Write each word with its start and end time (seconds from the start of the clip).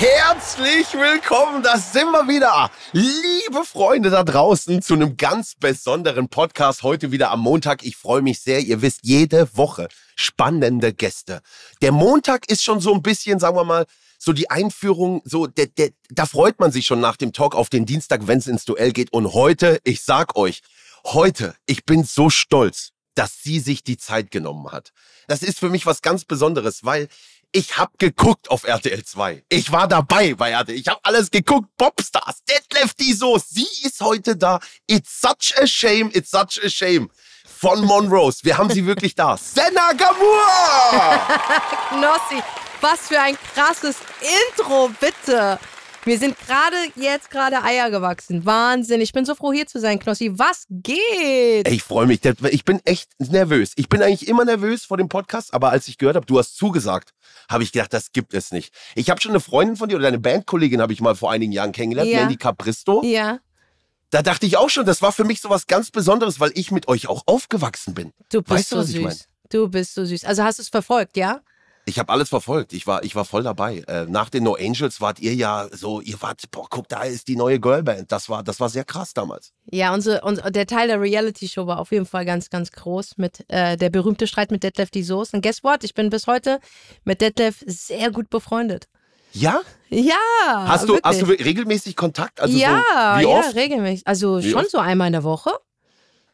Herzlich 0.00 0.94
willkommen, 0.94 1.64
da 1.64 1.76
sind 1.76 2.12
wir 2.12 2.28
wieder. 2.28 2.70
Liebe 2.92 3.64
Freunde 3.64 4.10
da 4.10 4.22
draußen 4.22 4.80
zu 4.80 4.94
einem 4.94 5.16
ganz 5.16 5.56
besonderen 5.56 6.28
Podcast 6.28 6.84
heute 6.84 7.10
wieder 7.10 7.32
am 7.32 7.40
Montag. 7.40 7.82
Ich 7.82 7.96
freue 7.96 8.22
mich 8.22 8.38
sehr. 8.38 8.60
Ihr 8.60 8.80
wisst, 8.80 9.00
jede 9.02 9.56
Woche 9.56 9.88
spannende 10.14 10.94
Gäste. 10.94 11.40
Der 11.82 11.90
Montag 11.90 12.48
ist 12.48 12.62
schon 12.62 12.78
so 12.78 12.94
ein 12.94 13.02
bisschen, 13.02 13.40
sagen 13.40 13.56
wir 13.56 13.64
mal, 13.64 13.86
so 14.20 14.32
die 14.32 14.48
Einführung, 14.50 15.20
so 15.24 15.48
der, 15.48 15.66
der, 15.66 15.90
da 16.10 16.26
freut 16.26 16.60
man 16.60 16.70
sich 16.70 16.86
schon 16.86 17.00
nach 17.00 17.16
dem 17.16 17.32
Talk 17.32 17.56
auf 17.56 17.68
den 17.68 17.84
Dienstag, 17.84 18.28
wenn 18.28 18.38
es 18.38 18.46
ins 18.46 18.64
Duell 18.64 18.92
geht. 18.92 19.12
Und 19.12 19.32
heute, 19.32 19.80
ich 19.82 20.04
sag 20.04 20.36
euch, 20.36 20.60
heute, 21.06 21.56
ich 21.66 21.84
bin 21.84 22.04
so 22.04 22.30
stolz, 22.30 22.92
dass 23.16 23.42
sie 23.42 23.58
sich 23.58 23.82
die 23.82 23.96
Zeit 23.96 24.30
genommen 24.30 24.70
hat. 24.70 24.92
Das 25.26 25.42
ist 25.42 25.58
für 25.58 25.70
mich 25.70 25.86
was 25.86 26.02
ganz 26.02 26.24
Besonderes, 26.24 26.84
weil 26.84 27.08
ich 27.52 27.78
hab 27.78 27.98
geguckt 27.98 28.50
auf 28.50 28.64
RTL 28.64 29.04
2. 29.04 29.44
Ich 29.48 29.72
war 29.72 29.88
dabei 29.88 30.34
bei 30.34 30.50
RTL. 30.50 30.76
Ich 30.76 30.86
hab 30.88 31.00
alles 31.02 31.30
geguckt. 31.30 31.68
Popstars, 31.76 32.42
Detlef 32.44 32.94
die 32.94 33.12
Soße. 33.12 33.46
Sie 33.50 33.68
ist 33.84 34.00
heute 34.00 34.36
da. 34.36 34.60
It's 34.86 35.20
such 35.20 35.54
a 35.60 35.66
shame, 35.66 36.10
it's 36.12 36.30
such 36.30 36.62
a 36.64 36.68
shame. 36.68 37.10
Von 37.60 37.84
Monrose. 37.84 38.40
Wir 38.42 38.56
haben 38.58 38.70
sie 38.70 38.84
wirklich 38.86 39.14
da. 39.14 39.36
Senna 39.36 39.92
Gamur! 39.92 40.46
Knossi, 41.88 42.42
was 42.80 43.00
für 43.08 43.20
ein 43.20 43.36
krasses 43.54 43.96
Intro, 44.20 44.90
bitte. 45.00 45.58
Mir 46.08 46.18
sind 46.18 46.38
gerade 46.38 46.74
jetzt 46.96 47.30
gerade 47.30 47.62
Eier 47.62 47.90
gewachsen. 47.90 48.46
Wahnsinn. 48.46 49.02
Ich 49.02 49.12
bin 49.12 49.26
so 49.26 49.34
froh, 49.34 49.52
hier 49.52 49.66
zu 49.66 49.78
sein, 49.78 49.98
Knossi. 49.98 50.30
Was 50.38 50.64
geht? 50.70 50.96
Ey, 51.68 51.74
Ich 51.74 51.82
freue 51.82 52.06
mich. 52.06 52.20
Ich 52.50 52.64
bin 52.64 52.80
echt 52.86 53.10
nervös. 53.18 53.72
Ich 53.76 53.90
bin 53.90 54.00
eigentlich 54.00 54.26
immer 54.26 54.46
nervös 54.46 54.86
vor 54.86 54.96
dem 54.96 55.10
Podcast, 55.10 55.52
aber 55.52 55.68
als 55.68 55.86
ich 55.86 55.98
gehört 55.98 56.16
habe, 56.16 56.24
du 56.24 56.38
hast 56.38 56.56
zugesagt, 56.56 57.12
habe 57.50 57.62
ich 57.62 57.72
gedacht, 57.72 57.92
das 57.92 58.10
gibt 58.12 58.32
es 58.32 58.52
nicht. 58.52 58.72
Ich 58.94 59.10
habe 59.10 59.20
schon 59.20 59.32
eine 59.32 59.40
Freundin 59.40 59.76
von 59.76 59.90
dir 59.90 59.96
oder 59.96 60.04
deine 60.04 60.18
Bandkollegin 60.18 60.80
habe 60.80 60.94
ich 60.94 61.02
mal 61.02 61.14
vor 61.14 61.30
einigen 61.30 61.52
Jahren 61.52 61.72
kennengelernt, 61.72 62.08
Ja. 62.08 62.20
Mandy 62.20 62.38
Capristo. 62.38 63.02
Ja, 63.04 63.40
Da 64.08 64.22
dachte 64.22 64.46
ich 64.46 64.56
auch 64.56 64.70
schon, 64.70 64.86
das 64.86 65.02
war 65.02 65.12
für 65.12 65.24
mich 65.24 65.42
so 65.42 65.50
was 65.50 65.66
ganz 65.66 65.90
Besonderes, 65.90 66.40
weil 66.40 66.52
ich 66.54 66.70
mit 66.70 66.88
euch 66.88 67.06
auch 67.06 67.24
aufgewachsen 67.26 67.92
bin. 67.92 68.14
du 68.32 68.40
bist 68.40 68.50
Weißt 68.50 68.72
du, 68.72 68.76
so 68.76 68.80
was 68.80 68.88
ich 68.88 68.94
süß. 68.94 69.04
mein? 69.04 69.16
Du 69.50 69.68
bist 69.68 69.92
so 69.94 70.06
süß. 70.06 70.24
Also 70.24 70.42
hast 70.42 70.58
du 70.58 70.62
es 70.62 70.70
verfolgt, 70.70 71.18
ja? 71.18 71.42
Ich 71.88 71.98
habe 71.98 72.12
alles 72.12 72.28
verfolgt. 72.28 72.74
Ich 72.74 72.86
war, 72.86 73.02
ich 73.02 73.14
war 73.14 73.24
voll 73.24 73.42
dabei. 73.42 73.78
Äh, 73.88 74.04
nach 74.04 74.28
den 74.28 74.44
No 74.44 74.54
Angels 74.54 75.00
wart 75.00 75.20
ihr 75.20 75.34
ja 75.34 75.68
so, 75.72 76.00
ihr 76.02 76.20
wart, 76.20 76.42
boah, 76.50 76.66
guck, 76.68 76.86
da 76.88 77.02
ist 77.02 77.28
die 77.28 77.36
neue 77.36 77.58
Girlband. 77.58 78.12
Das 78.12 78.28
war, 78.28 78.42
das 78.42 78.60
war 78.60 78.68
sehr 78.68 78.84
krass 78.84 79.14
damals. 79.14 79.52
Ja, 79.70 79.94
unsere, 79.94 80.20
und 80.20 80.42
der 80.54 80.66
Teil 80.66 80.88
der 80.88 81.00
Reality-Show 81.00 81.66
war 81.66 81.78
auf 81.78 81.90
jeden 81.90 82.06
Fall 82.06 82.26
ganz, 82.26 82.50
ganz 82.50 82.72
groß 82.72 83.16
mit 83.16 83.44
äh, 83.48 83.76
der 83.78 83.88
berühmte 83.88 84.26
Streit 84.26 84.50
mit 84.50 84.62
Detlef 84.62 84.90
die 84.90 85.02
Soße. 85.02 85.36
Und 85.36 85.42
guess 85.42 85.64
what? 85.64 85.82
Ich 85.82 85.94
bin 85.94 86.10
bis 86.10 86.26
heute 86.26 86.60
mit 87.04 87.22
Detlef 87.22 87.64
sehr 87.66 88.10
gut 88.10 88.28
befreundet. 88.28 88.88
Ja? 89.32 89.60
Ja. 89.88 90.14
Hast 90.66 90.88
du, 90.88 90.98
hast 91.02 91.22
du 91.22 91.26
regelmäßig 91.26 91.96
Kontakt? 91.96 92.40
Also 92.40 92.56
ja, 92.56 92.76
so, 92.76 93.20
wie 93.20 93.30
ja, 93.30 93.38
oft? 93.38 93.54
regelmäßig. 93.54 94.06
Also 94.06 94.42
Wie 94.42 94.50
schon 94.50 94.62
oft? 94.62 94.70
so 94.70 94.78
einmal 94.78 95.06
in 95.06 95.14
der 95.14 95.24
Woche. 95.24 95.50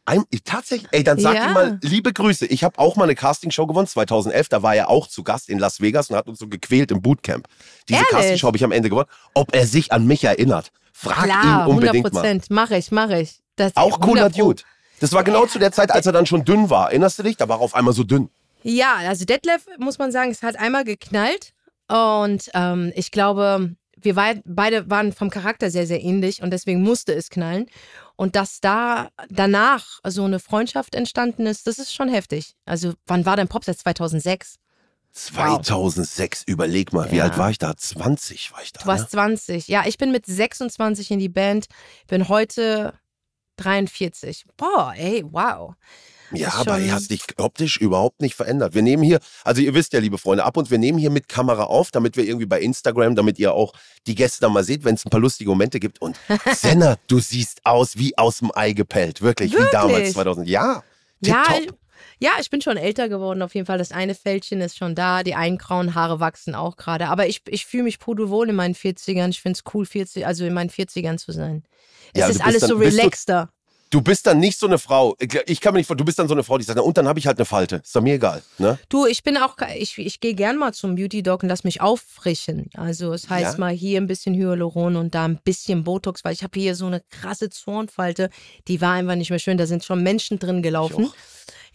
Ein, 0.07 0.23
tatsächlich, 0.43 0.87
ey, 0.91 1.03
dann 1.03 1.17
sag 1.19 1.33
Ja. 1.35 1.47
ihm 1.47 1.53
mal 1.53 1.79
liebe 1.81 2.13
Grüße. 2.13 2.45
Ich 2.45 2.63
habe 2.63 2.77
auch 2.77 2.95
mal 2.95 3.05
eine 3.05 3.15
Castingshow 3.15 3.65
gewonnen, 3.65 3.87
2011. 3.87 4.49
Da 4.49 4.61
war 4.61 4.75
er 4.75 4.89
auch 4.89 5.07
zu 5.07 5.23
Gast 5.23 5.49
in 5.49 5.57
Las 5.57 5.81
Vegas 5.81 6.09
und 6.11 6.15
hat 6.15 6.27
uns 6.27 6.37
so 6.37 6.47
gequält 6.47 6.91
im 6.91 7.01
Bootcamp. 7.01 7.47
Diese 7.89 7.97
Ehrlich? 7.99 8.11
Castingshow 8.11 8.47
habe 8.47 8.57
ich 8.57 8.63
am 8.63 8.71
Ende 8.71 8.89
gewonnen. 8.89 9.09
Ob 9.33 9.55
er 9.55 9.65
sich 9.65 9.91
an 9.91 10.05
mich 10.05 10.23
erinnert, 10.23 10.71
frag 10.93 11.23
Klar, 11.23 11.43
ihn 11.43 11.49
100 11.49 11.67
unbedingt 11.69 12.13
mal. 12.13 12.19
Prozent. 12.21 12.45
Mach 12.49 12.69
ich, 12.69 12.91
mach 12.91 13.09
ich. 13.09 13.39
Das, 13.55 13.75
Auch 13.75 13.99
cooler 13.99 14.25
100. 14.25 14.37
Dude. 14.39 14.63
Das 14.99 15.11
war 15.11 15.23
genau 15.23 15.45
zu 15.47 15.57
der 15.59 15.71
Zeit, 15.71 15.91
als 15.91 16.05
er 16.05 16.11
dann 16.11 16.25
schon 16.27 16.45
dünn 16.45 16.69
war. 16.69 16.89
Erinnerst 16.89 17.17
du 17.19 17.23
dich? 17.23 17.35
Da 17.37 17.49
war 17.49 17.57
er 17.57 17.61
auf 17.61 17.73
einmal 17.73 17.93
so 17.93 18.03
dünn. 18.03 18.29
Ja, 18.63 18.95
also 19.07 19.25
Detlef, 19.25 19.65
muss 19.79 19.97
man 19.97 20.11
sagen, 20.11 20.31
es 20.31 20.41
hat 20.43 20.55
einmal 20.57 20.83
geknallt. 20.83 21.53
Und 21.87 22.49
ähm, 22.53 22.91
ich 22.95 23.11
glaube, 23.11 23.75
wir 24.05 24.15
beide 24.45 24.89
waren 24.89 25.11
vom 25.11 25.29
Charakter 25.29 25.69
sehr, 25.69 25.87
sehr 25.87 26.01
ähnlich 26.01 26.41
und 26.41 26.51
deswegen 26.51 26.81
musste 26.81 27.13
es 27.13 27.29
knallen. 27.29 27.65
Und 28.15 28.35
dass 28.35 28.61
da 28.61 29.09
danach 29.29 29.99
so 30.07 30.23
eine 30.23 30.39
Freundschaft 30.39 30.95
entstanden 30.95 31.45
ist, 31.45 31.67
das 31.67 31.79
ist 31.79 31.93
schon 31.93 32.07
heftig. 32.07 32.53
Also, 32.65 32.93
wann 33.07 33.25
war 33.25 33.35
denn 33.35 33.47
Popstar? 33.49 33.75
2006? 33.75 34.55
2006, 35.11 36.43
überleg 36.45 36.91
mal, 36.93 37.11
wie 37.11 37.17
Ja. 37.17 37.23
alt 37.23 37.37
war 37.37 37.49
ich 37.49 37.57
da? 37.57 37.75
20 37.75 38.51
war 38.51 38.61
ich 38.61 38.73
da. 38.73 38.81
Du 38.81 38.87
warst 38.87 39.11
20. 39.11 39.67
Ja, 39.67 39.83
ich 39.85 39.97
bin 39.97 40.11
mit 40.11 40.25
26 40.25 41.11
in 41.11 41.19
die 41.19 41.29
Band, 41.29 41.67
bin 42.07 42.27
heute 42.27 42.93
43. 43.57 44.45
Boah, 44.57 44.93
ey, 44.97 45.23
wow. 45.25 45.73
Ja, 46.31 46.53
aber 46.55 46.79
du 46.79 46.91
hast 46.91 47.11
dich 47.11 47.21
optisch 47.37 47.77
überhaupt 47.77 48.21
nicht 48.21 48.35
verändert. 48.35 48.73
Wir 48.73 48.81
nehmen 48.81 49.03
hier, 49.03 49.19
also 49.43 49.61
ihr 49.61 49.73
wisst 49.73 49.93
ja, 49.93 49.99
liebe 49.99 50.17
Freunde, 50.17 50.43
ab 50.43 50.57
und 50.57 50.71
wir 50.71 50.77
nehmen 50.77 50.97
hier 50.97 51.09
mit 51.11 51.27
Kamera 51.29 51.63
auf, 51.65 51.91
damit 51.91 52.17
wir 52.17 52.25
irgendwie 52.25 52.45
bei 52.47 52.59
Instagram, 52.61 53.15
damit 53.15 53.37
ihr 53.39 53.53
auch 53.53 53.73
die 54.07 54.15
Gäste 54.15 54.41
da 54.41 54.49
mal 54.49 54.63
seht, 54.63 54.83
wenn 54.83 54.95
es 54.95 55.05
ein 55.05 55.09
paar 55.09 55.19
lustige 55.19 55.49
Momente 55.49 55.79
gibt. 55.79 56.01
Und 56.01 56.17
Senna, 56.55 56.97
du 57.07 57.19
siehst 57.19 57.61
aus 57.65 57.97
wie 57.97 58.17
aus 58.17 58.39
dem 58.39 58.51
Ei 58.55 58.73
gepellt. 58.73 59.21
Wirklich, 59.21 59.51
wie 59.51 59.57
Wirklich? 59.57 59.71
damals 59.71 60.13
2000. 60.13 60.47
Ja, 60.47 60.83
Ja, 61.21 61.43
ich, 61.61 61.69
ja, 62.19 62.31
ich 62.39 62.49
bin 62.49 62.61
schon 62.61 62.77
älter 62.77 63.07
geworden 63.09 63.41
auf 63.41 63.53
jeden 63.55 63.67
Fall. 63.67 63.77
Das 63.77 63.91
eine 63.91 64.15
Fältchen 64.15 64.61
ist 64.61 64.77
schon 64.77 64.95
da, 64.95 65.21
die 65.23 65.35
einen 65.35 65.57
grauen 65.57 65.95
Haare 65.95 66.19
wachsen 66.19 66.55
auch 66.55 66.75
gerade. 66.77 67.07
Aber 67.09 67.27
ich, 67.27 67.41
ich 67.47 67.65
fühle 67.65 67.83
mich 67.83 67.99
pudelwohl 67.99 68.49
in 68.49 68.55
meinen 68.55 68.73
40ern. 68.75 69.29
Ich 69.29 69.41
finde 69.41 69.59
es 69.63 69.73
cool, 69.73 69.85
40, 69.85 70.25
also 70.25 70.45
in 70.45 70.53
meinen 70.53 70.69
40ern 70.69 71.17
zu 71.17 71.31
sein. 71.33 71.63
Es 72.13 72.21
Ja, 72.21 72.27
ist 72.29 72.41
alles 72.43 72.61
dann- 72.61 72.69
so 72.69 72.75
relaxter. 72.77 73.49
Du 73.91 74.01
bist 74.01 74.25
dann 74.27 74.39
nicht 74.39 74.59
so 74.59 74.65
eine 74.65 74.77
Frau, 74.79 75.15
ich 75.45 75.61
kann 75.61 75.73
mir 75.73 75.79
nicht 75.79 75.87
vor, 75.87 75.95
du 75.95 76.03
bist 76.03 76.19
dann 76.19 76.27
so 76.27 76.33
eine 76.33 76.43
Frau, 76.43 76.57
die 76.57 76.63
sagt, 76.63 76.77
na 76.77 76.83
und 76.83 76.97
dann 76.97 77.07
habe 77.07 77.19
ich 77.19 77.27
halt 77.27 77.37
eine 77.37 77.45
Falte. 77.45 77.77
Ist 77.77 77.95
doch 77.95 78.01
mir 78.01 78.15
egal. 78.15 78.41
Ne? 78.57 78.77
Du, 78.89 79.05
ich 79.05 79.23
bin 79.23 79.37
auch, 79.37 79.55
ich, 79.77 79.97
ich 79.97 80.19
gehe 80.19 80.33
gern 80.33 80.57
mal 80.57 80.73
zum 80.73 80.95
Beauty 80.95 81.23
Dog 81.23 81.43
und 81.43 81.49
lass 81.49 81.63
mich 81.63 81.81
auffrischen. 81.81 82.69
Also 82.73 83.13
es 83.13 83.29
heißt 83.29 83.53
Ja? 83.53 83.59
mal 83.59 83.73
hier 83.73 84.01
ein 84.01 84.07
bisschen 84.07 84.33
Hyaluron 84.35 84.95
und 84.95 85.15
da 85.15 85.25
ein 85.25 85.37
bisschen 85.43 85.83
Botox, 85.83 86.23
weil 86.25 86.33
ich 86.33 86.43
habe 86.43 86.59
hier 86.59 86.75
so 86.75 86.87
eine 86.87 87.01
krasse 87.11 87.49
Zornfalte, 87.49 88.29
die 88.67 88.81
war 88.81 88.93
einfach 88.93 89.15
nicht 89.15 89.29
mehr 89.29 89.39
schön. 89.39 89.57
Da 89.57 89.67
sind 89.67 89.83
schon 89.85 90.03
Menschen 90.03 90.39
drin 90.39 90.61
gelaufen. 90.61 91.11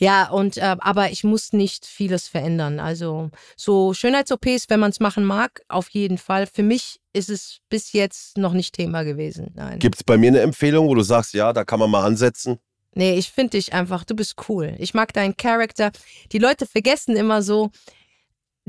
Ja, 0.00 0.30
und 0.30 0.56
äh, 0.56 0.76
aber 0.80 1.10
ich 1.10 1.24
muss 1.24 1.52
nicht 1.52 1.84
vieles 1.84 2.26
verändern. 2.26 2.80
Also 2.80 3.30
so 3.54 3.92
Schönheits-OPs, 3.92 4.70
wenn 4.70 4.80
man 4.80 4.90
es 4.90 4.98
machen 4.98 5.24
mag, 5.24 5.62
auf 5.68 5.90
jeden 5.90 6.16
Fall. 6.16 6.46
Für 6.46 6.62
mich 6.62 7.00
ist 7.12 7.28
es 7.28 7.58
bis 7.68 7.92
jetzt 7.92 8.38
noch 8.38 8.54
nicht 8.54 8.74
Thema 8.74 9.02
gewesen. 9.02 9.54
Gibt 9.78 9.96
es 9.96 10.04
bei 10.04 10.16
mir 10.16 10.28
eine 10.28 10.40
Empfehlung, 10.40 10.88
wo 10.88 10.94
du 10.94 11.02
sagst, 11.02 11.34
ja, 11.34 11.52
da 11.52 11.64
kann 11.64 11.78
man 11.78 11.90
mal 11.90 12.04
ansetzen? 12.04 12.58
Nee, 12.94 13.18
ich 13.18 13.30
finde 13.30 13.50
dich 13.50 13.72
einfach, 13.74 14.04
du 14.04 14.16
bist 14.16 14.36
cool. 14.48 14.74
Ich 14.78 14.94
mag 14.94 15.12
deinen 15.12 15.36
Charakter. 15.36 15.92
Die 16.32 16.38
Leute 16.38 16.66
vergessen 16.66 17.14
immer 17.14 17.42
so, 17.42 17.70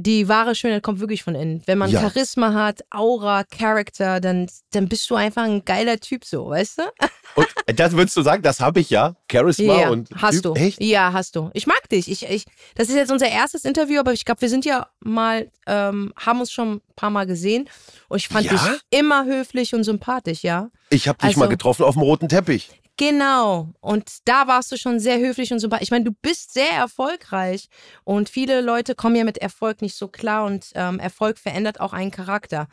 die 0.01 0.27
wahre 0.27 0.55
Schönheit 0.55 0.83
kommt 0.83 0.99
wirklich 0.99 1.23
von 1.23 1.35
innen. 1.35 1.61
Wenn 1.65 1.77
man 1.77 1.89
Ja. 1.89 2.01
Charisma 2.01 2.53
hat, 2.53 2.81
Aura, 2.89 3.43
Charakter, 3.43 4.19
dann, 4.19 4.47
dann 4.71 4.87
bist 4.89 5.09
du 5.09 5.15
einfach 5.15 5.43
ein 5.43 5.63
geiler 5.65 5.99
Typ 5.99 6.25
so, 6.25 6.49
weißt 6.49 6.79
du? 6.79 6.83
Und 7.67 7.79
das 7.79 7.93
würdest 7.93 8.17
du 8.17 8.21
sagen, 8.21 8.41
das 8.43 8.59
habe 8.59 8.79
ich 8.81 8.89
ja. 8.89 9.15
Charisma 9.31 9.79
ja, 9.79 9.89
und 9.89 10.09
hast 10.15 10.41
Typ. 10.41 10.43
du. 10.43 10.53
Echt? 10.55 10.81
Ja, 10.83 11.13
hast 11.13 11.35
du. 11.37 11.49
Ich 11.53 11.65
mag 11.65 11.87
dich. 11.89 12.11
Ich, 12.11 12.23
ich, 12.29 12.43
das 12.75 12.89
ist 12.89 12.95
jetzt 12.95 13.11
unser 13.11 13.29
erstes 13.29 13.63
Interview, 13.63 13.99
aber 14.01 14.11
ich 14.11 14.25
glaube, 14.25 14.41
wir 14.41 14.49
sind 14.49 14.65
ja 14.65 14.87
mal, 14.99 15.49
ähm, 15.67 16.11
haben 16.17 16.41
uns 16.41 16.51
schon 16.51 16.73
ein 16.75 16.81
paar 16.97 17.09
Mal 17.09 17.25
gesehen 17.27 17.69
und 18.09 18.17
ich 18.17 18.27
fand 18.27 18.47
Ja? 18.47 18.51
dich 18.51 18.61
immer 18.89 19.23
höflich 19.25 19.73
und 19.73 19.85
sympathisch, 19.85 20.43
ja. 20.43 20.69
Ich 20.89 21.07
habe 21.07 21.19
dich 21.19 21.27
Also- 21.29 21.39
mal 21.39 21.47
getroffen 21.47 21.83
auf 21.85 21.93
dem 21.93 22.01
roten 22.03 22.27
Teppich. 22.27 22.69
Genau. 23.01 23.73
Und 23.79 24.19
da 24.25 24.45
warst 24.47 24.71
du 24.71 24.77
schon 24.77 24.99
sehr 24.99 25.17
höflich 25.17 25.51
und 25.51 25.57
sympathisch. 25.59 25.85
Ich 25.85 25.91
meine, 25.91 26.05
du 26.05 26.11
bist 26.21 26.53
sehr 26.53 26.69
erfolgreich. 26.71 27.67
Und 28.03 28.29
viele 28.29 28.61
Leute 28.61 28.93
kommen 28.93 29.15
ja 29.15 29.23
mit 29.23 29.39
Erfolg 29.39 29.81
nicht 29.81 29.95
so 29.95 30.07
klar. 30.07 30.45
Und 30.45 30.67
ähm, 30.75 30.99
Erfolg 30.99 31.39
verändert 31.39 31.79
auch 31.79 31.93
einen 31.93 32.11
Charakter. 32.11 32.67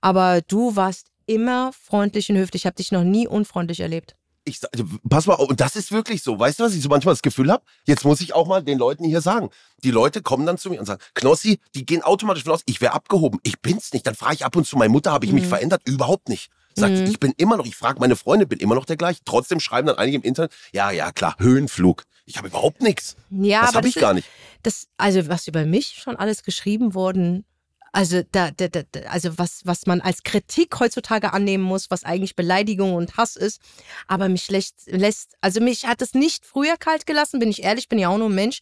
Aber 0.00 0.40
du 0.40 0.74
warst 0.74 1.12
immer 1.26 1.70
freundlich 1.72 2.28
und 2.28 2.36
höflich. 2.38 2.62
Ich 2.62 2.66
habe 2.66 2.74
dich 2.74 2.90
noch 2.90 3.04
nie 3.04 3.28
unfreundlich 3.28 3.78
erlebt. 3.78 4.16
ich, 4.44 4.58
sag- 4.58 4.72
pass 5.08 5.26
mal, 5.26 5.34
und 5.34 5.60
das 5.60 5.76
ist 5.76 5.92
wirklich 5.92 6.24
so. 6.24 6.36
Weißt 6.40 6.58
du, 6.58 6.64
was 6.64 6.74
ich 6.74 6.82
so 6.82 6.88
manchmal 6.88 7.12
das 7.14 7.22
Gefühl 7.22 7.52
habe? 7.52 7.62
Jetzt 7.86 8.04
muss 8.04 8.20
ich 8.20 8.34
auch 8.34 8.48
mal 8.48 8.64
den 8.64 8.78
Leuten 8.78 9.04
hier 9.04 9.20
sagen. 9.20 9.50
Die 9.84 9.92
Leute 9.92 10.22
kommen 10.22 10.44
dann 10.44 10.58
zu 10.58 10.70
mir 10.70 10.80
und 10.80 10.86
sagen, 10.86 11.00
Knossi, 11.14 11.60
die 11.76 11.86
gehen 11.86 12.02
automatisch 12.02 12.42
von 12.42 12.52
aus, 12.54 12.62
ich 12.66 12.80
wäre 12.80 12.94
abgehoben. 12.94 13.38
Ich 13.44 13.60
bin's 13.60 13.92
nicht. 13.92 14.06
Dann 14.08 14.16
frage 14.16 14.34
ich 14.34 14.44
ab 14.44 14.56
und 14.56 14.66
zu 14.66 14.76
meine 14.76 14.90
Mutter, 14.90 15.12
habe 15.12 15.24
ich 15.26 15.32
mich 15.32 15.46
verändert? 15.46 15.82
Überhaupt 15.84 16.28
nicht. 16.28 16.50
Sagt, 16.78 16.98
Mhm. 16.98 17.06
ich 17.06 17.20
bin 17.20 17.32
immer 17.36 17.56
noch, 17.56 17.66
ich 17.66 17.76
frage 17.76 18.00
meine 18.00 18.16
Freunde, 18.16 18.46
bin 18.46 18.58
immer 18.60 18.74
noch 18.74 18.84
der 18.84 18.96
gleiche. 18.96 19.20
Trotzdem 19.24 19.60
schreiben 19.60 19.86
dann 19.88 19.96
einige 19.98 20.16
im 20.18 20.22
Internet, 20.22 20.52
ja, 20.72 20.90
ja, 20.90 21.12
klar, 21.12 21.34
Höhenflug. 21.38 22.04
Ich 22.24 22.36
habe 22.38 22.48
überhaupt 22.48 22.82
nichts. 22.82 23.16
Ja, 23.30 23.60
das 23.62 23.70
aber 23.70 23.76
habe 23.78 23.88
ich 23.88 23.94
gar 23.96 24.14
nicht. 24.14 24.28
das, 24.62 24.86
also 24.96 25.28
was 25.28 25.48
über 25.48 25.64
mich 25.64 25.98
schon 26.02 26.16
alles 26.16 26.42
geschrieben 26.42 26.94
worden, 26.94 27.44
also 27.90 28.20
da, 28.32 28.50
da, 28.50 28.68
da- 28.68 28.82
also 29.08 29.38
was, 29.38 29.62
was 29.64 29.86
man 29.86 30.02
als 30.02 30.22
Kritik 30.22 30.78
heutzutage 30.78 31.32
annehmen 31.32 31.64
muss, 31.64 31.90
was 31.90 32.04
eigentlich 32.04 32.36
Beleidigung 32.36 32.94
und 32.94 33.16
Hass 33.16 33.34
ist, 33.34 33.60
aber 34.06 34.28
mich 34.28 34.50
lässt, 34.50 34.82
lässt, 34.86 35.36
also 35.40 35.60
mich 35.60 35.86
hat 35.86 36.02
es 36.02 36.12
nicht 36.12 36.44
früher 36.44 36.76
kalt 36.76 37.06
gelassen, 37.06 37.40
bin 37.40 37.48
ich 37.48 37.62
ehrlich, 37.62 37.88
bin 37.88 37.98
ja 37.98 38.10
auch 38.10 38.18
nur 38.18 38.28
ein 38.28 38.34
Mensch. 38.34 38.60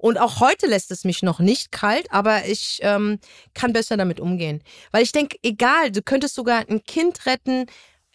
Und 0.00 0.18
auch 0.18 0.40
heute 0.40 0.66
lässt 0.66 0.90
es 0.90 1.04
mich 1.04 1.22
noch 1.22 1.40
nicht 1.40 1.72
kalt, 1.72 2.10
aber 2.10 2.46
ich 2.46 2.78
ähm, 2.82 3.18
kann 3.52 3.74
besser 3.74 3.98
damit 3.98 4.18
umgehen. 4.18 4.62
Weil 4.92 5.02
ich 5.02 5.12
denke, 5.12 5.36
egal, 5.42 5.92
du 5.92 6.00
könntest 6.00 6.34
sogar 6.34 6.64
ein 6.68 6.82
Kind 6.84 7.26
retten, 7.26 7.66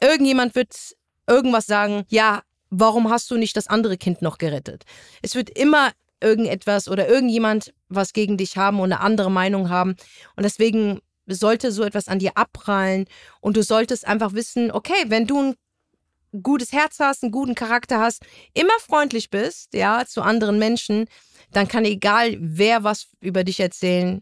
irgendjemand 0.02 0.56
wird 0.56 0.76
irgendwas 1.28 1.68
sagen, 1.68 2.04
ja, 2.10 2.42
warum 2.72 3.12
hast 3.12 3.30
du 3.30 3.38
nicht 3.38 3.56
das 3.56 3.68
andere 3.68 3.98
Kind 3.98 4.24
noch 4.24 4.40
gerettet? 4.40 4.84
Es 5.22 5.36
wird 5.36 5.52
immer 5.52 5.92
irgendetwas 6.22 6.90
oder 6.90 7.08
irgendjemand 7.08 7.72
was 7.88 8.14
gegen 8.14 8.38
dich 8.38 8.58
haben 8.58 8.80
und 8.80 8.92
eine 8.92 9.02
andere 9.02 9.30
Meinung 9.30 9.70
haben. 9.70 9.96
Und 10.36 10.44
deswegen 10.44 11.02
sollte 11.28 11.72
so 11.72 11.84
etwas 11.84 12.08
an 12.08 12.18
dir 12.18 12.32
abprallen 12.36 13.06
und 13.42 13.58
du 13.58 13.64
solltest 13.64 14.08
einfach 14.08 14.34
wissen, 14.34 14.72
okay, 14.72 15.06
wenn 15.08 15.28
du 15.28 15.40
ein 15.40 15.56
gutes 16.42 16.72
Herz 16.72 17.00
hast, 17.00 17.22
einen 17.22 17.32
guten 17.32 17.54
Charakter 17.54 18.00
hast, 18.00 18.24
immer 18.56 18.74
freundlich 18.80 19.30
bist, 19.30 19.74
ja, 19.76 20.04
zu 20.08 20.24
anderen 20.24 20.58
Menschen, 20.58 21.08
dann 21.56 21.68
kann 21.68 21.86
egal 21.86 22.36
wer 22.40 22.84
was 22.84 23.07
über 23.22 23.44
dich 23.44 23.60
erzählen, 23.60 24.22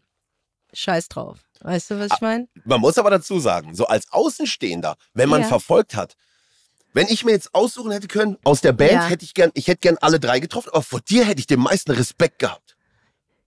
scheiß 0.73 1.09
drauf. 1.09 1.39
Weißt 1.61 1.91
du, 1.91 1.99
was 1.99 2.11
ich 2.13 2.21
meine? 2.21 2.47
Man 2.65 2.81
muss 2.81 2.97
aber 2.97 3.09
dazu 3.09 3.39
sagen, 3.39 3.73
so 3.73 3.87
als 3.87 4.11
Außenstehender, 4.11 4.95
wenn 5.13 5.29
man 5.29 5.41
Ja. 5.41 5.47
verfolgt 5.47 5.95
hat, 5.95 6.15
wenn 6.93 7.07
ich 7.07 7.25
mir 7.25 7.31
jetzt 7.31 7.55
aussuchen 7.55 7.91
hätte 7.91 8.07
können, 8.07 8.37
aus 8.43 8.61
der 8.61 8.73
Band 8.73 8.91
Ja. 8.91 9.07
hätte 9.07 9.25
ich 9.25 9.33
gern, 9.33 9.51
ich 9.55 9.67
hätte 9.67 9.79
gern 9.79 9.97
alle 10.01 10.19
drei 10.19 10.39
getroffen, 10.39 10.69
aber 10.73 10.83
vor 10.83 11.01
dir 11.01 11.25
hätte 11.25 11.39
ich 11.39 11.47
den 11.47 11.59
meisten 11.59 11.91
Respekt 11.91 12.39
gehabt. 12.39 12.75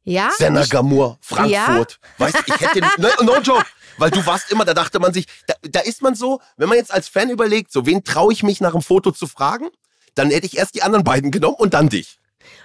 Ja? 0.03 0.31
Senna 0.37 0.65
Gamur, 0.67 1.19
Frankfurt. 1.21 1.99
Weißt 2.19 2.37
du, 2.37 2.53
ich 2.55 2.61
hätte 2.61 2.81
den, 2.81 2.91
no, 2.99 3.09
no 3.25 3.41
joke. 3.41 3.67
Weil 3.99 4.11
du 4.11 4.25
warst 4.27 4.50
immer, 4.53 4.65
da 4.65 4.75
dachte 4.75 4.99
man 4.99 5.12
sich, 5.12 5.27
da, 5.47 5.55
da 5.62 5.81
ist 5.81 6.03
man 6.03 6.15
so, 6.15 6.41
wenn 6.56 6.69
man 6.69 6.79
jetzt 6.79 6.93
als 6.93 7.09
Fan 7.09 7.31
überlegt, 7.31 7.73
so 7.73 7.87
wen 7.87 8.05
traue 8.05 8.32
ich 8.32 8.43
mich 8.43 8.61
nach 8.61 8.73
dem 8.73 8.82
Foto 8.82 9.11
zu 9.11 9.27
fragen, 9.27 9.69
dann 10.15 10.31
hätte 10.31 10.47
ich 10.47 10.56
erst 10.56 10.75
die 10.75 10.82
anderen 10.82 11.05
beiden 11.05 11.31
genommen 11.31 11.56
und 11.56 11.75
dann 11.75 11.89
dich. 11.89 12.19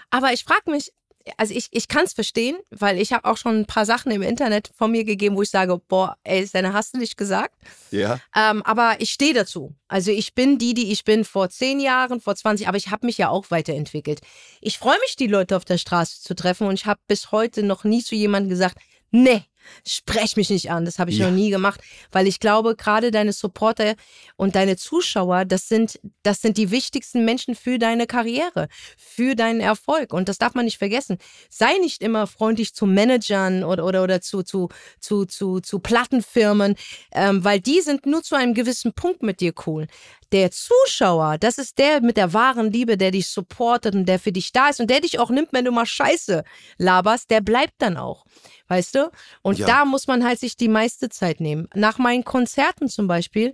Aber 0.09 0.33
ich 0.33 0.43
frage 0.43 0.69
mich, 0.69 0.91
also 1.37 1.53
ich, 1.53 1.67
ich 1.71 1.87
kann 1.87 2.05
es 2.05 2.13
verstehen, 2.13 2.57
weil 2.69 2.99
ich 2.99 3.13
habe 3.13 3.25
auch 3.25 3.37
schon 3.37 3.59
ein 3.59 3.65
paar 3.65 3.85
Sachen 3.85 4.11
im 4.11 4.21
Internet 4.21 4.71
von 4.75 4.91
mir 4.91 5.03
gegeben, 5.03 5.35
wo 5.35 5.41
ich 5.41 5.49
sage, 5.49 5.79
boah, 5.87 6.17
ey, 6.23 6.45
Senna, 6.45 6.73
hast 6.73 6.93
du 6.93 6.99
nicht 6.99 7.17
gesagt? 7.17 7.55
Ja. 7.91 8.19
Ähm, 8.35 8.61
aber 8.63 8.95
ich 8.99 9.11
stehe 9.11 9.33
dazu. 9.33 9.75
Also 9.87 10.11
ich 10.11 10.33
bin 10.33 10.57
die, 10.57 10.73
die 10.73 10.91
ich 10.91 11.03
bin 11.03 11.25
vor 11.25 11.49
zehn 11.49 11.79
Jahren, 11.79 12.21
vor 12.21 12.35
20, 12.35 12.67
aber 12.67 12.77
ich 12.77 12.89
habe 12.89 13.05
mich 13.05 13.17
ja 13.17 13.29
auch 13.29 13.51
weiterentwickelt. 13.51 14.21
Ich 14.61 14.77
freue 14.77 14.99
mich, 15.01 15.15
die 15.15 15.27
Leute 15.27 15.57
auf 15.57 15.65
der 15.65 15.77
Straße 15.77 16.21
zu 16.21 16.35
treffen 16.35 16.67
und 16.67 16.73
ich 16.75 16.85
habe 16.85 16.99
bis 17.07 17.31
heute 17.31 17.63
noch 17.63 17.83
nie 17.83 18.03
zu 18.03 18.15
jemandem 18.15 18.49
gesagt, 18.49 18.77
nee, 19.11 19.43
sprech 19.87 20.35
mich 20.37 20.49
nicht 20.49 20.71
an. 20.71 20.85
Das 20.85 20.99
habe 20.99 21.11
ich 21.11 21.17
Ja. 21.17 21.25
noch 21.29 21.35
nie 21.35 21.49
gemacht, 21.49 21.81
weil 22.11 22.27
ich 22.27 22.39
glaube, 22.39 22.75
gerade 22.75 23.11
deine 23.11 23.33
Supporter 23.33 23.95
und 24.35 24.55
deine 24.55 24.77
Zuschauer, 24.77 25.45
das 25.45 25.67
sind, 25.67 25.99
das 26.23 26.41
sind 26.41 26.57
die 26.57 26.71
wichtigsten 26.71 27.25
Menschen 27.25 27.55
für 27.55 27.79
deine 27.79 28.07
Karriere, 28.07 28.67
für 28.97 29.35
deinen 29.35 29.59
Erfolg. 29.61 30.13
Und 30.13 30.29
das 30.29 30.37
darf 30.37 30.53
man 30.53 30.65
nicht 30.65 30.77
vergessen. 30.77 31.17
Sei 31.49 31.77
nicht 31.79 32.01
immer 32.01 32.27
freundlich 32.27 32.73
zu 32.73 32.85
Managern 32.85 33.63
oder, 33.63 33.85
oder, 33.85 34.03
oder 34.03 34.21
zu, 34.21 34.43
zu, 34.43 34.69
zu, 34.99 35.25
zu, 35.25 35.59
zu 35.59 35.79
Plattenfirmen, 35.79 36.75
ähm, 37.13 37.43
weil 37.43 37.59
die 37.59 37.81
sind 37.81 38.05
nur 38.05 38.23
zu 38.23 38.35
einem 38.35 38.53
gewissen 38.53 38.93
Punkt 38.93 39.23
mit 39.23 39.39
dir 39.41 39.53
cool. 39.65 39.87
Der 40.31 40.49
Zuschauer, 40.51 41.37
das 41.37 41.57
ist 41.57 41.77
der 41.77 41.99
mit 42.01 42.15
der 42.15 42.33
wahren 42.33 42.71
Liebe, 42.71 42.95
der 42.95 43.11
dich 43.11 43.27
supportet 43.27 43.95
und 43.95 44.05
der 44.05 44.17
für 44.17 44.31
dich 44.31 44.53
da 44.53 44.69
ist 44.69 44.79
und 44.79 44.89
der 44.89 45.01
dich 45.01 45.19
auch 45.19 45.29
nimmt, 45.29 45.51
wenn 45.51 45.65
du 45.65 45.71
mal 45.71 45.85
Scheiße 45.85 46.43
laberst, 46.77 47.29
der 47.29 47.41
bleibt 47.41 47.73
dann 47.79 47.97
auch. 47.97 48.23
Weißt 48.69 48.95
du? 48.95 49.11
Und 49.41 49.50
Ja. 49.57 49.67
da 49.67 49.85
muss 49.85 50.07
man 50.07 50.23
halt 50.23 50.39
sich 50.39 50.57
die 50.57 50.67
meiste 50.67 51.09
Zeit 51.09 51.39
nehmen. 51.39 51.67
Nach 51.73 51.97
meinen 51.97 52.23
Konzerten 52.23 52.89
zum 52.89 53.07
Beispiel, 53.07 53.53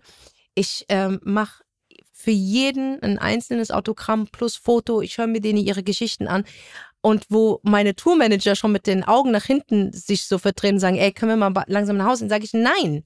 ich 0.55 0.85
ähm, 0.89 1.19
mache 1.23 1.63
für 2.13 2.31
jeden 2.31 3.01
ein 3.03 3.19
einzelnes 3.19 3.69
Autogramm 3.69 4.27
plus 4.27 4.55
Foto. 4.55 5.01
Ich 5.01 5.17
höre 5.17 5.27
mir 5.27 5.39
denen 5.39 5.59
ihre 5.59 5.83
Geschichten 5.83 6.27
an. 6.27 6.45
Und 7.01 7.25
wo 7.29 7.59
meine 7.63 7.95
Tourmanager 7.95 8.55
schon 8.55 8.71
mit 8.71 8.87
den 8.87 9.03
Augen 9.03 9.31
nach 9.31 9.45
hinten 9.45 9.93
sich 9.93 10.23
so 10.23 10.39
verdrehen 10.39 10.75
und 10.75 10.79
sagen, 10.79 10.97
ey, 10.97 11.11
können 11.11 11.39
wir 11.39 11.49
mal 11.49 11.63
langsam 11.67 11.97
nach 11.97 12.07
Hause? 12.07 12.21
Dann 12.21 12.29
sage 12.29 12.43
ich, 12.43 12.53
nein. 12.53 13.05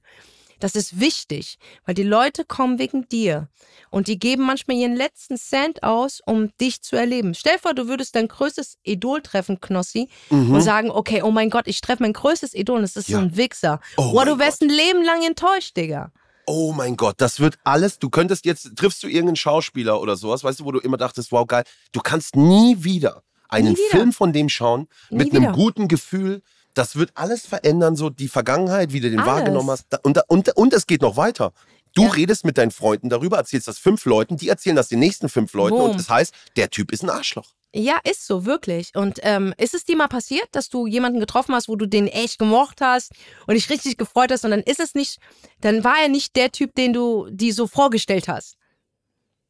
Das 0.62 0.74
ist 0.76 1.00
wichtig, 1.00 1.58
weil 1.84 1.94
die 1.94 2.02
Leute 2.04 2.44
kommen 2.44 2.78
wegen 2.78 3.08
dir. 3.08 3.48
Und 3.90 4.06
die 4.06 4.18
geben 4.18 4.44
manchmal 4.44 4.76
ihren 4.76 4.94
letzten 4.94 5.36
Cent 5.36 5.82
aus, 5.82 6.20
um 6.24 6.50
dich 6.60 6.82
zu 6.82 6.94
erleben. 6.96 7.34
Stell 7.34 7.54
dir 7.54 7.58
vor, 7.58 7.74
du 7.74 7.88
würdest 7.88 8.14
dein 8.14 8.28
größtes 8.28 8.78
Idol 8.84 9.22
treffen, 9.22 9.60
Knossi, 9.60 10.08
und 10.30 10.60
sagen, 10.60 10.90
okay, 10.90 11.22
oh 11.22 11.30
mein 11.30 11.50
Gott, 11.50 11.66
ich 11.66 11.80
treffe 11.80 12.02
mein 12.04 12.12
größtes 12.12 12.54
Idol 12.54 12.78
und 12.78 12.84
es 12.84 12.96
ist 12.96 13.08
Mhm. 13.08 13.12
Ja. 13.14 13.18
so 13.20 13.24
ein 13.26 13.36
Wichser. 13.36 13.80
Oh 13.96 14.12
Boah, 14.12 14.24
du 14.24 14.38
wärst 14.38 14.62
ein 14.62 14.68
Leben 14.68 15.02
lang 15.04 15.22
enttäuscht, 15.26 15.76
Digga. 15.76 16.12
Oh 16.46 16.72
mein 16.72 16.96
Gott, 16.96 17.16
das 17.18 17.40
wird 17.40 17.58
alles. 17.64 17.98
Du 17.98 18.08
könntest 18.10 18.44
jetzt, 18.44 18.74
triffst 18.76 19.02
du 19.02 19.08
irgendeinen 19.08 19.36
Schauspieler 19.36 20.00
oder 20.00 20.16
sowas, 20.16 20.42
weißt 20.44 20.60
du, 20.60 20.64
wo 20.64 20.72
du 20.72 20.78
immer 20.80 20.96
dachtest, 20.96 21.30
wow, 21.32 21.46
geil. 21.46 21.64
Du 21.92 22.00
kannst 22.00 22.36
nie 22.36 22.76
wieder 22.84 23.22
einen. 23.48 23.76
Film 23.90 24.12
von 24.12 24.32
dem 24.32 24.48
schauen, 24.48 24.88
Nie 25.10 25.18
mit 25.18 25.32
einem 25.32 25.42
wieder. 25.42 25.52
guten 25.52 25.88
Gefühl. 25.88 26.42
Das 26.74 26.96
wird 26.96 27.10
alles 27.14 27.46
verändern, 27.46 27.96
so 27.96 28.08
die 28.10 28.28
Vergangenheit, 28.28 28.92
wie 28.92 29.00
du 29.00 29.10
den 29.10 29.20
Alles. 29.20 29.30
wahrgenommen 29.32 29.70
hast. 29.70 29.86
Und, 30.04 30.18
und, 30.28 30.56
und 30.56 30.72
es 30.72 30.86
geht 30.86 31.02
noch 31.02 31.16
weiter. 31.16 31.52
Du 31.94 32.04
Ja. 32.04 32.10
redest 32.12 32.44
mit 32.46 32.56
deinen 32.56 32.70
Freunden 32.70 33.10
darüber, 33.10 33.36
erzählst 33.36 33.68
das 33.68 33.78
fünf 33.78 34.06
Leuten, 34.06 34.38
die 34.38 34.48
erzählen 34.48 34.76
das 34.76 34.88
den 34.88 34.98
nächsten 34.98 35.28
fünf 35.28 35.52
Leuten 35.52 35.76
Boom. 35.76 35.90
und 35.90 35.98
das 36.00 36.08
heißt, 36.08 36.32
der 36.56 36.70
Typ 36.70 36.90
ist 36.90 37.02
ein 37.02 37.10
Arschloch. 37.10 37.50
Ja, 37.74 37.98
ist 38.04 38.26
so, 38.26 38.44
wirklich. 38.46 38.90
Und 38.94 39.18
ähm, 39.22 39.54
ist 39.58 39.74
es 39.74 39.84
dir 39.84 39.96
mal 39.96 40.08
passiert, 40.08 40.46
dass 40.52 40.68
du 40.68 40.86
jemanden 40.86 41.20
getroffen 41.20 41.54
hast, 41.54 41.68
wo 41.68 41.76
du 41.76 41.86
den 41.86 42.06
echt 42.06 42.38
gemocht 42.38 42.80
hast 42.80 43.12
und 43.46 43.54
dich 43.54 43.68
richtig 43.70 43.96
gefreut 43.98 44.30
hast 44.30 44.44
und 44.44 44.50
dann 44.50 44.60
ist 44.62 44.80
es 44.80 44.94
nicht, 44.94 45.18
dann 45.60 45.82
war 45.84 45.96
er 46.02 46.08
nicht 46.08 46.36
der 46.36 46.52
Typ, 46.52 46.74
den 46.74 46.92
du 46.94 47.28
die 47.30 47.52
so 47.52 47.66
vorgestellt 47.66 48.28
hast. 48.28 48.56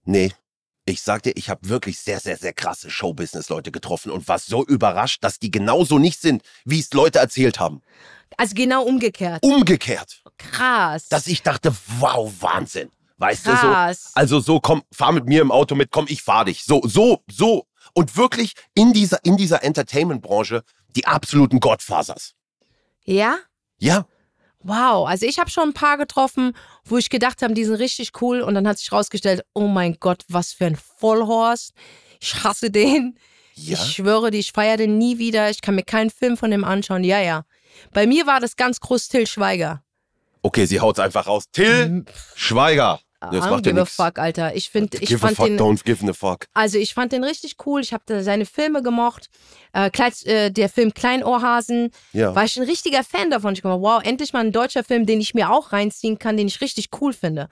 Nee. 0.04 0.32
Ich 0.84 1.02
sag 1.02 1.22
dir, 1.22 1.32
ich 1.36 1.48
habe 1.48 1.68
wirklich 1.68 1.98
sehr, 2.00 2.18
sehr, 2.18 2.36
sehr 2.36 2.52
krasse 2.52 2.90
Showbusiness-Leute 2.90 3.70
getroffen 3.70 4.10
und 4.10 4.26
war 4.26 4.38
so 4.38 4.64
überrascht, 4.64 5.22
dass 5.22 5.38
die 5.38 5.50
genauso 5.50 5.98
nicht 5.98 6.20
sind, 6.20 6.42
wie 6.64 6.80
es 6.80 6.92
Leute 6.92 7.20
erzählt 7.20 7.60
haben. 7.60 7.82
Also 8.36 8.54
genau 8.54 8.82
umgekehrt. 8.84 9.42
Umgekehrt. 9.42 10.22
Krass. 10.38 11.08
dass 11.08 11.28
ich 11.28 11.42
dachte, 11.42 11.72
wow, 11.98 12.32
Wahnsinn. 12.40 12.90
Weißt 13.18 13.46
du 13.46 13.52
Krass. 13.52 14.04
so? 14.04 14.10
Also 14.14 14.40
so, 14.40 14.58
komm, 14.58 14.82
fahr 14.90 15.12
mit 15.12 15.26
mir 15.26 15.40
im 15.42 15.52
Auto 15.52 15.76
mit, 15.76 15.92
komm, 15.92 16.06
ich 16.08 16.22
fahr 16.22 16.46
dich. 16.46 16.64
So, 16.64 16.80
so, 16.84 17.22
so. 17.30 17.68
Und 17.94 18.16
wirklich 18.16 18.54
in 18.74 18.92
dieser, 18.92 19.24
in 19.24 19.36
dieser 19.36 19.62
Entertainment-Branche 19.62 20.64
die 20.96 21.06
absoluten 21.06 21.60
Godfathers. 21.60 22.34
ja? 23.04 23.38
Ja, 23.78 24.06
Wow, 24.64 25.08
also 25.08 25.26
ich 25.26 25.38
habe 25.38 25.50
schon 25.50 25.70
ein 25.70 25.74
paar 25.74 25.98
getroffen, 25.98 26.56
wo 26.84 26.96
ich 26.96 27.10
gedacht 27.10 27.42
habe, 27.42 27.54
die 27.54 27.64
sind 27.64 27.76
richtig 27.76 28.12
cool 28.20 28.40
und 28.42 28.54
dann 28.54 28.68
hat 28.68 28.78
sich 28.78 28.92
rausgestellt, 28.92 29.42
oh 29.54 29.66
mein 29.66 29.96
Gott, 29.98 30.24
was 30.28 30.52
für 30.52 30.66
ein 30.66 30.76
Vollhorst. 30.76 31.72
Ich 32.20 32.44
hasse 32.44 32.70
den. 32.70 33.18
ja. 33.54 33.74
Ich 33.74 33.94
schwöre 33.94 34.30
dir, 34.30 34.38
ich 34.38 34.52
feiere 34.52 34.76
den 34.76 34.98
nie 34.98 35.18
wieder. 35.18 35.50
Ich 35.50 35.60
kann 35.60 35.74
mir 35.74 35.82
keinen 35.82 36.10
Film 36.10 36.36
von 36.36 36.50
dem 36.50 36.64
anschauen. 36.64 37.02
Ja, 37.04 37.20
ja. 37.20 37.44
Bei 37.92 38.06
mir 38.06 38.26
war 38.26 38.40
das 38.40 38.56
ganz 38.56 38.80
groß 38.80 39.08
Till 39.08 39.26
Schweiger. 39.26 39.82
Okay, 40.42 40.66
sie 40.66 40.80
haut's 40.80 40.98
einfach 40.98 41.26
raus. 41.26 41.44
Till 41.52 42.04
Schweiger. 42.34 43.00
Das 43.30 43.46
I 43.46 43.50
macht 43.50 43.64
don't 43.64 43.66
ja 43.66 43.72
give 43.72 43.80
a 43.80 43.82
nichts. 43.82 43.94
fuck, 43.94 44.18
Alter. 44.18 44.54
Ich 44.56 44.68
finde, 44.70 44.98
ich 44.98 45.08
Give 45.08 45.16
a 45.24 45.26
fand 45.28 45.36
fuck, 45.36 45.46
den, 45.46 45.58
don't 45.58 45.84
give 45.84 46.08
a 46.08 46.12
fuck. 46.12 46.46
also 46.54 46.78
ich 46.78 46.92
fand 46.94 47.12
den 47.12 47.22
richtig 47.24 47.56
cool. 47.66 47.80
Ich 47.80 47.92
habe 47.92 48.22
seine 48.22 48.46
Filme 48.46 48.82
gemocht. 48.82 49.28
Äh, 49.72 49.90
Kleid, 49.90 50.26
äh, 50.26 50.50
der 50.50 50.68
Film 50.68 50.92
Kleinohrhasen, 50.92 51.90
Ja. 52.12 52.34
war 52.34 52.44
ich 52.44 52.56
ein 52.56 52.64
richtiger 52.64 53.04
Fan 53.04 53.30
davon. 53.30 53.52
Ich 53.54 53.62
dachte, 53.62 53.80
wow, 53.80 54.02
endlich 54.02 54.32
mal 54.32 54.40
ein 54.44 54.52
deutscher 54.52 54.84
Film, 54.84 55.06
den 55.06 55.20
ich 55.20 55.34
mir 55.34 55.50
auch 55.50 55.72
reinziehen 55.72 56.18
kann, 56.18 56.36
den 56.36 56.48
ich 56.48 56.60
richtig 56.60 56.88
cool 57.00 57.12
finde. 57.12 57.48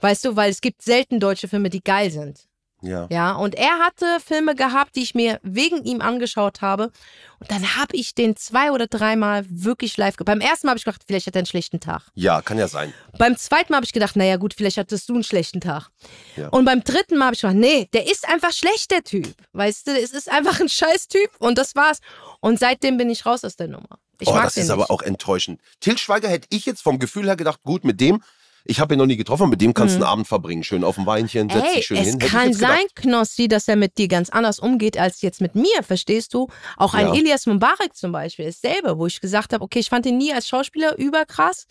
Weißt 0.00 0.24
du, 0.26 0.36
weil 0.36 0.50
es 0.50 0.60
gibt 0.60 0.82
selten 0.82 1.20
deutsche 1.20 1.48
Filme, 1.48 1.70
die 1.70 1.82
geil 1.82 2.10
sind. 2.10 2.40
Ja. 2.86 3.06
Ja, 3.10 3.32
und 3.32 3.54
er 3.54 3.78
hatte 3.78 4.18
Filme 4.24 4.54
gehabt, 4.54 4.96
die 4.96 5.02
ich 5.02 5.14
mir 5.14 5.40
wegen 5.42 5.84
ihm 5.84 6.00
angeschaut 6.00 6.60
habe. 6.60 6.92
Und 7.38 7.50
dann 7.50 7.76
habe 7.76 7.94
ich 7.94 8.14
den 8.14 8.36
zwei 8.36 8.72
oder 8.72 8.86
dreimal 8.86 9.44
wirklich 9.48 9.96
live. 9.96 10.16
Beim 10.16 10.40
ersten 10.40 10.66
Mal 10.66 10.70
habe 10.70 10.78
ich 10.78 10.84
gedacht, 10.84 11.02
vielleicht 11.06 11.26
hat 11.26 11.36
er 11.36 11.40
einen 11.40 11.46
schlechten 11.46 11.80
Tag. 11.80 12.02
Ja, 12.14 12.40
kann 12.40 12.58
ja 12.58 12.68
sein. 12.68 12.94
Beim 13.18 13.36
zweiten 13.36 13.72
Mal 13.72 13.76
habe 13.76 13.86
ich 13.86 13.92
gedacht, 13.92 14.16
naja, 14.16 14.36
gut, 14.36 14.54
vielleicht 14.54 14.78
hattest 14.78 15.08
du 15.08 15.14
einen 15.14 15.24
schlechten 15.24 15.60
Tag. 15.60 15.90
Ja. 16.36 16.48
Und 16.48 16.64
beim 16.64 16.82
dritten 16.82 17.18
Mal 17.18 17.26
habe 17.26 17.34
ich 17.34 17.42
gedacht, 17.42 17.56
nee, 17.56 17.88
der 17.92 18.10
ist 18.10 18.26
einfach 18.28 18.52
schlecht, 18.52 18.90
der 18.90 19.02
Typ. 19.02 19.34
Weißt 19.52 19.86
du, 19.86 19.90
es 19.92 20.12
ist 20.12 20.30
einfach 20.30 20.60
ein 20.60 20.68
scheiß 20.68 21.08
Typ 21.08 21.30
und 21.38 21.58
das 21.58 21.74
war's. 21.74 22.00
Und 22.40 22.58
seitdem 22.58 22.96
bin 22.96 23.10
ich 23.10 23.26
raus 23.26 23.44
aus 23.44 23.56
der 23.56 23.68
Nummer. 23.68 23.98
Ich 24.20 24.28
oh, 24.28 24.34
mag 24.34 24.44
das 24.44 24.54
den 24.54 24.62
ist 24.62 24.68
nicht. 24.68 24.74
aber 24.74 24.90
auch 24.90 25.02
enttäuschend. 25.02 25.60
Till 25.80 25.98
Schweiger 25.98 26.28
hätte 26.28 26.46
ich 26.50 26.64
jetzt 26.64 26.82
vom 26.82 26.98
Gefühl 26.98 27.26
her 27.26 27.36
gedacht, 27.36 27.60
gut, 27.62 27.84
mit 27.84 28.00
dem, 28.00 28.22
Ich 28.68 28.80
habe 28.80 28.94
ihn 28.94 28.98
noch 28.98 29.06
nie 29.06 29.16
getroffen, 29.16 29.48
mit 29.48 29.60
dem 29.60 29.74
kannst 29.74 29.94
du 29.94 29.98
einen 29.98 30.10
Abend 30.10 30.26
verbringen. 30.26 30.64
Schön 30.64 30.82
auf 30.84 30.96
dem 30.96 31.06
Weinchen, 31.06 31.48
setz 31.48 31.74
dich 31.74 31.86
schön 31.86 31.96
es 31.98 32.08
hin. 32.08 32.18
Ich 32.20 32.28
kann 32.28 32.52
sein, 32.52 32.84
Knossi, 32.94 33.48
dass 33.48 33.68
er 33.68 33.76
mit 33.76 33.96
dir 33.96 34.08
ganz 34.08 34.28
anders 34.30 34.58
umgeht 34.58 34.98
als 34.98 35.22
jetzt 35.22 35.40
mit 35.40 35.54
mir, 35.54 35.82
verstehst 35.82 36.34
du? 36.34 36.48
Auch 36.76 36.94
ein 36.94 37.06
Ja. 37.06 37.14
Elias 37.14 37.46
Mubarak 37.46 37.94
zum 37.94 38.12
Beispiel 38.12 38.46
ist 38.46 38.62
selber, 38.62 38.98
wo 38.98 39.06
ich 39.06 39.20
gesagt 39.20 39.52
habe, 39.52 39.62
okay, 39.62 39.78
ich 39.78 39.88
fand 39.88 40.06
ihn 40.06 40.18
nie 40.18 40.32
als 40.32 40.48
Schauspieler 40.48 40.98
überkrass, 40.98 41.66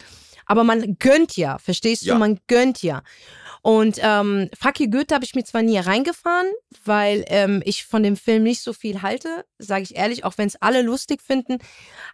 aber 0.46 0.64
man 0.64 0.98
gönnt 1.00 1.38
ja, 1.38 1.58
verstehst 1.58 2.04
Ja. 2.04 2.14
du? 2.14 2.20
Man 2.20 2.40
gönnt 2.48 2.82
ja. 2.84 3.02
Und 3.62 3.98
ähm, 4.00 4.50
Fuck 4.60 4.80
you 4.80 4.90
Goethe 4.92 5.16
habe 5.16 5.26
ich 5.26 5.34
mir 5.34 5.44
zwar 5.44 5.64
nie 5.64 5.80
reingefahren, 5.80 6.52
weil 6.84 7.26
ähm, 7.30 7.64
ich 7.66 7.84
von 7.86 8.04
dem 8.04 8.16
Film 8.16 8.44
nicht 8.44 8.62
so 8.62 8.74
viel 8.74 9.02
halte, 9.02 9.44
sage 9.58 9.82
ich 9.82 9.96
ehrlich, 9.96 10.24
auch 10.24 10.38
wenn 10.38 10.48
es 10.48 10.56
alle 10.62 10.84
lustig 10.84 11.20
finden. 11.24 11.58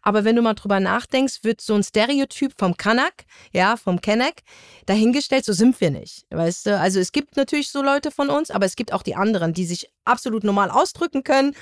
Aber 0.01 0.23
wenn 0.23 0.38
du 0.38 0.41
mal 0.41 0.53
drüber 0.53 0.79
nachdenkst, 0.79 1.43
wird 1.43 1.59
so 1.59 1.75
ein 1.75 1.83
Stereotyp 1.83 2.53
vom 2.57 2.77
Kanak, 2.77 3.25
ja, 3.51 3.75
vom 3.75 4.00
Kenneck, 4.00 4.43
dahingestellt, 4.85 5.43
so 5.43 5.51
sind 5.51 5.81
wir 5.81 5.91
nicht. 5.91 6.25
Weißt 6.29 6.67
du? 6.67 6.79
Also 6.79 7.01
es 7.01 7.11
gibt 7.11 7.35
natürlich 7.35 7.69
so 7.69 7.81
Leute 7.81 8.11
von 8.11 8.29
uns, 8.29 8.50
aber 8.50 8.65
es 8.65 8.77
gibt 8.77 8.93
auch 8.93 9.03
die 9.03 9.15
anderen, 9.15 9.51
die 9.51 9.65
sich 9.65 9.89
absolut 10.05 10.43
normal 10.43 10.70
ausdrücken 10.70 11.24
können, 11.24 11.55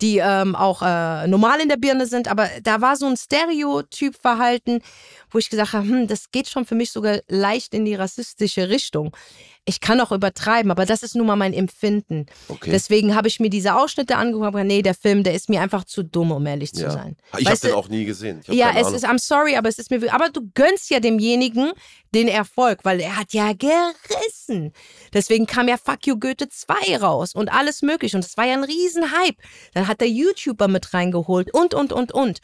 die 0.00 0.18
ähm, 0.18 0.54
auch 0.54 0.82
äh, 0.82 1.26
normal 1.26 1.60
in 1.60 1.68
der 1.68 1.76
Birne 1.76 2.06
sind. 2.06 2.28
Aber 2.28 2.48
da 2.62 2.80
war 2.80 2.96
so 2.96 3.06
ein 3.06 3.16
Stereotypverhalten, 3.16 4.82
wo 5.30 5.38
ich 5.38 5.50
gesagt 5.50 5.72
habe, 5.72 5.86
hm, 5.86 6.06
das 6.06 6.30
geht 6.30 6.48
schon 6.48 6.64
für 6.64 6.74
mich 6.74 6.90
sogar 6.90 7.20
leicht 7.28 7.74
in 7.74 7.84
die 7.84 7.94
rassistische 7.94 8.68
Richtung. 8.68 9.14
Ich 9.64 9.80
kann 9.80 10.00
auch 10.00 10.10
übertreiben, 10.10 10.72
aber 10.72 10.86
das 10.86 11.04
ist 11.04 11.14
nun 11.14 11.26
mal 11.26 11.36
mein 11.36 11.52
Empfinden. 11.52 12.26
Okay. 12.48 12.70
Deswegen 12.72 13.14
habe 13.14 13.28
ich 13.28 13.38
mir 13.38 13.48
diese 13.48 13.76
Ausschnitte 13.76 14.16
angeguckt 14.16 14.52
gesagt, 14.52 14.66
nee, 14.66 14.82
der 14.82 14.94
Film, 14.94 15.22
der 15.22 15.34
ist 15.34 15.48
mir 15.48 15.60
einfach 15.60 15.84
zu 15.84 16.02
dumm, 16.02 16.32
um 16.32 16.44
ehrlich 16.46 16.72
zu 16.72 16.82
ja. 16.82 16.90
sein. 16.90 17.16
Ich 17.38 17.46
habe 17.46 17.58
den 17.58 17.72
auch 17.74 17.88
nie 17.88 18.04
gesehen. 18.04 18.40
Ja, 18.48 18.70
es 18.70 18.86
Ahnung. 18.86 18.94
ist, 18.94 19.06
I'm 19.06 19.18
sorry, 19.20 19.54
aber 19.54 19.68
es 19.68 19.78
ist 19.78 19.90
mir, 19.90 20.12
aber 20.12 20.30
du 20.30 20.50
gönnst 20.54 20.90
ja 20.90 20.98
demjenigen 20.98 21.72
den 22.12 22.26
Erfolg, 22.26 22.80
weil 22.82 22.98
er 22.98 23.16
hat 23.16 23.32
ja 23.32 23.52
gerissen. 23.52 24.72
Deswegen 25.12 25.46
kam 25.46 25.68
ja 25.68 25.76
Fuck 25.76 26.08
You 26.08 26.18
Goethe 26.18 26.48
2 26.48 26.96
raus 26.96 27.32
und 27.32 27.52
alles 27.52 27.82
mögliche 27.82 28.16
und 28.16 28.24
es 28.24 28.36
war 28.36 28.46
ja 28.46 28.54
ein 28.54 28.64
Riesenhype. 28.64 29.40
Dann 29.74 29.86
hat 29.86 30.00
der 30.00 30.08
YouTuber 30.08 30.66
mit 30.66 30.92
reingeholt 30.92 31.54
und, 31.54 31.72
und, 31.72 31.92
und, 31.92 32.10
und. 32.10 32.40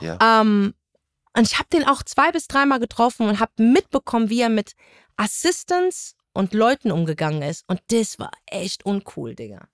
Ja. 0.00 0.18
Ähm, 0.40 0.74
und 1.36 1.46
ich 1.46 1.58
habe 1.58 1.68
den 1.72 1.84
auch 1.84 2.02
zwei 2.02 2.32
bis 2.32 2.48
dreimal 2.48 2.80
getroffen 2.80 3.28
und 3.28 3.38
habe 3.38 3.52
mitbekommen, 3.58 4.30
wie 4.30 4.40
er 4.40 4.48
mit 4.48 4.72
Assistants 5.16 6.16
und 6.36 6.54
Leuten 6.54 6.92
umgegangen 6.92 7.42
ist. 7.42 7.64
Und 7.66 7.80
das 7.88 8.18
war 8.18 8.30
echt 8.46 8.84
uncool, 8.86 9.34
Digga. 9.34 9.68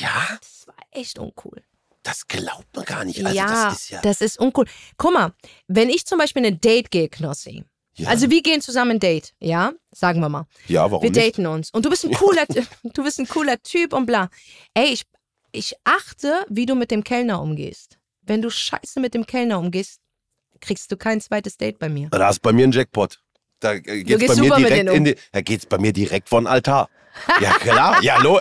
ja, 0.00 0.26
Das 0.40 0.66
war 0.66 0.76
echt 0.90 1.18
uncool. 1.18 1.62
das 2.02 2.26
glaubt 2.26 2.74
man 2.76 2.84
gar 2.84 3.04
nicht. 3.04 3.24
Also 3.24 3.36
ja, 3.36 3.74
das 4.02 4.20
ist 4.20 4.36
ja. 4.36 4.42
uncool. 4.42 4.66
Guck 4.98 5.12
mal, 5.14 5.32
wenn 5.68 5.88
ich 5.88 6.04
zum 6.04 6.18
Beispiel 6.18 6.44
ein 6.44 6.60
Date 6.60 6.90
gehe, 6.90 7.08
Knossi. 7.08 7.64
ja. 7.96 8.08
Also 8.08 8.28
wir 8.30 8.42
gehen 8.42 8.60
zusammen 8.60 8.92
ein 8.92 9.00
Date, 9.00 9.32
ja? 9.40 9.72
Sagen 9.92 10.20
wir 10.20 10.28
mal. 10.28 10.46
ja, 10.68 10.82
warum 10.90 11.02
Wir 11.02 11.10
nicht? 11.10 11.38
daten 11.38 11.46
uns. 11.46 11.70
Und 11.70 11.84
du 11.86 11.90
bist 11.90 12.04
ein 12.04 12.12
cooler, 12.12 12.44
du 12.82 13.02
bist 13.04 13.18
ein 13.20 13.28
cooler 13.28 13.62
Typ 13.62 13.92
und 13.94 14.06
bla. 14.06 14.28
Ey, 14.74 14.88
ich, 14.92 15.04
ich 15.52 15.74
achte, 15.84 16.44
wie 16.50 16.66
du 16.66 16.74
mit 16.74 16.90
dem 16.90 17.04
Kellner 17.04 17.40
umgehst. 17.40 17.98
Wenn 18.22 18.42
du 18.42 18.50
scheiße 18.50 19.00
mit 19.00 19.14
dem 19.14 19.24
Kellner 19.26 19.58
umgehst, 19.58 20.00
kriegst 20.60 20.90
du 20.90 20.96
kein 20.96 21.20
zweites 21.20 21.56
Date 21.58 21.78
bei 21.78 21.88
mir. 21.88 22.08
Da 22.10 22.28
ist 22.30 22.40
bei 22.40 22.52
mir 22.52 22.66
ein 22.66 22.72
Jackpot. 22.72 23.20
Da 23.64 23.72
äh, 23.72 23.80
geht's 23.80 24.20
gehst 24.20 24.36
bei 24.36 24.42
mir 24.42 24.54
direkt 24.56 24.90
um. 24.90 24.96
in 24.96 25.04
die, 25.04 25.14
da 25.32 25.40
geht's 25.40 25.66
bei 25.66 25.78
mir 25.78 25.92
direkt 25.92 26.28
von 26.28 26.46
Altar. 26.46 26.88
Ja 27.40 27.52
klar, 27.52 28.02
ja 28.02 28.20
lo, 28.20 28.40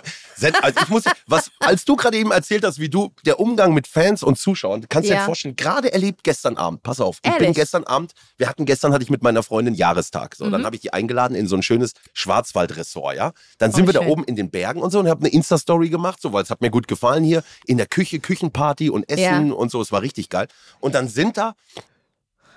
also 0.63 0.79
ich 0.81 0.89
muss, 0.89 1.03
was, 1.27 1.51
als 1.59 1.85
du 1.85 1.95
gerade 1.95 2.17
eben 2.17 2.31
erzählt 2.31 2.65
hast, 2.65 2.79
wie 2.79 2.89
du 2.89 3.11
der 3.23 3.39
Umgang 3.39 3.71
mit 3.75 3.85
Fans 3.85 4.23
und 4.23 4.39
Zuschauern, 4.39 4.83
kannst 4.89 5.07
du 5.09 5.13
dir 5.13 5.19
Ja. 5.19 5.25
vorstellen, 5.25 5.55
gerade 5.55 5.93
erlebt 5.93 6.23
gestern 6.23 6.57
Abend. 6.57 6.81
Pass 6.81 6.99
auf, 6.99 7.17
ich 7.23 7.31
bin 7.33 7.33
Ehrlich? 7.43 7.55
gestern 7.55 7.83
Abend, 7.83 8.13
wir 8.37 8.49
hatten 8.49 8.65
gestern 8.65 8.91
hatte 8.91 9.03
ich 9.03 9.11
mit 9.11 9.21
meiner 9.21 9.43
Freundin 9.43 9.75
Jahrestag, 9.75 10.33
so, 10.35 10.49
dann 10.49 10.61
Mhm. 10.61 10.65
habe 10.65 10.75
ich 10.75 10.81
die 10.81 10.91
eingeladen 10.91 11.35
in 11.35 11.47
so 11.47 11.55
ein 11.55 11.61
schönes 11.61 11.93
Schwarzwaldressort, 12.13 13.15
ja. 13.15 13.31
Dann 13.59 13.71
sind 13.71 13.83
Oh, 13.83 13.87
wir 13.89 13.93
da 13.93 13.99
schön. 14.01 14.09
oben 14.09 14.23
in 14.23 14.35
den 14.35 14.49
Bergen 14.49 14.81
und 14.81 14.89
so 14.89 14.99
und 14.99 15.07
habe 15.07 15.21
eine 15.21 15.29
Insta 15.29 15.59
Story 15.59 15.89
gemacht, 15.89 16.19
so, 16.19 16.33
weil 16.33 16.41
es 16.43 16.49
hat 16.49 16.61
mir 16.61 16.71
gut 16.71 16.87
gefallen 16.87 17.23
hier 17.23 17.43
in 17.67 17.77
der 17.77 17.85
Küche, 17.87 18.19
Küchenparty 18.19 18.89
und 18.89 19.07
Essen 19.07 19.49
Ja. 19.49 19.53
und 19.53 19.69
so, 19.69 19.81
es 19.81 19.91
war 19.91 20.01
richtig 20.01 20.29
geil. 20.29 20.47
Und 20.79 20.95
dann 20.95 21.07
sind 21.07 21.37
da 21.37 21.53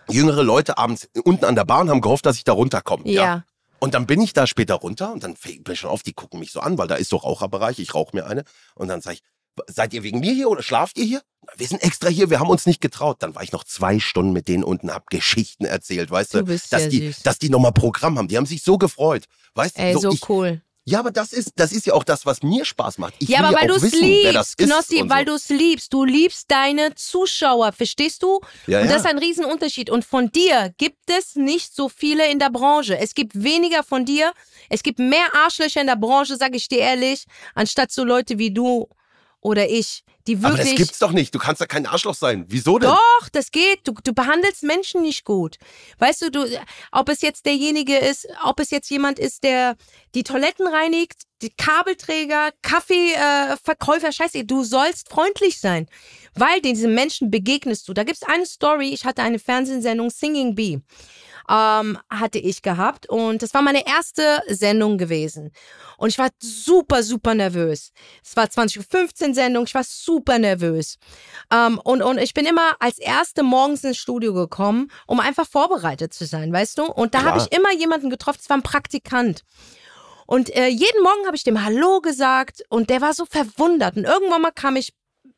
jüngere 0.08 0.42
Leute 0.42 0.78
abends 0.78 1.08
unten 1.24 1.44
an 1.44 1.54
der 1.54 1.64
Bahn 1.64 1.90
haben 1.90 2.00
gehofft, 2.00 2.26
dass 2.26 2.36
ich 2.36 2.44
da 2.44 2.52
runterkomme. 2.52 3.08
Ja. 3.08 3.44
Und 3.78 3.94
dann 3.94 4.06
bin 4.06 4.20
ich 4.20 4.32
da 4.32 4.46
später 4.46 4.74
runter 4.74 5.12
und 5.12 5.22
dann 5.22 5.36
fällt 5.36 5.68
mir 5.68 5.76
schon 5.76 5.90
auf, 5.90 6.02
die 6.02 6.14
gucken 6.14 6.40
mich 6.40 6.50
so 6.52 6.60
an, 6.60 6.78
weil 6.78 6.88
da 6.88 6.94
ist 6.94 7.10
so 7.10 7.16
Raucherbereich, 7.16 7.78
ich 7.78 7.94
rauche 7.94 8.16
mir 8.16 8.26
eine. 8.26 8.44
Und 8.74 8.88
dann 8.88 9.02
sage 9.02 9.16
ich, 9.16 9.22
seid 9.66 9.94
ihr 9.94 10.02
wegen 10.02 10.20
mir 10.20 10.32
hier 10.32 10.48
oder 10.48 10.62
schlaft 10.62 10.98
ihr 10.98 11.04
hier? 11.04 11.22
Wir 11.56 11.66
sind 11.66 11.82
extra 11.82 12.08
hier, 12.08 12.30
wir 12.30 12.40
haben 12.40 12.48
uns 12.50 12.66
nicht 12.66 12.80
getraut. 12.80 13.18
Dann 13.20 13.34
war 13.34 13.42
ich 13.42 13.52
noch 13.52 13.64
zwei 13.64 13.98
Stunden 14.00 14.32
mit 14.32 14.48
denen 14.48 14.64
unten, 14.64 14.90
hab 14.90 15.08
Geschichten 15.08 15.64
erzählt, 15.64 16.10
weißt 16.10 16.34
du, 16.34 16.38
Du 16.38 16.44
bist 16.46 16.72
dass, 16.72 16.84
ja 16.84 16.88
die, 16.88 17.06
süß. 17.06 17.22
dass 17.22 17.38
die 17.38 17.50
nochmal 17.50 17.72
Programm 17.72 18.18
haben. 18.18 18.28
Die 18.28 18.36
haben 18.36 18.46
sich 18.46 18.62
so 18.62 18.78
gefreut. 18.78 19.24
Weißt 19.54 19.78
Ey, 19.78 19.92
du, 19.94 20.00
so, 20.00 20.10
ich, 20.10 20.28
cool. 20.28 20.62
Ja, 20.88 21.00
aber 21.00 21.10
das 21.10 21.32
ist, 21.32 21.54
das 21.56 21.72
ist 21.72 21.84
ja 21.86 21.94
auch 21.94 22.04
das, 22.04 22.26
was 22.26 22.44
mir 22.44 22.64
Spaß 22.64 22.98
macht. 22.98 23.14
Ich 23.18 23.28
ja, 23.28 23.40
aber 23.40 23.50
ja 23.50 23.58
weil 23.60 23.66
du 23.66 23.74
es 23.74 23.92
liebst, 23.92 24.56
Knossi, 24.56 25.02
und 25.02 25.10
weil 25.10 25.26
so. 25.26 25.32
du 25.32 25.34
es 25.34 25.48
liebst. 25.48 25.92
Du 25.92 26.04
liebst 26.04 26.48
deine 26.48 26.94
Zuschauer, 26.94 27.72
verstehst 27.72 28.22
du? 28.22 28.40
Ja, 28.68 28.80
und 28.80 28.86
ja. 28.86 28.92
das 28.92 29.02
ist 29.02 29.08
ein 29.08 29.18
Riesenunterschied. 29.18 29.90
Und 29.90 30.04
von 30.04 30.30
dir 30.30 30.72
gibt 30.78 31.10
es 31.10 31.34
nicht 31.34 31.74
so 31.74 31.88
viele 31.88 32.30
in 32.30 32.38
der 32.38 32.50
Branche. 32.50 32.96
Es 32.96 33.14
gibt 33.14 33.42
weniger 33.42 33.82
von 33.82 34.04
dir. 34.04 34.32
Es 34.70 34.84
gibt 34.84 35.00
mehr 35.00 35.26
Arschlöcher 35.34 35.80
in 35.80 35.88
der 35.88 35.96
Branche, 35.96 36.36
sag 36.36 36.54
ich 36.54 36.68
dir 36.68 36.78
ehrlich, 36.78 37.24
anstatt 37.56 37.90
so 37.90 38.04
Leute 38.04 38.38
wie 38.38 38.52
du 38.52 38.88
oder 39.40 39.68
ich, 39.68 40.04
die 40.26 40.36
aber 40.36 40.50
wirklich. 40.50 40.70
das 40.70 40.76
gibt's 40.76 40.98
doch 40.98 41.12
nicht. 41.12 41.34
Du 41.34 41.38
kannst 41.38 41.60
ja 41.60 41.66
kein 41.66 41.86
Arschloch 41.86 42.14
sein. 42.14 42.44
Wieso 42.48 42.78
denn? 42.78 42.90
Doch, 42.90 43.28
das 43.32 43.50
geht. 43.50 43.86
Du, 43.86 43.92
du 43.92 44.12
behandelst 44.12 44.62
Menschen 44.62 45.02
nicht 45.02 45.24
gut. 45.24 45.56
Weißt 45.98 46.22
du, 46.22 46.30
du, 46.30 46.46
ob 46.92 47.08
es 47.08 47.22
jetzt 47.22 47.46
derjenige 47.46 47.96
ist, 47.96 48.26
ob 48.44 48.60
es 48.60 48.70
jetzt 48.70 48.90
jemand 48.90 49.18
ist, 49.18 49.44
der 49.44 49.76
die 50.14 50.22
Toiletten 50.22 50.66
reinigt, 50.66 51.22
die 51.42 51.50
Kabelträger, 51.50 52.50
Kaffeeverkäufer, 52.62 54.08
äh, 54.08 54.12
scheiße, 54.12 54.44
du 54.44 54.64
sollst 54.64 55.08
freundlich 55.08 55.60
sein, 55.60 55.86
weil 56.34 56.60
diesen 56.60 56.94
Menschen 56.94 57.30
begegnest 57.30 57.86
du. 57.88 57.92
Da 57.92 58.04
gibt's 58.04 58.22
eine 58.22 58.46
Story, 58.46 58.88
ich 58.88 59.04
hatte 59.04 59.22
eine 59.22 59.38
Fernsehsendung 59.38 60.10
Singing 60.10 60.54
Bee. 60.54 60.80
Ähm, 61.48 61.98
hatte 62.10 62.38
ich 62.38 62.62
gehabt 62.62 63.08
und 63.08 63.42
das 63.42 63.54
war 63.54 63.62
meine 63.62 63.86
erste 63.86 64.42
Sendung 64.48 64.98
gewesen. 64.98 65.52
Und 65.96 66.08
ich 66.08 66.18
war 66.18 66.30
super, 66.40 67.02
super 67.02 67.34
nervös. 67.34 67.92
Es 68.24 68.36
war 68.36 68.46
20.15 68.46 69.28
Uhr 69.28 69.34
Sendung, 69.34 69.64
ich 69.64 69.74
war 69.74 69.84
super 69.84 70.38
nervös. 70.38 70.98
Ähm, 71.52 71.78
und, 71.82 72.02
und 72.02 72.18
ich 72.18 72.34
bin 72.34 72.46
immer 72.46 72.76
als 72.80 72.98
erste 72.98 73.42
morgens 73.42 73.84
ins 73.84 73.98
Studio 73.98 74.34
gekommen, 74.34 74.90
um 75.06 75.20
einfach 75.20 75.46
vorbereitet 75.46 76.12
zu 76.12 76.26
sein, 76.26 76.52
weißt 76.52 76.78
du? 76.78 76.84
Und 76.84 77.14
da 77.14 77.24
habe 77.24 77.38
ich 77.38 77.56
immer 77.56 77.72
jemanden 77.72 78.10
getroffen, 78.10 78.38
es 78.42 78.50
war 78.50 78.56
ein 78.56 78.62
Praktikant. 78.62 79.42
Und 80.26 80.54
äh, 80.54 80.66
jeden 80.66 81.02
Morgen 81.02 81.26
habe 81.26 81.36
ich 81.36 81.44
dem 81.44 81.64
Hallo 81.64 82.00
gesagt 82.00 82.62
und 82.68 82.90
der 82.90 83.00
war 83.00 83.14
so 83.14 83.24
verwundert. 83.26 83.96
Und 83.96 84.04
irgendwann 84.04 84.42
mal 84.42 84.50
kam 84.50 84.76
ich 84.76 84.92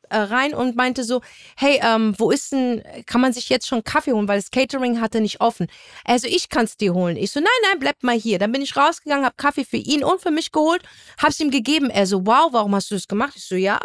äh, 0.09 0.17
rein 0.17 0.53
und 0.53 0.75
meinte 0.75 1.03
so, 1.03 1.21
hey, 1.55 1.79
ähm, 1.83 2.13
wo 2.17 2.31
ist 2.31 2.51
denn, 2.51 2.83
kann 3.05 3.21
man 3.21 3.33
sich 3.33 3.49
jetzt 3.49 3.67
schon 3.67 3.83
Kaffee 3.83 4.13
holen, 4.13 4.27
weil 4.27 4.39
das 4.39 4.51
Catering 4.51 5.01
hatte 5.01 5.21
nicht 5.21 5.41
offen. 5.41 5.67
Also 6.05 6.27
ich 6.27 6.49
kann 6.49 6.65
es 6.65 6.77
dir 6.77 6.93
holen. 6.93 7.17
Ich 7.17 7.31
so, 7.31 7.39
nein, 7.39 7.49
nein, 7.63 7.79
bleib 7.79 8.03
mal 8.03 8.15
hier. 8.15 8.39
Dann 8.39 8.51
bin 8.51 8.61
ich 8.61 8.75
rausgegangen, 8.75 9.25
habe 9.25 9.35
Kaffee 9.37 9.65
für 9.65 9.77
ihn 9.77 10.03
und 10.03 10.21
für 10.21 10.31
mich 10.31 10.51
geholt, 10.51 10.83
hab's 11.17 11.39
ihm 11.39 11.51
gegeben. 11.51 11.89
Er 11.89 12.05
so, 12.05 12.25
wow, 12.25 12.49
warum 12.51 12.75
hast 12.75 12.91
du 12.91 12.95
das 12.95 13.07
gemacht? 13.07 13.33
Ich 13.35 13.45
so, 13.45 13.55
ja, 13.55 13.79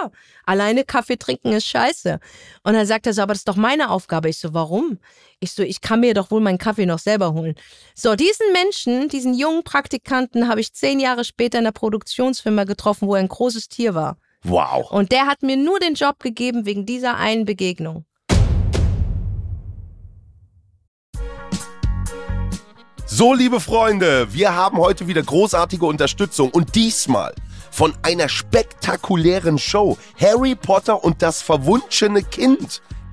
alleine 0.47 0.85
Kaffee 0.85 1.16
trinken 1.16 1.52
ist 1.52 1.66
scheiße. 1.66 2.19
Und 2.62 2.75
dann 2.75 2.87
sagt 2.87 3.07
er 3.07 3.14
so, 3.14 3.23
aber 3.23 3.33
das 3.33 3.40
ist 3.40 3.49
doch 3.49 3.57
meine 3.57 3.90
Aufgabe. 3.90 4.28
Ich 4.28 4.38
so, 4.38 4.54
warum? 4.54 4.99
Ich 5.40 5.52
so, 5.52 5.62
ich 5.62 5.81
kann 5.81 6.00
mir 6.00 6.14
doch 6.14 6.31
wohl 6.31 6.40
meinen 6.40 6.59
Kaffee 6.59 6.87
noch 6.87 6.99
selber 6.99 7.35
holen. 7.35 7.54
So, 7.95 8.14
diesen 8.16 8.52
Menschen, 8.52 9.09
diesen 9.09 9.35
jungen 9.35 9.62
Praktikanten, 9.64 10.49
habe 10.49 10.61
ich 10.61 10.73
zehn 10.73 11.00
Jahre 11.00 11.25
später 11.25 11.59
in 11.59 11.64
der 11.64 11.73
Produktionsfirma 11.73 12.64
getroffen, 12.64 13.09
wo 13.09 13.14
er 13.14 13.21
ein 13.21 13.28
großes 13.28 13.69
Tier 13.69 13.95
war. 13.95 14.16
Wow. 14.45 14.91
Und 14.91 15.11
der 15.11 15.27
hat 15.27 15.43
mir 15.43 15.57
nur 15.57 15.81
den 15.81 15.95
Job 15.95 16.21
gegeben 16.21 16.67
wegen 16.67 16.85
dieser 16.85 17.17
einen 17.17 17.47
Begegnung. 17.47 18.05
So, 23.07 23.33
liebe 23.33 23.61
Freunde, 23.61 24.33
wir 24.35 24.55
haben 24.55 24.79
heute 24.79 25.07
wieder 25.07 25.23
großartige 25.23 25.87
Unterstützung 25.87 26.51
und 26.51 26.75
diesmal 26.75 27.35
von 27.71 27.95
einer 28.03 28.29
spektakulären 28.29 29.59
Show. 29.59 29.97
Harry 30.21 30.55
Potter 30.55 31.03
und 31.03 31.23
das 31.23 31.41
verwunschene 31.41 32.23
Kind 32.23 32.83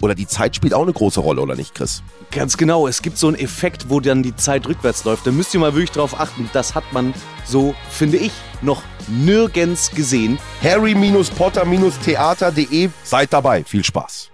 oder 0.00 0.14
die 0.14 0.26
Zeit 0.26 0.56
spielt 0.56 0.74
auch 0.74 0.82
eine 0.82 0.92
große 0.92 1.20
Rolle, 1.20 1.40
oder 1.40 1.54
nicht, 1.56 1.74
Chris? 1.74 2.02
Ganz 2.30 2.56
genau, 2.56 2.86
es 2.86 3.02
gibt 3.02 3.18
so 3.18 3.26
einen 3.28 3.38
Effekt, 3.38 3.90
wo 3.90 4.00
dann 4.00 4.22
die 4.22 4.34
Zeit 4.36 4.66
rückwärts 4.68 5.04
läuft. 5.04 5.26
Da 5.26 5.32
müsst 5.32 5.52
ihr 5.54 5.60
mal 5.60 5.74
wirklich 5.74 5.90
drauf 5.90 6.18
achten. 6.18 6.48
Das 6.52 6.74
hat 6.74 6.84
man 6.92 7.12
so, 7.44 7.74
finde 7.90 8.16
ich, 8.18 8.32
noch 8.62 8.82
nirgends 9.08 9.90
gesehen. 9.90 10.38
harry-potter-theater.de. 10.62 12.90
Seid 13.04 13.32
dabei. 13.32 13.64
Viel 13.64 13.84
Spaß. 13.84 14.30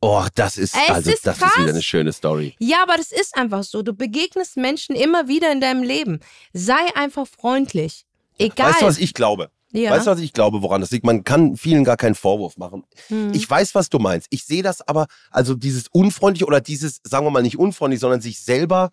Oh, 0.00 0.24
das 0.34 0.58
ist, 0.58 0.76
Es 0.76 0.90
also, 0.94 1.10
ist 1.10 1.26
das 1.26 1.38
krass. 1.38 1.52
ist 1.52 1.58
wieder 1.62 1.70
eine 1.70 1.82
schöne 1.82 2.12
Story. 2.12 2.54
Ja, 2.58 2.82
aber 2.82 2.96
das 2.96 3.12
ist 3.12 3.36
einfach 3.36 3.62
so. 3.64 3.82
Du 3.82 3.92
begegnest 3.94 4.56
Menschen 4.56 4.94
immer 4.94 5.26
wieder 5.26 5.50
in 5.50 5.60
deinem 5.60 5.82
Leben. 5.82 6.20
Sei 6.52 6.94
einfach 6.94 7.26
freundlich. 7.26 8.04
Egal. 8.38 8.70
Weißt 8.70 8.82
du, 8.82 8.86
was 8.86 8.98
ich 8.98 9.14
glaube? 9.14 9.50
Ja. 9.72 9.90
Weißt 9.90 10.06
du, 10.06 10.10
was 10.12 10.20
ich 10.20 10.32
glaube, 10.32 10.62
woran 10.62 10.80
das 10.80 10.90
liegt? 10.90 11.04
Man 11.04 11.24
kann 11.24 11.56
vielen 11.56 11.84
gar 11.84 11.96
keinen 11.96 12.14
Vorwurf 12.14 12.56
machen. 12.56 12.84
Hm. 13.08 13.32
Ich 13.34 13.48
weiß, 13.48 13.74
was 13.74 13.88
du 13.88 13.98
meinst. 13.98 14.28
Ich 14.30 14.44
sehe 14.44 14.62
das 14.62 14.86
aber, 14.86 15.06
also 15.30 15.54
dieses 15.54 15.88
unfreundliche 15.88 16.46
oder 16.46 16.60
dieses, 16.60 17.00
sagen 17.02 17.26
wir 17.26 17.30
mal 17.30 17.42
nicht 17.42 17.58
unfreundlich, 17.58 18.00
sondern 18.00 18.20
sich 18.20 18.40
selber 18.40 18.90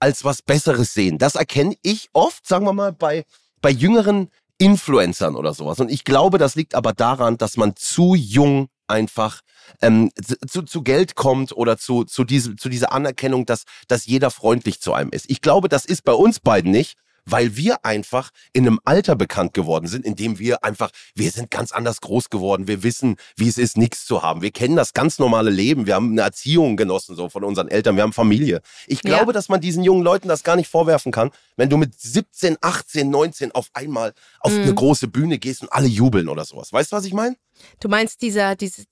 als 0.00 0.24
was 0.24 0.42
Besseres 0.42 0.94
sehen. 0.94 1.18
Das 1.18 1.36
erkenne 1.36 1.76
ich 1.82 2.08
oft, 2.12 2.46
sagen 2.46 2.64
wir 2.66 2.72
mal, 2.72 2.92
bei, 2.92 3.24
bei 3.60 3.70
jüngeren 3.70 4.30
Influencern 4.58 5.36
oder 5.36 5.54
sowas. 5.54 5.78
Und 5.78 5.90
ich 5.90 6.04
glaube, 6.04 6.38
das 6.38 6.54
liegt 6.54 6.74
aber 6.74 6.92
daran, 6.92 7.38
dass 7.38 7.56
man 7.56 7.76
zu 7.76 8.14
jung 8.14 8.68
einfach 8.88 9.40
ähm, 9.80 10.10
zu, 10.48 10.62
zu 10.62 10.82
Geld 10.82 11.14
kommt 11.14 11.52
oder 11.52 11.78
zu, 11.78 12.04
zu, 12.04 12.24
diese, 12.24 12.56
zu 12.56 12.68
dieser 12.68 12.92
Anerkennung, 12.92 13.46
dass, 13.46 13.64
dass 13.88 14.06
jeder 14.06 14.30
freundlich 14.30 14.80
zu 14.80 14.92
einem 14.92 15.10
ist. 15.10 15.30
Ich 15.30 15.40
glaube, 15.40 15.68
das 15.68 15.84
ist 15.84 16.04
bei 16.04 16.12
uns 16.12 16.40
beiden 16.40 16.72
nicht, 16.72 16.96
weil 17.24 17.56
wir 17.56 17.84
einfach 17.84 18.30
in 18.52 18.66
einem 18.66 18.80
Alter 18.84 19.16
bekannt 19.16 19.54
geworden 19.54 19.86
sind, 19.86 20.04
in 20.04 20.16
dem 20.16 20.38
wir 20.38 20.64
einfach, 20.64 20.90
wir 21.14 21.30
sind 21.30 21.50
ganz 21.50 21.72
anders 21.72 22.00
groß 22.00 22.30
geworden. 22.30 22.66
Wir 22.68 22.82
wissen, 22.82 23.16
wie 23.36 23.48
es 23.48 23.58
ist, 23.58 23.76
nichts 23.76 24.04
zu 24.04 24.22
haben. 24.22 24.42
Wir 24.42 24.50
kennen 24.50 24.76
das 24.76 24.92
ganz 24.94 25.18
normale 25.18 25.50
Leben. 25.50 25.86
Wir 25.86 25.94
haben 25.94 26.12
eine 26.12 26.22
Erziehung 26.22 26.76
genossen, 26.76 27.16
so 27.16 27.28
von 27.28 27.44
unseren 27.44 27.68
Eltern. 27.68 27.96
Wir 27.96 28.02
haben 28.02 28.12
Familie. 28.12 28.60
Ich 28.86 29.02
Ja. 29.04 29.16
glaube, 29.16 29.32
dass 29.32 29.48
man 29.48 29.60
diesen 29.60 29.82
jungen 29.84 30.02
Leuten 30.02 30.28
das 30.28 30.42
gar 30.42 30.56
nicht 30.56 30.68
vorwerfen 30.68 31.12
kann, 31.12 31.30
wenn 31.56 31.68
du 31.68 31.76
mit 31.76 31.98
17, 32.00 32.56
18, 32.60 33.10
19 33.10 33.52
auf 33.52 33.68
einmal 33.74 34.12
auf 34.40 34.52
Mhm. 34.52 34.62
eine 34.62 34.74
große 34.74 35.08
Bühne 35.08 35.38
gehst 35.38 35.62
und 35.62 35.72
alle 35.72 35.86
jubeln 35.88 36.28
oder 36.28 36.44
sowas. 36.44 36.72
Weißt 36.72 36.92
du, 36.92 36.96
was 36.96 37.04
ich 37.04 37.12
meine? 37.12 37.36
Du 37.80 37.88
meinst, 37.88 38.22
dieser, 38.22 38.56
dieses, 38.56 38.86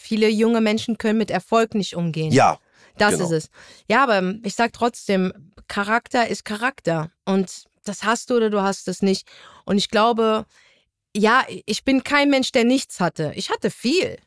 viele 0.00 0.28
junge 0.28 0.60
Menschen 0.60 0.96
können 0.98 1.18
mit 1.18 1.30
Erfolg 1.30 1.74
nicht 1.74 1.94
umgehen. 1.96 2.32
Ja. 2.32 2.58
Das 3.00 3.14
genau. 3.14 3.24
ist 3.24 3.30
es. 3.32 3.50
Ja, 3.88 4.02
aber 4.02 4.34
ich 4.42 4.54
sag 4.54 4.72
trotzdem, 4.72 5.32
Charakter 5.68 6.28
ist 6.28 6.44
Charakter. 6.44 7.10
Und 7.24 7.64
das 7.84 8.04
hast 8.04 8.30
du 8.30 8.36
oder 8.36 8.50
du 8.50 8.60
hast 8.60 8.88
es 8.88 9.00
nicht. 9.00 9.26
Und 9.64 9.78
ich 9.78 9.88
glaube, 9.88 10.44
ja, 11.16 11.44
ich 11.66 11.84
bin 11.84 12.04
kein 12.04 12.28
Mensch, 12.28 12.52
der 12.52 12.64
nichts 12.64 13.00
hatte. 13.00 13.32
Ich 13.36 13.50
hatte 13.50 13.70
viel. 13.70 14.18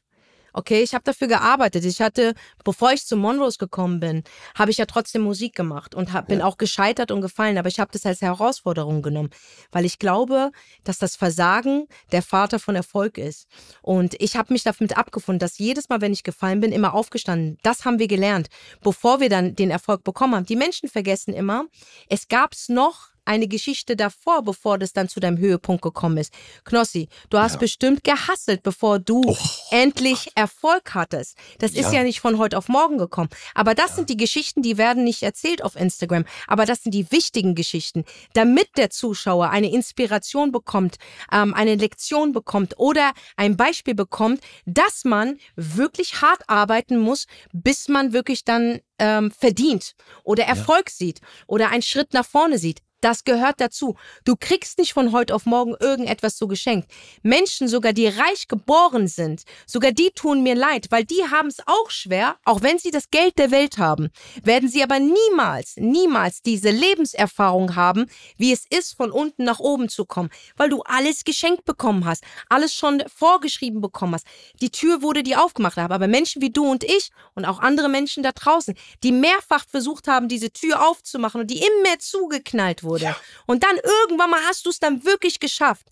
Okay, 0.53 0.83
ich 0.83 0.93
habe 0.93 1.03
dafür 1.03 1.27
gearbeitet. 1.27 1.83
Ich 1.83 1.99
hatte, 1.99 2.35
bevor 2.63 2.91
ich 2.91 3.05
zu 3.05 3.17
Monrose 3.17 3.57
gekommen 3.57 3.99
bin, 3.99 4.23
habe 4.55 4.69
ich 4.69 4.77
ja 4.77 4.85
trotzdem 4.85 5.23
Musik 5.23 5.55
gemacht 5.55 5.95
und 5.95 6.13
hab, 6.13 6.27
bin 6.27 6.41
auch 6.41 6.57
gescheitert 6.57 7.09
und 7.09 7.21
gefallen. 7.21 7.57
Aber 7.57 7.67
ich 7.67 7.79
habe 7.79 7.91
das 7.91 8.05
als 8.05 8.21
Herausforderung 8.21 9.01
genommen, 9.01 9.31
weil 9.71 9.83
ich 9.83 9.97
glaube, 9.97 10.51
dass 10.83 10.99
das 10.99 11.15
Versagen 11.15 11.87
der 12.11 12.21
Vater 12.21 12.59
von 12.59 12.75
Erfolg 12.75 13.17
ist. 13.17 13.47
Und 13.81 14.13
ich 14.21 14.35
habe 14.35 14.53
mich 14.53 14.63
damit 14.63 14.95
abgefunden, 14.95 15.39
dass 15.39 15.57
jedes 15.57 15.89
Mal, 15.89 16.01
wenn 16.01 16.13
ich 16.13 16.23
gefallen 16.23 16.59
bin, 16.59 16.71
immer 16.71 16.93
aufgestanden. 16.93 17.57
Das 17.63 17.83
haben 17.83 17.97
wir 17.97 18.07
gelernt, 18.07 18.49
bevor 18.81 19.19
wir 19.19 19.29
dann 19.29 19.55
den 19.55 19.71
Erfolg 19.71 20.03
bekommen 20.03 20.35
haben. 20.35 20.45
Die 20.45 20.55
Menschen 20.55 20.87
vergessen 20.87 21.33
immer, 21.33 21.65
es 22.09 22.27
gab's 22.27 22.69
noch 22.69 23.12
eine 23.25 23.47
Geschichte 23.47 23.95
davor, 23.95 24.43
bevor 24.43 24.77
das 24.77 24.93
dann 24.93 25.09
zu 25.09 25.19
deinem 25.19 25.37
Höhepunkt 25.37 25.81
gekommen 25.81 26.17
ist. 26.17 26.33
Knossi, 26.65 27.07
du 27.29 27.37
hast 27.39 27.59
bestimmt 27.59 28.03
gehasselt, 28.03 28.63
bevor 28.63 28.99
du 28.99 29.35
endlich 29.71 30.29
Erfolg 30.35 30.93
hattest. 30.93 31.37
Das 31.59 31.71
ist 31.71 31.91
Ja. 31.91 31.99
ja 31.99 32.03
nicht 32.03 32.19
von 32.19 32.37
heute 32.37 32.57
auf 32.57 32.67
morgen 32.67 32.97
gekommen. 32.97 33.29
Aber 33.55 33.75
das 33.75 33.95
sind 33.95 34.09
die 34.09 34.17
Geschichten, 34.17 34.61
die 34.61 34.77
werden 34.77 35.03
nicht 35.03 35.23
erzählt 35.23 35.63
auf 35.63 35.75
Instagram. 35.75 36.25
Aber 36.47 36.65
das 36.65 36.83
sind 36.83 36.93
die 36.93 37.11
wichtigen 37.11 37.55
Geschichten, 37.55 38.03
damit 38.33 38.69
der 38.77 38.89
Zuschauer 38.89 39.49
eine 39.49 39.71
Inspiration 39.71 40.51
bekommt, 40.51 40.97
ähm, 41.31 41.53
eine 41.53 41.75
Lektion 41.75 42.31
bekommt 42.33 42.75
oder 42.77 43.11
ein 43.37 43.57
Beispiel 43.57 43.95
bekommt, 43.95 44.41
dass 44.65 45.03
man 45.05 45.37
wirklich 45.55 46.21
hart 46.21 46.43
arbeiten 46.47 46.97
muss, 46.97 47.25
bis 47.51 47.87
man 47.87 48.13
wirklich 48.13 48.43
dann 48.45 48.79
ähm, 48.99 49.31
verdient 49.31 49.95
oder 50.23 50.43
Erfolg 50.45 50.89
sieht 50.89 51.19
oder 51.47 51.69
einen 51.69 51.81
Schritt 51.81 52.13
nach 52.13 52.25
vorne 52.25 52.57
sieht. 52.59 52.82
Das 53.03 53.25
gehört 53.25 53.59
dazu. 53.59 53.97
Du 54.23 54.37
kriegst 54.39 54.77
nicht 54.77 54.93
von 54.93 55.11
heute 55.11 55.35
auf 55.35 55.45
morgen 55.45 55.75
irgendetwas 55.77 56.37
so 56.37 56.47
geschenkt. 56.47 56.89
Menschen, 57.21 57.67
sogar 57.67 57.91
die 57.91 58.07
reich 58.07 58.47
geboren 58.47 59.09
sind, 59.09 59.43
sogar 59.65 59.91
die 59.91 60.11
tun 60.11 60.41
mir 60.41 60.55
leid, 60.55 60.87
weil 60.89 61.03
die 61.03 61.21
haben 61.29 61.49
es 61.49 61.57
auch 61.65 61.89
schwer, 61.89 62.37
auch 62.45 62.61
wenn 62.61 62.79
sie 62.79 62.91
das 62.91 63.09
Geld 63.11 63.37
der 63.37 63.51
Welt 63.51 63.77
haben, 63.77 64.09
werden 64.41 64.69
sie 64.69 64.81
aber 64.81 64.99
niemals, 64.99 65.73
niemals 65.75 66.43
diese 66.43 66.69
Lebenserfahrung 66.69 67.75
haben, 67.75 68.05
wie 68.37 68.53
es 68.53 68.63
ist, 68.69 68.93
von 68.93 69.11
unten 69.11 69.43
nach 69.43 69.59
oben 69.59 69.89
zu 69.89 70.05
kommen, 70.05 70.29
weil 70.55 70.69
du 70.69 70.81
alles 70.83 71.25
geschenkt 71.25 71.65
bekommen 71.65 72.05
hast, 72.05 72.23
alles 72.47 72.73
schon 72.73 73.03
vorgeschrieben 73.13 73.81
bekommen 73.81 74.13
hast. 74.13 74.27
Die 74.61 74.69
Tür 74.69 75.01
wurde 75.01 75.23
dir 75.23 75.43
aufgemacht, 75.43 75.77
aber 75.77 76.07
Menschen 76.07 76.41
wie 76.41 76.51
du 76.51 76.71
und 76.71 76.85
ich 76.85 77.09
und 77.35 77.43
auch 77.43 77.59
andere 77.59 77.89
Menschen 77.89 78.23
da 78.23 78.31
draußen, 78.31 78.75
die 79.03 79.11
mehrfach 79.11 79.65
versucht 79.67 80.07
haben, 80.07 80.29
diese 80.29 80.51
Tür 80.51 80.87
aufzumachen 80.87 81.41
und 81.41 81.51
die 81.51 81.59
immer 81.59 81.99
zugeknallt 81.99 82.81
wurde. 82.93 83.15
Und 83.45 83.63
dann 83.63 83.75
irgendwann 83.77 84.29
mal 84.29 84.41
hast 84.47 84.65
du 84.65 84.69
es 84.69 84.79
dann 84.79 85.03
wirklich 85.03 85.39
geschafft. 85.39 85.87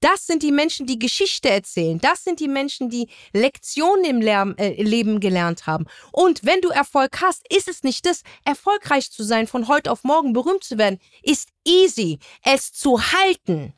Das 0.00 0.26
sind 0.26 0.42
die 0.42 0.52
Menschen, 0.52 0.86
die 0.86 0.98
Geschichte 0.98 1.50
erzählen. 1.50 1.98
Das 1.98 2.22
sind 2.22 2.38
die 2.38 2.48
Menschen, 2.48 2.88
die 2.88 3.08
Lektionen 3.32 4.04
im 4.04 4.20
Lärm, 4.20 4.54
äh, 4.56 4.80
Leben 4.80 5.18
gelernt 5.18 5.66
haben. 5.66 5.86
Und 6.12 6.44
wenn 6.44 6.60
du 6.60 6.68
Erfolg 6.68 7.20
hast, 7.20 7.42
ist 7.52 7.66
es 7.68 7.82
nicht 7.82 8.06
das, 8.06 8.22
erfolgreich 8.44 9.10
zu 9.10 9.24
sein, 9.24 9.48
von 9.48 9.66
heute 9.66 9.90
auf 9.90 10.04
morgen 10.04 10.32
berühmt 10.32 10.62
zu 10.62 10.78
werden, 10.78 11.00
ist 11.22 11.48
easy. 11.64 12.18
Es 12.44 12.72
zu 12.72 13.00
halten, 13.00 13.74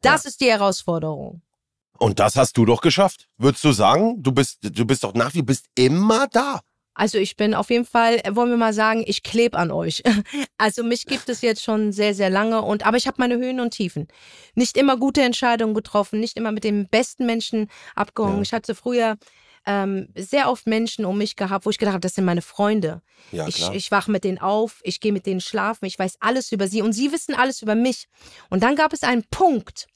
das 0.00 0.24
ist 0.24 0.40
die 0.40 0.50
Herausforderung. 0.50 1.42
Und 1.98 2.18
das 2.18 2.36
hast 2.36 2.56
du 2.56 2.64
doch 2.64 2.80
geschafft. 2.80 3.28
Würdest 3.36 3.62
du 3.62 3.72
sagen, 3.72 4.22
du 4.22 4.32
bist, 4.32 4.58
du 4.62 4.86
bist 4.86 5.04
doch 5.04 5.12
nach 5.12 5.34
wie, 5.34 5.42
bist 5.42 5.66
immer 5.74 6.26
da. 6.28 6.60
Also 7.00 7.16
ich 7.16 7.38
bin 7.38 7.54
auf 7.54 7.70
jeden 7.70 7.86
Fall, 7.86 8.20
äh, 8.24 8.36
wollen 8.36 8.50
wir 8.50 8.58
mal 8.58 8.74
sagen, 8.74 9.02
ich 9.06 9.22
klebe 9.22 9.56
an 9.56 9.70
euch. 9.70 10.02
Also 10.58 10.84
mich 10.84 11.06
gibt 11.06 11.30
es 11.30 11.40
jetzt 11.40 11.62
schon 11.62 11.90
sehr, 11.90 12.12
sehr 12.12 12.28
lange 12.28 12.60
und 12.60 12.84
aber 12.84 12.98
ich 12.98 13.06
habe 13.06 13.16
meine 13.18 13.38
Höhen 13.38 13.60
und 13.60 13.70
Tiefen. 13.70 14.08
Nicht 14.54 14.76
immer 14.76 14.98
gute 14.98 15.22
Entscheidungen 15.22 15.72
getroffen, 15.72 16.20
nicht 16.20 16.36
immer 16.36 16.52
mit 16.52 16.64
den 16.64 16.86
besten 16.86 17.24
Menschen 17.24 17.70
abgehangen. 17.94 18.36
Ja. 18.36 18.42
Ich 18.42 18.52
hatte 18.52 18.74
früher 18.74 19.16
ähm, 19.64 20.08
sehr 20.14 20.50
oft 20.50 20.66
Menschen 20.66 21.06
um 21.06 21.16
mich 21.16 21.36
gehabt, 21.36 21.64
wo 21.64 21.70
ich 21.70 21.78
gedacht 21.78 21.94
habe, 21.94 22.02
das 22.02 22.14
sind 22.14 22.26
meine 22.26 22.42
Freunde. 22.42 23.00
Ja, 23.32 23.48
ich 23.48 23.66
ich 23.70 23.90
wache 23.90 24.10
mit 24.10 24.24
denen 24.24 24.36
auf, 24.36 24.80
ich 24.82 25.00
gehe 25.00 25.12
mit 25.12 25.24
denen 25.24 25.40
schlafen, 25.40 25.86
ich 25.86 25.98
weiß 25.98 26.18
alles 26.20 26.52
über 26.52 26.68
sie 26.68 26.82
und 26.82 26.92
sie 26.92 27.10
wissen 27.10 27.34
alles 27.34 27.62
über 27.62 27.74
mich. 27.74 28.08
Und 28.50 28.62
dann 28.62 28.76
gab 28.76 28.92
es 28.92 29.02
einen 29.02 29.24
Punkt. 29.30 29.86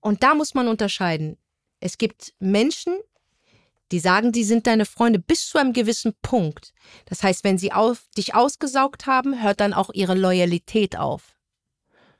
Und 0.00 0.22
da 0.22 0.34
muss 0.34 0.52
man 0.52 0.68
unterscheiden. 0.68 1.38
Es 1.80 1.96
gibt 1.96 2.34
Menschen, 2.38 2.98
die 3.92 4.00
sagen, 4.00 4.32
die 4.32 4.44
sind 4.44 4.66
deine 4.66 4.84
Freunde 4.84 5.18
bis 5.18 5.48
zu 5.48 5.58
einem 5.58 5.72
gewissen 5.72 6.14
Punkt. 6.22 6.72
Das 7.06 7.22
heißt, 7.22 7.44
wenn 7.44 7.58
sie 7.58 7.72
auf, 7.72 8.02
dich 8.16 8.34
ausgesaugt 8.34 9.06
haben, 9.06 9.42
hört 9.42 9.60
dann 9.60 9.74
auch 9.74 9.90
ihre 9.92 10.14
Loyalität 10.14 10.96
auf. 10.96 11.36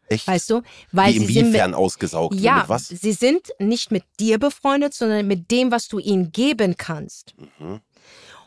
Echt? 0.08 0.26
Weißt 0.28 0.50
du? 0.50 0.62
Weil 0.92 1.14
Wie 1.14 1.18
sie 1.18 1.24
sind 1.26 1.34
mit, 1.34 1.46
inwiefern 1.46 1.74
ausgesaugt? 1.74 2.36
ja, 2.36 2.58
Mit 2.60 2.68
was? 2.68 2.88
sie 2.88 3.12
sind 3.12 3.48
nicht 3.58 3.90
mit 3.90 4.04
dir 4.20 4.38
befreundet, 4.38 4.94
sondern 4.94 5.26
mit 5.26 5.50
dem, 5.50 5.70
was 5.72 5.88
du 5.88 5.98
ihnen 5.98 6.30
geben 6.30 6.76
kannst. 6.76 7.34
Mhm. 7.58 7.80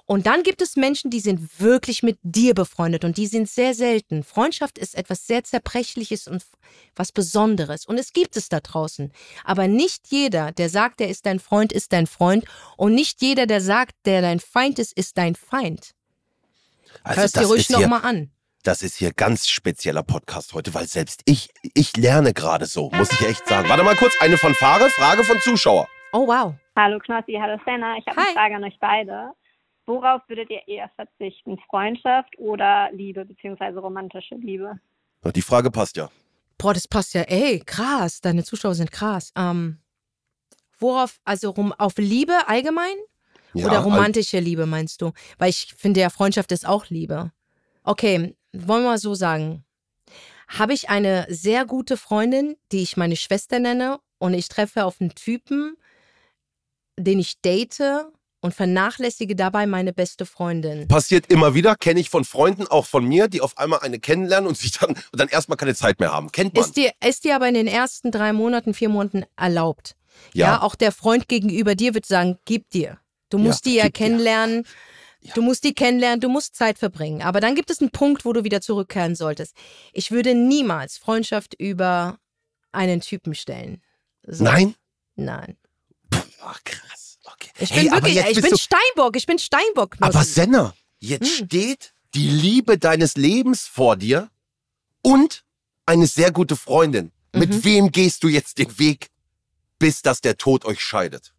Und 0.10 0.26
dann 0.26 0.42
gibt 0.42 0.64
es 0.64 0.76
Menschen, 0.76 1.12
die 1.12 1.20
sind 1.20 1.60
wirklich 1.60 2.02
mit 2.02 2.18
dir 2.24 2.56
befreundet 2.56 3.06
und 3.06 3.18
die 3.18 3.28
sind 3.28 3.48
sehr 3.48 3.76
selten. 3.76 4.24
Freundschaft 4.24 4.80
ist 4.80 4.96
etwas 4.96 5.28
sehr 5.28 5.44
Zerbrechliches 5.44 6.28
und 6.28 6.44
was 6.96 7.12
Besonderes. 7.12 7.86
Und 7.86 8.00
es 8.00 8.12
gibt 8.12 8.36
es 8.36 8.50
da 8.50 8.60
draußen. 8.60 9.14
Aber 9.44 9.68
nicht 9.68 10.08
jeder, 10.08 10.52
der 10.52 10.70
sagt, 10.70 11.00
der 11.00 11.10
ist 11.10 11.28
dein 11.28 11.40
Freund, 11.40 11.72
ist 11.72 11.94
dein 11.94 12.08
Freund. 12.08 12.46
Und 12.76 12.96
nicht 12.96 13.22
jeder, 13.22 13.46
der 13.46 13.62
sagt, 13.62 13.94
der 14.06 14.24
dein 14.24 14.40
Feind 14.40 14.80
ist, 14.80 14.98
ist 14.98 15.16
dein 15.16 15.36
Feind. 15.36 15.92
Also 17.04 17.22
Hörst 17.22 17.36
dir 17.36 17.42
das 17.42 17.50
ruhig 17.52 17.70
nochmal 17.70 18.02
an. 18.02 18.32
das 18.64 18.82
ist 18.82 18.96
hier 18.96 19.14
ganz 19.14 19.48
spezieller 19.48 20.02
Podcast 20.02 20.56
heute, 20.56 20.74
weil 20.74 20.88
selbst 20.88 21.22
ich, 21.26 21.52
ich 21.76 21.96
lerne 21.96 22.34
gerade 22.34 22.66
so, 22.66 22.90
muss 22.96 23.12
ich 23.12 23.28
echt 23.28 23.48
sagen. 23.48 23.70
Warte 23.70 23.84
mal 23.84 23.96
kurz, 23.96 24.16
eine 24.20 24.40
Fanfare, 24.40 24.90
Frage 24.90 25.24
von 25.24 25.40
Zuschauer. 25.42 25.88
Oh, 26.14 26.26
wow. 26.26 26.56
Hallo 26.76 26.98
Knossi, 26.98 27.38
hallo 27.40 27.62
Senna. 27.64 27.96
Ich 28.00 28.08
habe 28.08 28.18
eine 28.18 28.34
Frage 28.34 28.56
an 28.56 28.64
euch 28.64 28.78
beide. 28.82 29.34
Worauf 29.90 30.22
würdet 30.28 30.52
ihr 30.52 30.68
eher 30.68 30.88
verzichten? 30.96 31.58
Freundschaft 31.68 32.38
oder 32.38 32.92
Liebe 32.92 33.26
beziehungsweise 33.26 33.80
romantische 33.80 34.36
Liebe? 34.36 34.80
Die 35.34 35.42
Frage 35.42 35.72
passt 35.72 35.98
ja. 35.98 36.12
Boah, 36.60 36.76
das 36.76 36.88
passt 36.88 37.16
ja. 37.16 37.24
Ey, 37.24 37.64
krass. 37.66 38.22
Deine 38.22 38.44
Zuschauer 38.44 38.76
sind 38.76 38.92
krass. 38.92 39.34
Ähm, 39.36 39.80
worauf, 40.78 41.20
also 41.24 41.50
rum, 41.50 41.74
auf 41.74 41.98
Liebe 41.98 42.34
allgemein? 42.46 42.94
ja 43.56 43.66
Oder 43.66 43.80
romantische 43.80 44.40
Liebe 44.40 44.68
meinst 44.68 45.02
du? 45.02 45.12
Weil 45.40 45.50
ich 45.50 45.74
finde 45.76 46.02
ja, 46.02 46.12
Freundschaft 46.12 46.52
ist 46.52 46.68
auch 46.68 46.86
Liebe. 46.90 47.32
Okay, 47.82 48.36
wollen 48.54 48.84
wir 48.84 48.90
mal 48.90 49.00
so 49.00 49.16
sagen. 49.16 49.66
Habe 50.48 50.74
ich 50.74 50.92
eine 50.92 51.26
sehr 51.30 51.66
gute 51.66 51.98
Freundin, 51.98 52.58
die 52.72 52.84
ich 52.84 52.96
meine 52.96 53.16
Schwester 53.16 53.58
nenne, 53.58 54.00
und 54.20 54.36
ich 54.36 54.50
treffe 54.50 54.86
auf 54.86 55.02
einen 55.02 55.16
Typen, 55.16 55.78
den 56.96 57.18
ich 57.18 57.42
date 57.42 58.12
und 58.42 58.54
vernachlässige 58.54 59.36
dabei 59.36 59.66
meine 59.68 59.94
beste 59.94 60.26
Freundin. 60.26 60.88
Passiert 60.88 61.32
immer 61.32 61.54
wieder, 61.54 61.76
kenne 61.76 62.00
ich 62.00 62.10
von 62.10 62.24
Freunden, 62.24 62.68
auch 62.68 62.86
von 62.86 63.06
mir, 63.06 63.28
die 63.28 63.42
auf 63.42 63.58
einmal 63.58 63.80
eine 63.80 64.00
kennenlernen 64.00 64.48
und 64.48 64.58
sich 64.58 64.72
dann, 64.72 64.90
und 64.92 65.20
dann 65.20 65.28
erstmal 65.28 65.58
keine 65.58 65.76
Zeit 65.76 66.00
mehr 66.00 66.12
haben. 66.12 66.32
Kennt 66.32 66.54
man. 66.56 66.64
Ist 66.64 66.78
dir, 66.78 66.92
ist 67.06 67.24
dir 67.24 67.36
aber 67.36 67.48
in 67.48 67.54
den 67.54 67.68
ersten 67.68 68.12
drei 68.12 68.34
Monaten, 68.34 68.74
vier 68.74 68.90
Monaten 68.90 69.26
erlaubt. 69.36 69.96
Ja. 70.34 70.62
auch 70.62 70.76
der 70.76 70.92
Freund 70.92 71.28
gegenüber 71.28 71.76
dir 71.76 71.94
wird 71.94 72.06
sagen, 72.06 72.38
gib 72.46 72.70
dir. 72.72 73.00
Du 73.30 73.38
Ja, 73.38 73.44
musst 73.44 73.66
die 73.66 73.76
ja 73.76 73.84
gib 73.86 73.94
dir. 73.94 74.04
kennenlernen. 74.06 74.66
Ja. 75.22 75.34
Du 75.34 75.42
musst 75.42 75.64
die 75.66 75.74
kennenlernen, 75.74 76.20
du 76.22 76.30
musst 76.30 76.56
Zeit 76.56 76.78
verbringen. 76.80 77.22
Aber 77.22 77.42
dann 77.42 77.54
gibt 77.56 77.70
es 77.70 77.82
einen 77.82 77.92
Punkt, 77.92 78.24
wo 78.26 78.32
du 78.34 78.44
wieder 78.46 78.62
zurückkehren 78.62 79.16
solltest. 79.16 79.56
Ich 79.94 80.12
würde 80.12 80.34
niemals 80.34 80.98
Freundschaft 80.98 81.54
über 81.60 82.18
einen 82.72 83.02
Typen 83.02 83.36
stellen. 83.36 83.82
So. 84.26 84.44
Nein? 84.46 84.76
Nein. 85.16 85.58
Ach, 86.42 86.60
krass. 86.64 86.99
Ich 87.60 87.72
Hey, 87.72 87.84
bin 87.84 87.94
aber 87.94 88.08
wirklich, 88.08 88.38
ich 88.38 88.42
bin 88.42 88.58
Steinbock, 88.58 89.16
ich 89.16 89.26
bin 89.26 89.40
Steinbock. 89.40 89.96
Aber 90.00 90.12
Knossi. 90.12 90.32
Senna, 90.34 90.74
jetzt 91.00 91.40
Hm. 91.40 91.46
steht 91.48 91.94
die 92.14 92.28
Liebe 92.28 92.78
deines 92.78 93.16
Lebens 93.16 93.64
vor 93.68 93.96
dir 93.96 94.30
und 95.02 95.44
eine 95.86 96.08
sehr 96.08 96.32
gute 96.32 96.56
Freundin. 96.56 97.12
Mhm. 97.34 97.40
Mit 97.40 97.64
wem 97.64 97.92
gehst 97.92 98.24
du 98.24 98.28
jetzt 98.28 98.58
den 98.58 98.78
Weg, 98.80 99.10
bis 99.78 100.02
dass 100.02 100.22
der 100.22 100.38
Tod 100.38 100.66
euch 100.66 100.82
scheidet? 100.82 101.34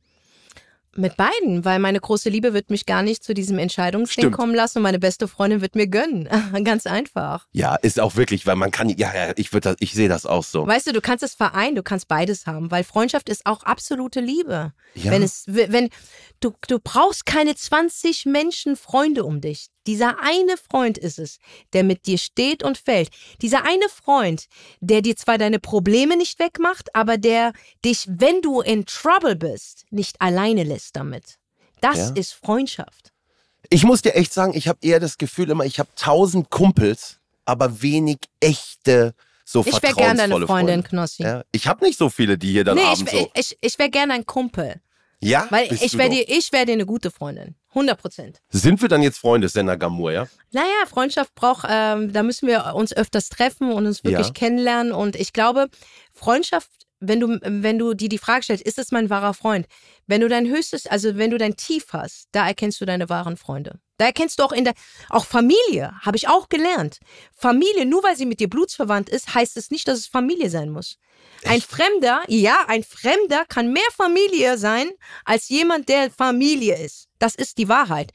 Mit 1.00 1.16
beiden, 1.16 1.64
weil 1.64 1.78
meine 1.78 1.98
große 1.98 2.28
Liebe 2.28 2.52
wird 2.52 2.70
mich 2.70 2.86
gar 2.86 3.02
nicht 3.02 3.24
zu 3.24 3.34
diesem 3.34 3.58
Entscheidungsding 3.58 4.24
Stimmt. 4.24 4.36
kommen 4.36 4.54
lassen 4.54 4.78
und 4.78 4.82
meine 4.82 4.98
beste 4.98 5.28
Freundin 5.28 5.60
wird 5.60 5.74
mir 5.74 5.86
gönnen. 5.86 6.28
Ganz 6.64 6.86
einfach. 6.86 7.46
Ja, 7.52 7.76
ist 7.76 7.98
auch 8.00 8.16
wirklich, 8.16 8.46
weil 8.46 8.56
man 8.56 8.70
kann, 8.70 8.88
ja, 8.90 9.14
ja, 9.14 9.32
ich 9.36 9.50
das, 9.50 9.76
ich 9.80 9.92
sehe 9.92 10.08
das 10.08 10.26
auch 10.26 10.44
so. 10.44 10.66
Weißt 10.66 10.86
du, 10.86 10.92
du 10.92 11.00
kannst 11.00 11.24
es 11.24 11.34
vereinen, 11.34 11.74
du 11.74 11.82
kannst 11.82 12.08
beides 12.08 12.46
haben, 12.46 12.70
weil 12.70 12.84
Freundschaft 12.84 13.28
ist 13.28 13.46
auch 13.46 13.62
absolute 13.62 14.20
Liebe. 14.20 14.72
Ja. 14.94 15.10
Wenn 15.10 15.22
es, 15.22 15.44
wenn 15.46 15.88
du, 16.40 16.52
du 16.68 16.78
brauchst 16.78 17.26
keine 17.26 17.54
20 17.54 18.26
Menschen 18.26 18.76
Freunde 18.76 19.24
um 19.24 19.40
dich. 19.40 19.68
Dieser 19.86 20.18
eine 20.22 20.56
Freund 20.56 20.98
ist 20.98 21.18
es, 21.18 21.38
der 21.72 21.84
mit 21.84 22.06
dir 22.06 22.18
steht 22.18 22.62
und 22.62 22.76
fällt. 22.78 23.10
Dieser 23.40 23.64
eine 23.64 23.88
Freund, 23.88 24.46
der 24.80 25.02
dir 25.02 25.16
zwar 25.16 25.38
deine 25.38 25.58
Probleme 25.58 26.16
nicht 26.16 26.38
wegmacht, 26.38 26.94
aber 26.94 27.16
der 27.18 27.52
dich, 27.84 28.06
wenn 28.08 28.42
du 28.42 28.60
in 28.60 28.84
Trouble 28.86 29.36
bist, 29.36 29.84
nicht 29.90 30.20
alleine 30.20 30.64
lässt 30.64 30.96
damit. 30.96 31.38
Das 31.80 31.96
Ja. 31.96 32.10
ist 32.14 32.32
Freundschaft. 32.34 33.12
Ich 33.70 33.84
muss 33.84 34.02
dir 34.02 34.14
echt 34.14 34.32
sagen, 34.32 34.52
ich 34.54 34.68
habe 34.68 34.78
eher 34.82 35.00
das 35.00 35.16
Gefühl 35.16 35.50
immer, 35.50 35.64
ich 35.64 35.78
habe 35.78 35.88
tausend 35.96 36.50
Kumpels, 36.50 37.18
aber 37.44 37.80
wenig 37.82 38.18
echte, 38.40 39.14
so 39.44 39.64
Ich 39.66 39.82
wäre 39.82 39.94
gern 39.94 40.16
deine 40.16 40.34
Freundin, 40.34 40.46
Freunde. 40.46 40.82
Knossi. 40.82 41.22
Ja, 41.22 41.42
ich 41.52 41.66
habe 41.66 41.84
nicht 41.84 41.98
so 41.98 42.08
viele, 42.10 42.38
die 42.38 42.52
hier 42.52 42.64
dann 42.64 42.76
nee, 42.76 42.82
ich, 42.82 42.88
abends 42.88 43.12
so. 43.12 43.30
ich, 43.34 43.58
ich 43.60 43.78
wäre 43.78 43.90
gern 43.90 44.10
ein 44.10 44.26
Kumpel. 44.26 44.80
Ja, 45.22 45.46
Weil 45.50 45.68
bist 45.68 45.82
ich 45.82 45.98
wäre 45.98 46.08
dir, 46.08 46.24
ich 46.28 46.50
wär 46.52 46.64
dir 46.64 46.72
eine 46.72 46.86
gute 46.86 47.10
Freundin. 47.10 47.54
100 47.70 48.00
Prozent. 48.00 48.40
Sind 48.48 48.80
wir 48.82 48.88
dann 48.88 49.02
jetzt 49.02 49.18
Freunde, 49.18 49.48
Senna 49.48 49.76
Gamur, 49.76 50.12
ja? 50.12 50.26
Naja, 50.50 50.66
Freundschaft 50.88 51.34
braucht, 51.34 51.66
ähm, 51.68 52.12
da 52.12 52.22
müssen 52.22 52.48
wir 52.48 52.74
uns 52.74 52.92
öfters 52.92 53.28
treffen 53.28 53.70
und 53.72 53.86
uns 53.86 54.02
wirklich 54.02 54.28
Ja. 54.28 54.32
kennenlernen. 54.32 54.92
Und 54.92 55.14
ich 55.16 55.32
glaube, 55.32 55.68
Freundschaft, 56.12 56.70
wenn 57.00 57.18
du, 57.20 57.38
wenn 57.42 57.78
du 57.78 57.94
dir 57.94 58.08
die 58.08 58.18
Frage 58.18 58.44
stellst, 58.44 58.64
ist 58.64 58.78
es 58.78 58.92
mein 58.92 59.10
wahrer 59.10 59.34
Freund? 59.34 59.66
Wenn 60.06 60.20
du 60.20 60.28
dein 60.28 60.46
höchstes, 60.46 60.86
also 60.86 61.16
wenn 61.16 61.30
du 61.30 61.38
dein 61.38 61.56
Tief 61.56 61.86
hast, 61.92 62.28
da 62.32 62.46
erkennst 62.46 62.80
du 62.80 62.84
deine 62.84 63.08
wahren 63.08 63.36
Freunde. 63.36 63.80
Da 63.96 64.06
erkennst 64.06 64.38
du 64.38 64.44
auch 64.44 64.52
in 64.52 64.64
der, 64.64 64.74
auch 65.08 65.24
Familie, 65.24 65.92
habe 66.02 66.16
ich 66.16 66.28
auch 66.28 66.48
gelernt. 66.48 67.00
Familie, 67.36 67.86
nur 67.86 68.02
weil 68.02 68.16
sie 68.16 68.26
mit 68.26 68.40
dir 68.40 68.48
blutsverwandt 68.48 69.08
ist, 69.08 69.34
heißt 69.34 69.56
es 69.56 69.70
nicht, 69.70 69.88
dass 69.88 69.98
es 69.98 70.06
Familie 70.06 70.50
sein 70.50 70.70
muss. 70.70 70.96
Ein 71.44 71.60
Fremder, 71.60 72.22
ja, 72.28 72.64
ein 72.68 72.82
Fremder 72.82 73.44
kann 73.46 73.72
mehr 73.72 73.82
Familie 73.94 74.58
sein 74.58 74.90
als 75.24 75.48
jemand, 75.48 75.88
der 75.88 76.10
Familie 76.10 76.76
ist. 76.78 77.08
Das 77.18 77.34
ist 77.34 77.58
die 77.58 77.68
Wahrheit. 77.68 78.12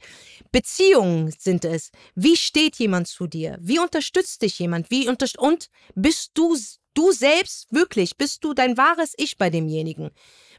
Beziehungen 0.52 1.32
sind 1.38 1.64
es. 1.64 1.90
Wie 2.14 2.36
steht 2.36 2.76
jemand 2.76 3.08
zu 3.08 3.26
dir? 3.26 3.58
Wie 3.60 3.78
unterstützt 3.78 4.42
dich 4.42 4.58
jemand? 4.58 4.90
Wie 4.90 5.08
unterst 5.08 5.38
und 5.38 5.68
bist 5.94 6.32
du 6.34 6.56
du 6.96 7.12
selbst 7.12 7.66
wirklich? 7.70 8.16
Bist 8.16 8.44
du 8.44 8.54
dein 8.54 8.76
wahres 8.76 9.14
Ich 9.16 9.38
bei 9.38 9.50
demjenigen? 9.50 10.10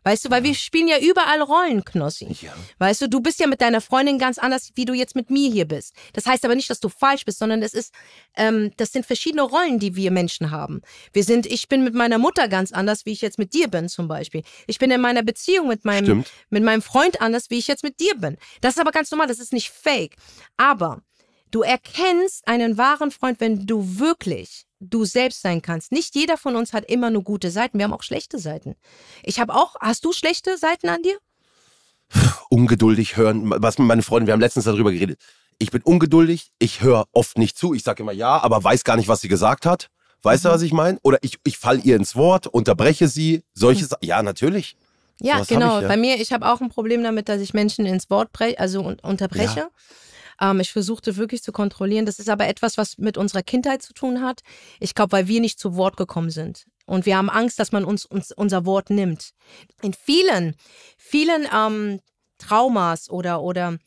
Weißt 0.04 0.24
du, 0.24 0.30
weil 0.30 0.44
wir 0.44 0.56
spielen 0.56 0.88
ja 0.88 1.00
überall 1.00 1.42
Rollen, 1.42 1.84
Knossi. 1.84 2.28
Ja. 2.42 2.54
Weißt 2.78 3.02
du, 3.02 3.10
du 3.10 3.20
bist 3.20 3.42
ja 3.42 3.48
mit 3.48 3.60
deiner 3.60 3.82
Freundin 3.82 4.20
ganz 4.20 4.38
anders, 4.38 4.72
wie 4.76 4.86
du 4.86 4.94
jetzt 4.94 5.16
mit 5.16 5.30
mir 5.30 5.52
hier 5.52 5.66
bist. 5.66 5.94
Das 6.14 6.26
heißt 6.26 6.46
aber 6.46 6.56
nicht, 6.56 6.70
dass 6.70 6.80
du 6.80 6.88
falsch 6.88 7.26
bist, 7.26 7.40
sondern 7.40 7.62
es 7.62 7.74
ist, 7.74 7.94
ähm, 8.38 8.72
das 8.78 8.94
sind 8.94 9.06
verschiedene 9.06 9.42
Rollen, 9.42 9.80
die 9.80 9.98
wir 9.98 10.12
Menschen 10.12 10.52
haben. 10.52 10.82
Wir 11.12 11.26
sind, 11.26 11.46
ich 11.46 11.68
bin 11.68 11.84
mit 11.84 11.94
meiner 11.94 12.20
Mutter 12.20 12.48
ganz 12.48 12.72
anders, 12.72 13.06
wie 13.06 13.12
ich 13.12 13.22
jetzt 13.22 13.38
mit 13.38 13.54
dir 13.54 13.68
bin, 13.68 13.90
zum 13.90 14.08
Beispiel. 14.08 14.44
Ich 14.66 14.80
bin 14.80 14.92
in 14.92 15.02
meiner 15.02 15.24
Beziehung 15.24 15.68
mit 15.68 15.84
meinem, 15.84 16.06
Stimmt. 16.06 16.32
mit 16.50 16.64
meinem 16.64 16.82
Freund 16.82 17.22
anders, 17.22 17.50
wie 17.50 17.58
ich 17.58 17.68
jetzt 17.68 17.84
mit 17.84 18.00
dir 18.00 18.16
bin. 18.16 18.38
Das 18.62 18.76
ist 18.76 18.80
aber 18.80 18.92
ganz 18.92 19.12
normal, 19.12 19.28
das 19.28 19.40
ist 19.40 19.52
nicht 19.52 19.72
fake. 19.72 20.16
Aber 20.56 21.02
du 21.52 21.64
erkennst 21.64 22.48
einen 22.48 22.78
wahren 22.78 23.12
Freund, 23.12 23.42
wenn 23.42 23.66
du 23.66 24.00
wirklich 24.00 24.67
du 24.80 25.06
selbst 25.06 25.42
sein 25.42 25.62
kannst. 25.62 25.92
Nicht 25.92 26.16
jeder 26.16 26.38
von 26.38 26.56
uns 26.56 26.74
hat 26.74 26.86
immer 26.86 27.10
nur 27.10 27.24
gute 27.24 27.52
Seiten. 27.52 27.78
Wir 27.78 27.86
haben 27.86 27.94
auch 27.94 28.04
schlechte 28.04 28.40
Seiten. 28.40 28.76
Ich 29.24 29.40
habe 29.40 29.54
auch, 29.56 29.76
hast 29.80 30.06
du 30.06 30.12
schlechte 30.14 30.58
Seiten 30.58 30.90
an 30.90 31.02
dir? 31.04 31.18
ungeduldig 32.50 33.18
hören. 33.18 33.52
Was 33.58 33.78
mit 33.78 33.88
meinen 33.88 34.02
Freunden, 34.02 34.28
wir 34.28 34.34
haben 34.34 34.40
letztens 34.40 34.66
darüber 34.66 34.92
geredet. 34.92 35.20
Ich 35.60 35.72
bin 35.72 35.82
ungeduldig, 35.82 36.52
ich 36.60 36.82
höre 36.82 37.06
oft 37.12 37.38
nicht 37.38 37.58
zu. 37.58 37.74
Ich 37.74 37.84
sage 37.84 38.04
immer 38.04 38.12
ja, 38.12 38.42
aber 38.42 38.64
weiß 38.64 38.84
gar 38.84 38.96
nicht, 38.96 39.08
was 39.08 39.22
sie 39.22 39.28
gesagt 39.28 39.66
hat. 39.66 39.90
Weißt 40.24 40.44
Mhm. 40.44 40.50
du, 40.50 40.54
was 40.54 40.62
ich 40.62 40.72
meine? 40.72 41.00
Oder 41.04 41.18
ich, 41.22 41.38
ich 41.44 41.58
fall 41.58 41.80
ihr 41.86 41.96
ins 41.96 42.16
Wort, 42.16 42.48
unterbreche 42.48 43.08
sie. 43.08 43.44
Solche 43.54 43.86
Sa 43.86 43.98
Ja, 44.02 44.22
natürlich. 44.24 44.78
Ja, 45.20 45.36
hab 45.40 45.48
genau. 45.48 45.78
ich, 45.78 45.82
ja. 45.84 45.88
Bei 45.88 45.98
mir, 45.98 46.22
ich 46.22 46.32
habe 46.32 46.50
auch 46.50 46.62
ein 46.62 46.70
Problem 46.70 47.04
damit, 47.04 47.28
dass 47.28 47.42
ich 47.42 47.54
Menschen 47.54 47.86
ins 47.86 48.10
Wort 48.10 48.32
breche, 48.32 48.60
also 48.60 48.82
un 48.82 49.00
unterbreche. 49.02 49.70
Ähm, 50.42 50.60
ich 50.60 50.72
versuchte 50.72 51.18
wirklich 51.18 51.44
zu 51.44 51.52
kontrollieren. 51.52 52.06
Das 52.06 52.20
ist 52.20 52.30
aber 52.30 52.48
etwas, 52.48 52.78
was 52.78 52.98
mit 52.98 53.18
unserer 53.18 53.44
Kindheit 53.44 53.82
zu 53.82 53.94
tun 53.94 54.22
hat. 54.22 54.42
Ich 54.80 54.96
glaube, 54.96 55.12
weil 55.14 55.28
wir 55.28 55.42
nicht 55.42 55.60
zu 55.60 55.76
Wort 55.76 55.98
gekommen 55.98 56.30
sind. 56.30 56.66
Und 56.86 57.06
wir 57.06 57.18
haben 57.18 57.30
Angst, 57.30 57.60
dass 57.60 57.72
man 57.72 57.84
uns, 57.84 58.06
uns 58.06 58.32
unser 58.32 58.66
Wort 58.66 58.90
nimmt. 58.90 59.32
In 59.82 59.94
vielen, 59.94 60.56
vielen 60.98 61.48
ähm, 61.54 62.00
Traumas 62.38 63.10
oder, 63.10 63.42
oder 63.42 63.78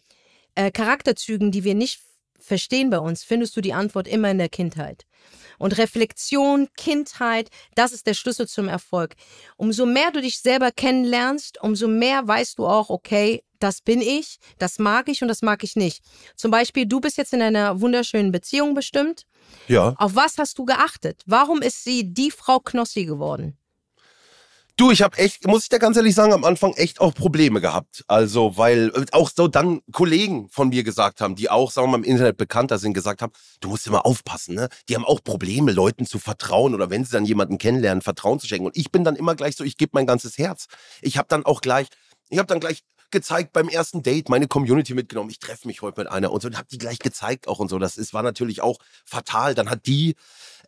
äh, 0.55 0.71
Charakterzügen, 0.71 1.51
die 1.51 1.65
wir 1.65 1.75
nicht 1.75 2.01
verstehen 2.39 2.91
bei 2.91 2.99
uns, 2.99 3.23
findest 3.23 3.57
du 3.57 3.61
die 3.61 3.73
Antwort 3.73 4.09
immer 4.09 4.31
in 4.31 4.39
der 4.39 4.49
Kindheit. 4.49 5.07
Und 5.59 5.79
Reflexion, 5.79 6.69
Kindheit, 6.77 7.51
das 7.75 7.93
ist 7.93 8.07
der 8.07 8.15
Schlüssel 8.15 8.49
zum 8.49 8.69
Erfolg. 8.69 9.15
Umso 9.57 9.87
mehr 9.87 10.11
du 10.11 10.21
dich 10.21 10.39
selber 10.39 10.73
kennenlernst, 10.73 11.63
umso 11.63 11.87
mehr 11.87 12.27
weißt 12.27 12.59
du 12.59 12.67
auch, 12.67 12.89
okay, 12.89 13.43
das 13.61 13.81
bin 13.81 14.01
ich, 14.01 14.39
das 14.59 14.79
mag 14.79 15.09
ich 15.09 15.23
und 15.23 15.29
das 15.29 15.43
mag 15.43 15.63
ich 15.63 15.77
nicht. 15.77 16.03
Zum 16.37 16.51
Beispiel, 16.51 16.87
du 16.87 17.01
bist 17.01 17.17
jetzt 17.17 17.33
in 17.33 17.43
einer 17.43 17.81
wunderschönen 17.81 18.33
Beziehung 18.33 18.75
bestimmt. 18.75 19.27
Ja. 19.69 19.95
Auf 19.97 20.15
was 20.15 20.39
hast 20.39 20.59
du 20.59 20.65
geachtet? 20.65 21.23
Warum 21.27 21.63
ist 21.63 21.85
sie 21.85 22.13
die 22.13 22.31
Frau 22.31 22.61
Knossi 22.61 23.05
geworden? 23.05 23.57
Du, 24.81 24.91
ich 24.91 25.03
habe 25.03 25.19
echt, 25.19 25.47
muss 25.47 25.65
ich 25.65 25.69
dir 25.69 25.79
ganz 25.79 25.99
ehrlich 25.99 26.15
sagen, 26.15 26.33
am 26.33 26.43
Anfang 26.43 26.73
echt 26.73 27.03
auch 27.03 27.13
Probleme 27.13 27.61
gehabt. 27.61 28.03
Also, 28.09 28.57
weil 28.57 28.91
äh, 28.95 29.05
auch 29.13 29.29
so 29.29 29.47
dann 29.47 29.83
Kollegen 29.93 30.49
von 30.49 30.71
mir 30.71 30.83
gesagt 30.85 31.21
haben, 31.21 31.35
die 31.35 31.51
auch, 31.51 31.71
sagen 31.71 31.89
wir 31.89 31.99
mal, 31.99 32.05
im 32.05 32.11
Internet 32.11 32.39
bekannter 32.39 32.79
sind, 32.79 32.95
gesagt 32.95 33.21
haben, 33.21 33.31
du 33.61 33.69
musst 33.69 33.87
immer 33.87 34.07
aufpassen, 34.07 34.55
ne? 34.55 34.71
Die 34.89 34.95
haben 34.95 35.05
auch 35.05 35.23
Probleme, 35.23 35.73
Leuten 35.73 36.07
zu 36.07 36.19
vertrauen 36.19 36.75
oder 36.75 36.89
wenn 36.89 37.05
sie 37.05 37.13
dann 37.13 37.27
jemanden 37.27 37.59
kennenlernen, 37.59 38.01
Vertrauen 38.01 38.41
zu 38.41 38.47
schenken. 38.47 38.65
Und 38.65 38.77
ich 38.79 38.91
bin 38.91 39.05
dann 39.05 39.17
immer 39.17 39.35
gleich 39.35 39.55
so, 39.55 39.65
ich 39.65 39.77
gebe 39.77 39.91
mein 39.93 40.07
ganzes 40.07 40.39
Herz. 40.39 40.67
Ich 41.03 41.19
habe 41.19 41.29
dann 41.29 41.45
auch 41.45 41.61
gleich, 41.61 41.89
ich 42.31 42.39
habe 42.39 42.47
dann 42.47 42.61
gleich 42.61 42.83
gezeigt 43.11 43.53
beim 43.53 43.69
ersten 43.69 44.03
Date, 44.03 44.29
meine 44.29 44.49
Community 44.49 44.95
mitgenommen. 44.95 45.31
Ich 45.31 45.39
treffe 45.39 45.67
mich 45.67 45.83
heute 45.83 46.01
mit 46.01 46.11
einer 46.11 46.33
und 46.33 46.41
so 46.43 46.49
und 46.49 46.57
habe 46.57 46.69
die 46.71 46.79
gleich 46.79 46.99
gezeigt 46.99 47.49
auch 47.49 47.59
und 47.59 47.69
so. 47.69 47.79
Das 47.79 47.97
ist, 47.97 48.15
war 48.15 48.23
natürlich 48.23 48.61
auch 48.61 48.79
fatal. 49.05 49.55
Dann 49.55 49.71
hat 49.71 49.87
die 49.87 50.15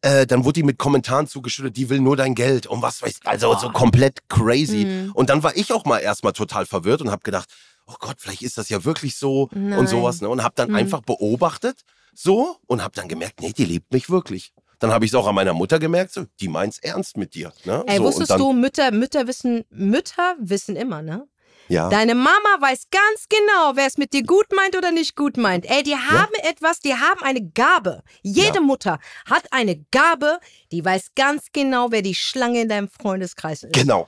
äh, 0.03 0.27
dann 0.27 0.45
wurde 0.45 0.55
die 0.55 0.63
mit 0.65 0.79
Kommentaren 0.79 1.29
zugeschüttet, 1.29 1.77
die 1.77 1.89
will 1.89 2.01
nur 2.01 2.17
dein 2.17 2.35
Geld 2.35 2.67
und 2.67 2.83
was 2.83 3.03
weiß 3.03 3.19
ich. 3.23 3.27
Also 3.27 3.57
so 3.57 3.71
komplett 3.71 4.29
crazy. 4.29 4.85
Mhm. 4.85 5.13
Und 5.13 5.31
dann 5.31 5.43
war 5.43 5.57
ich 5.57 5.73
auch 5.73 5.85
mal 5.85 5.99
erstmal 5.99 6.33
total 6.33 6.67
verwirrt 6.67 7.01
und 7.03 7.11
habe 7.11 7.23
gedacht, 7.23 7.49
oh 7.87 7.95
Gott, 8.01 8.17
vielleicht 8.19 8.43
ist 8.43 8.59
das 8.59 8.69
ja 8.69 8.85
wirklich 8.85 9.17
so 9.17 9.49
Nein. 9.53 9.79
und 9.79 9.89
sowas. 9.89 10.21
Ne? 10.21 10.29
Und 10.29 10.43
habe 10.43 10.55
dann 10.57 10.71
Mhm. 10.71 10.75
einfach 10.77 11.03
beobachtet 11.03 11.83
so 12.15 12.57
und 12.67 12.83
habe 12.83 12.95
dann 12.95 13.09
gemerkt, 13.09 13.41
nee, 13.41 13.53
die 13.53 13.65
liebt 13.65 13.93
mich 13.93 14.11
wirklich. 14.11 14.53
Dann 14.81 14.91
habe 14.91 15.05
ich 15.05 15.13
es 15.13 15.15
auch 15.15 15.29
an 15.29 15.37
meiner 15.37 15.55
Mutter 15.55 15.79
gemerkt, 15.79 16.13
so, 16.13 16.25
die 16.41 16.49
meint's 16.49 16.79
ernst 16.81 17.17
mit 17.17 17.35
dir. 17.37 17.53
Ne? 17.65 17.85
Ey, 17.87 17.99
so, 17.99 18.03
wusstest 18.05 18.33
dann, 18.33 18.39
du, 18.39 18.53
Mütter, 18.53 18.91
Mütter 18.91 19.29
wissen, 19.29 19.65
Mütter 19.71 20.35
wissen 20.41 20.75
immer, 20.75 21.03
ne? 21.03 21.29
Ja. 21.73 21.89
Deine 21.89 22.15
Mama 22.15 22.57
weiß 22.61 22.89
ganz 22.91 23.27
genau, 23.31 23.73
wer 23.77 23.87
es 23.87 23.97
mit 23.97 24.13
dir 24.13 24.23
gut 24.25 24.47
meint 24.55 24.77
oder 24.77 24.91
nicht 24.91 25.17
gut 25.17 25.39
meint. 25.39 25.65
Ey, 25.65 25.83
die 25.83 25.97
haben 25.97 26.33
etwas, 26.43 26.81
die 26.81 26.95
haben 26.95 27.23
eine 27.23 27.43
Gabe. 27.43 28.03
Jede 28.23 28.57
Ja. 28.57 28.61
Mutter 28.61 28.99
hat 29.25 29.51
eine 29.53 29.83
Gabe, 29.91 30.39
die 30.71 30.85
weiß 30.85 31.13
ganz 31.17 31.47
genau, 31.53 31.91
wer 31.91 32.03
die 32.03 32.15
Schlange 32.15 32.61
in 32.61 32.69
deinem 32.69 32.89
Freundeskreis 32.89 33.63
ist. 33.63 33.73
Genau. 33.73 34.07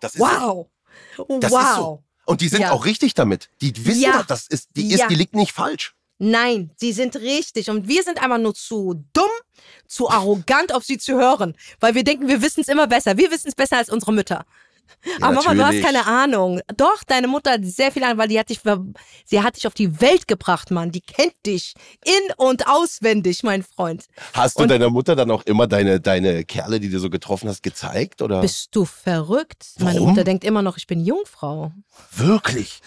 Das 0.00 0.14
ist 0.16 0.18
so. 0.18 0.24
Wow. 0.26 0.66
Das 1.40 1.52
wow. 1.52 1.60
ist 1.62 1.76
so. 1.76 2.02
Und 2.26 2.40
die 2.40 2.48
sind 2.48 2.62
Ja. 2.62 2.72
auch 2.72 2.84
richtig 2.84 3.14
damit. 3.14 3.48
Die 3.60 3.86
wissen, 3.86 4.00
Ja. 4.02 4.18
doch, 4.18 4.26
das 4.26 4.48
ist, 4.48 4.70
die 4.74 4.92
ist, 4.92 4.98
Ja. 5.00 5.06
die 5.06 5.14
liegt 5.14 5.36
nicht 5.36 5.52
falsch. 5.52 5.94
Nein, 6.18 6.70
sie 6.76 6.92
sind 6.92 7.16
richtig. 7.16 7.70
Und 7.70 7.86
wir 7.88 8.02
sind 8.02 8.22
einfach 8.22 8.38
nur 8.38 8.54
zu 8.54 9.04
dumm, 9.12 9.30
zu 9.86 10.08
arrogant, 10.08 10.72
auf 10.72 10.84
sie 10.84 10.96
zu 10.98 11.14
hören. 11.14 11.56
Weil 11.80 11.94
wir 11.94 12.04
denken, 12.04 12.28
wir 12.28 12.40
wissen 12.40 12.60
es 12.62 12.68
immer 12.68 12.86
besser. 12.86 13.18
Wir 13.18 13.30
wissen 13.30 13.48
es 13.48 13.54
besser 13.54 13.76
als 13.76 13.90
unsere 13.90 14.12
Mütter. 14.12 14.46
Ja, 15.04 15.26
Aber 15.26 15.34
Mama, 15.42 15.54
du 15.54 15.64
hast 15.66 15.82
keine 15.82 16.06
Ahnung. 16.06 16.60
Doch, 16.76 17.02
deine 17.06 17.28
Mutter 17.28 17.52
hat 17.52 17.64
sehr 17.64 17.92
viel 17.92 18.02
Ahnung, 18.04 18.18
weil 18.18 18.28
die 18.28 18.38
hat 18.38 18.48
dich, 18.48 18.60
sie 19.26 19.42
hat 19.42 19.56
dich 19.56 19.66
auf 19.66 19.74
die 19.74 20.00
Welt 20.00 20.26
gebracht, 20.26 20.70
Mann. 20.70 20.90
Die 20.92 21.02
kennt 21.02 21.34
dich 21.44 21.74
in- 22.04 22.32
und 22.36 22.66
auswendig, 22.66 23.42
mein 23.42 23.62
Freund. 23.62 24.06
Hast 24.32 24.58
du 24.58 24.62
Und- 24.62 24.70
deiner 24.70 24.88
Mutter 24.90 25.14
dann 25.14 25.30
auch 25.30 25.42
immer 25.42 25.66
deine, 25.66 26.00
deine 26.00 26.44
Kerle, 26.44 26.80
die 26.80 26.88
du 26.88 26.98
so 27.00 27.10
getroffen 27.10 27.48
hast, 27.48 27.62
gezeigt? 27.62 28.22
Oder? 28.22 28.40
Bist 28.40 28.68
du 28.74 28.84
verrückt? 28.86 29.66
Meine 29.78 29.96
Warum? 30.00 30.10
Mutter 30.10 30.24
denkt 30.24 30.42
immer 30.44 30.62
noch, 30.62 30.78
ich 30.78 30.86
bin 30.86 31.04
Jungfrau. 31.04 31.72
Wirklich? 32.12 32.80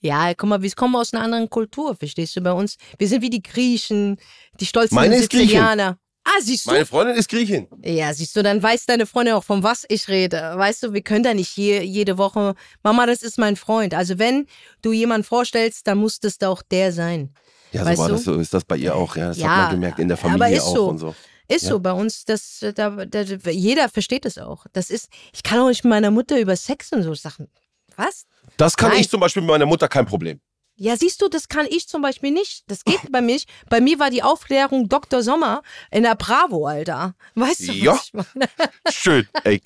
Ja, 0.00 0.34
guck 0.34 0.48
mal, 0.48 0.60
wir 0.62 0.70
kommen 0.72 0.96
aus 0.96 1.14
einer 1.14 1.22
anderen 1.22 1.48
Kultur, 1.48 1.94
verstehst 1.94 2.34
du? 2.36 2.40
Bei 2.40 2.52
uns, 2.52 2.76
wir 2.98 3.06
sind 3.06 3.22
wie 3.22 3.30
die 3.30 3.42
Griechen, 3.42 4.16
die 4.58 4.66
stolzen 4.66 4.96
Meine. 4.96 5.16
Sizilianer. 5.20 5.96
Ah, 6.24 6.40
siehst 6.40 6.66
du? 6.66 6.70
Meine 6.70 6.86
Freundin 6.86 7.16
ist 7.16 7.28
Griechin. 7.28 7.66
Ja, 7.84 8.14
siehst 8.14 8.36
du, 8.36 8.42
dann 8.42 8.62
weiß 8.62 8.86
deine 8.86 9.06
Freundin 9.06 9.34
auch, 9.34 9.42
von 9.44 9.62
was 9.62 9.84
ich 9.88 10.08
rede. 10.08 10.52
Weißt 10.56 10.82
du, 10.84 10.92
wir 10.92 11.02
können 11.02 11.24
da 11.24 11.34
nicht 11.34 11.56
je, 11.56 11.82
jede 11.82 12.16
Woche, 12.16 12.54
Mama, 12.82 13.06
das 13.06 13.22
ist 13.22 13.38
mein 13.38 13.56
Freund. 13.56 13.92
Also 13.92 14.18
wenn 14.18 14.46
du 14.82 14.92
jemanden 14.92 15.24
vorstellst, 15.24 15.86
dann 15.86 15.98
muss 15.98 16.20
das 16.20 16.38
da 16.38 16.48
auch 16.48 16.62
der 16.62 16.92
sein. 16.92 17.34
Ja, 17.72 17.84
Weißt 17.84 17.96
so 17.96 18.02
war 18.02 18.08
du? 18.08 18.14
das, 18.14 18.24
so 18.24 18.34
ist 18.38 18.54
das 18.54 18.64
bei 18.64 18.76
ihr 18.76 18.94
auch. 18.94 19.16
Ja, 19.16 19.28
das 19.28 19.38
Ja, 19.38 19.48
hat 19.48 19.56
man 19.64 19.70
gemerkt 19.80 19.98
in 19.98 20.08
der 20.08 20.18
aber 20.18 20.28
Familie 20.30 20.56
ist 20.58 20.62
auch 20.64 20.74
so. 20.76 20.88
und 20.88 20.98
so. 20.98 21.14
Ist 21.48 21.62
Ja. 21.64 21.70
so 21.70 21.80
bei 21.80 21.92
uns, 21.92 22.24
das, 22.24 22.60
da, 22.74 22.90
da, 22.90 23.20
jeder 23.50 23.88
versteht 23.88 24.24
es 24.24 24.38
auch. 24.38 24.66
Das 24.72 24.90
ist, 24.90 25.08
ich 25.34 25.42
kann 25.42 25.58
auch 25.58 25.68
nicht 25.68 25.82
mit 25.82 25.90
meiner 25.90 26.10
Mutter 26.12 26.38
über 26.38 26.54
Sex 26.54 26.92
und 26.92 27.02
so 27.02 27.14
Sachen. 27.14 27.48
Was? 27.96 28.26
Das 28.56 28.76
kann 28.76 28.90
Nein. 28.90 29.00
ich 29.00 29.08
zum 29.10 29.20
Beispiel 29.20 29.42
mit 29.42 29.50
meiner 29.50 29.66
Mutter 29.66 29.88
kein 29.88 30.06
Problem. 30.06 30.40
Ja, 30.76 30.96
siehst 30.96 31.20
du, 31.22 31.28
das 31.28 31.48
kann 31.48 31.66
ich 31.68 31.86
zum 31.86 32.02
Beispiel 32.02 32.30
nicht. 32.30 32.64
Das 32.66 32.82
geht 32.84 33.00
bei 33.12 33.20
mir 33.20 33.34
nicht. 33.34 33.48
Bei 33.68 33.80
mir 33.80 33.98
war 33.98 34.10
die 34.10 34.22
Aufklärung 34.22 34.88
Dr. 34.88 35.22
Sommer 35.22 35.62
in 35.90 36.02
der 36.02 36.14
Bravo, 36.16 36.66
Alter. 36.66 37.14
Weißt 37.34 37.68
du, 37.68 37.72
Ja. 37.72 37.92
was 37.92 38.06
ich 38.06 38.12
meine? 38.14 38.48
Schön. 38.90 39.28
Ey, 39.44 39.62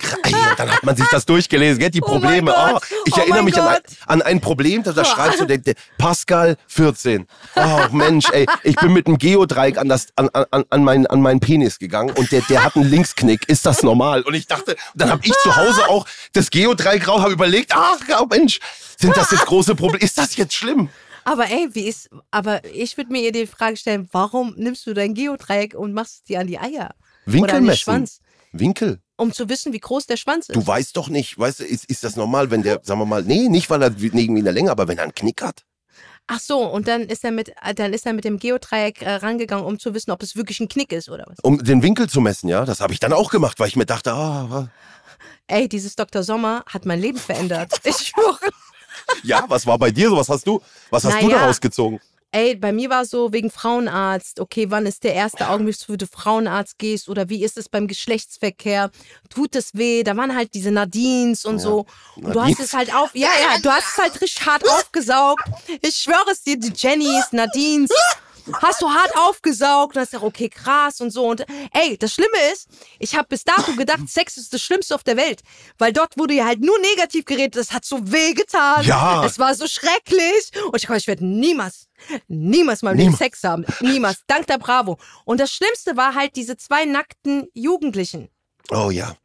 dann 0.56 0.70
hat 0.70 0.82
man 0.84 0.96
sich 0.96 1.06
das 1.08 1.24
durchgelesen, 1.24 1.78
gell? 1.78 1.90
Die 1.90 2.02
Oh 2.02 2.06
Probleme. 2.06 2.52
Gott. 2.52 2.82
ich 3.06 3.14
Oh 3.16 3.20
erinnere 3.20 3.42
mich 3.44 3.56
an 3.56 3.68
ein, 3.68 3.80
an 4.06 4.22
ein 4.22 4.40
Problem, 4.40 4.82
da, 4.82 4.92
da 4.92 5.04
schreibst 5.04 5.40
du 5.40 5.46
der, 5.46 5.58
der 5.58 5.74
Pascal 5.96 6.56
14. 6.68 7.26
Oh 7.54 7.80
Mensch, 7.92 8.26
ey, 8.32 8.46
ich 8.62 8.76
bin 8.76 8.92
mit 8.92 9.06
einem 9.06 9.16
Geodreieck 9.18 9.78
an, 9.78 9.88
das, 9.88 10.08
an, 10.16 10.28
an, 10.28 10.64
an, 10.68 10.84
meinen, 10.84 11.06
an 11.06 11.20
meinen 11.22 11.40
Penis 11.40 11.78
gegangen 11.78 12.10
und 12.16 12.30
der, 12.32 12.42
der 12.42 12.62
hat 12.64 12.76
einen 12.76 12.90
Linksknick. 12.90 13.48
Ist 13.48 13.64
das 13.64 13.82
normal? 13.82 14.22
Und 14.22 14.34
ich 14.34 14.46
dachte, 14.46 14.76
dann 14.94 15.10
habe 15.10 15.22
ich 15.24 15.32
zu 15.42 15.56
Hause 15.56 15.88
auch 15.88 16.06
das 16.32 16.50
Geodreieck 16.50 17.08
raus, 17.08 17.22
habe 17.22 17.32
überlegt, 17.32 17.72
ach 17.74 17.98
oh 18.20 18.26
Mensch, 18.26 18.60
sind 18.98 19.16
das 19.16 19.30
jetzt 19.30 19.46
große 19.46 19.74
Probleme? 19.74 20.02
Ist 20.04 20.18
das 20.18 20.36
jetzt 20.36 20.54
schlimm? 20.54 20.88
Aber 21.26 21.50
ey, 21.50 21.68
wie 21.72 21.88
ist, 21.88 22.08
aber 22.30 22.64
ich 22.64 22.96
würde 22.96 23.10
mir 23.10 23.32
die 23.32 23.48
Frage 23.48 23.76
stellen, 23.76 24.08
warum 24.12 24.54
nimmst 24.56 24.86
du 24.86 24.94
dein 24.94 25.12
Geodreieck 25.12 25.74
und 25.74 25.92
machst 25.92 26.18
es 26.18 26.22
dir 26.22 26.38
an 26.38 26.46
die 26.46 26.56
Eier? 26.56 26.94
Winkel 27.24 27.42
Oder 27.42 27.54
an 27.54 27.62
den 27.62 27.66
messen. 27.66 27.80
Schwanz? 27.80 28.20
Winkel. 28.52 29.00
Um 29.16 29.32
zu 29.32 29.48
wissen, 29.48 29.72
wie 29.72 29.80
groß 29.80 30.06
der 30.06 30.18
Schwanz 30.18 30.48
ist. 30.48 30.54
Du 30.54 30.64
weißt 30.64 30.96
doch 30.96 31.08
nicht, 31.08 31.36
weißt 31.36 31.60
du, 31.60 31.64
ist, 31.64 31.86
ist 31.86 32.04
das 32.04 32.14
normal, 32.14 32.52
wenn 32.52 32.62
der, 32.62 32.80
sagen 32.84 33.00
wir 33.00 33.06
mal, 33.06 33.24
nee, 33.24 33.48
nicht 33.48 33.68
weil 33.70 33.82
er 33.82 33.88
irgendwie 33.88 34.38
in 34.38 34.44
der 34.44 34.52
Länge, 34.52 34.70
aber 34.70 34.86
wenn 34.86 34.98
er 34.98 35.02
einen 35.02 35.16
Knick 35.16 35.42
hat? 35.42 35.64
Ach 36.28 36.38
so, 36.38 36.60
und 36.60 36.86
dann 36.86 37.02
ist 37.02 37.24
er 37.24 37.32
mit, 37.32 37.48
äh, 37.60 37.74
dann 37.74 37.92
ist 37.92 38.06
er 38.06 38.12
mit 38.12 38.24
dem 38.24 38.38
Geodreieck 38.38 39.02
äh, 39.02 39.14
rangegangen, 39.16 39.64
um 39.64 39.80
zu 39.80 39.94
wissen, 39.94 40.12
ob 40.12 40.22
es 40.22 40.36
wirklich 40.36 40.60
ein 40.60 40.68
Knick 40.68 40.92
ist 40.92 41.08
oder 41.08 41.24
was. 41.26 41.38
Um 41.42 41.58
den 41.58 41.82
Winkel 41.82 42.08
zu 42.08 42.20
messen, 42.20 42.48
ja, 42.48 42.64
das 42.64 42.80
habe 42.80 42.92
ich 42.92 43.00
dann 43.00 43.12
auch 43.12 43.30
gemacht, 43.30 43.58
weil 43.58 43.66
ich 43.66 43.74
mir 43.74 43.86
dachte, 43.86 44.12
ah, 44.12 44.70
Ey, 45.48 45.68
dieses 45.68 45.96
Dr. 45.96 46.22
Sommer 46.22 46.64
hat 46.66 46.86
mein 46.86 47.00
Leben 47.00 47.18
verändert. 47.18 47.80
Ich 47.84 47.96
schwöre. 47.96 48.38
ja, 49.22 49.44
was 49.48 49.66
war 49.66 49.78
bei 49.78 49.90
dir 49.90 50.08
so? 50.08 50.16
Was 50.16 50.28
hast 50.28 50.46
du, 50.46 50.60
was 50.90 51.04
hast 51.04 51.20
du 51.20 51.26
Naja. 51.26 51.38
daraus 51.38 51.60
gezogen? 51.60 52.00
Ey, 52.32 52.54
bei 52.54 52.70
mir 52.70 52.90
war 52.90 53.06
so 53.06 53.32
wegen 53.32 53.50
Frauenarzt. 53.50 54.40
Okay, 54.40 54.66
wann 54.68 54.84
ist 54.84 55.04
der 55.04 55.14
erste 55.14 55.48
Augenblick, 55.48 55.76
wo 55.88 55.96
du 55.96 56.06
Frauenarzt 56.06 56.76
gehst? 56.76 57.08
Oder 57.08 57.30
wie 57.30 57.42
ist 57.42 57.56
es 57.56 57.68
beim 57.68 57.86
Geschlechtsverkehr? 57.86 58.90
Tut 59.30 59.54
es 59.56 59.70
weh? 59.74 60.02
Da 60.02 60.16
waren 60.18 60.36
halt 60.36 60.52
diese 60.52 60.70
Nadines 60.70 61.46
und 61.46 61.60
so. 61.60 61.86
Und 62.16 62.34
du 62.34 62.42
hast 62.42 62.60
es 62.60 62.74
halt 62.74 62.94
auf, 62.94 63.14
ja, 63.14 63.28
ja, 63.40 63.58
du 63.58 63.70
hast 63.70 63.92
es 63.92 63.98
halt 63.98 64.20
richtig 64.20 64.44
hart 64.44 64.68
aufgesaugt. 64.68 65.44
Ich 65.80 65.96
schwöre 65.96 66.30
es 66.30 66.42
dir, 66.42 66.58
die 66.58 66.72
Jennys, 66.76 67.32
Nadines. 67.32 67.90
Hast 68.54 68.82
du 68.82 68.90
hart 68.90 69.16
aufgesaugt 69.16 69.96
und 69.96 70.02
hast 70.02 70.10
gesagt, 70.10 70.24
okay, 70.24 70.48
krass 70.48 71.00
und 71.00 71.10
so. 71.10 71.26
Und 71.26 71.44
ey, 71.72 71.96
das 71.98 72.14
Schlimme 72.14 72.36
ist, 72.52 72.68
ich 72.98 73.16
habe 73.16 73.28
bis 73.28 73.44
dato 73.44 73.72
gedacht, 73.74 74.08
Sex 74.08 74.36
ist 74.36 74.52
das 74.52 74.62
Schlimmste 74.62 74.94
auf 74.94 75.04
der 75.04 75.16
Welt. 75.16 75.42
Weil 75.78 75.92
dort 75.92 76.18
wurde 76.18 76.34
ja 76.34 76.46
halt 76.46 76.60
nur 76.60 76.78
negativ 76.78 77.24
geredet. 77.24 77.56
Das 77.56 77.72
hat 77.72 77.84
so 77.84 78.00
weh 78.12 78.34
getan. 78.34 78.84
Ja. 78.84 79.24
Es 79.24 79.38
war 79.38 79.54
so 79.54 79.66
schrecklich. 79.66 80.50
Und 80.64 80.76
ich, 80.76 80.88
ich 80.88 81.06
werde 81.06 81.24
niemals, 81.26 81.88
niemals 82.28 82.82
mal 82.82 82.94
mit. 82.94 83.16
Sex 83.16 83.42
haben. 83.44 83.64
Niemals. 83.80 84.18
Dank 84.26 84.46
der 84.46 84.58
Bravo. 84.58 84.98
Und 85.24 85.40
das 85.40 85.50
Schlimmste 85.50 85.96
war 85.96 86.14
halt 86.14 86.36
diese 86.36 86.56
zwei 86.56 86.84
nackten 86.84 87.48
Jugendlichen. 87.54 88.28
Oh 88.70 88.90
ja. 88.90 89.16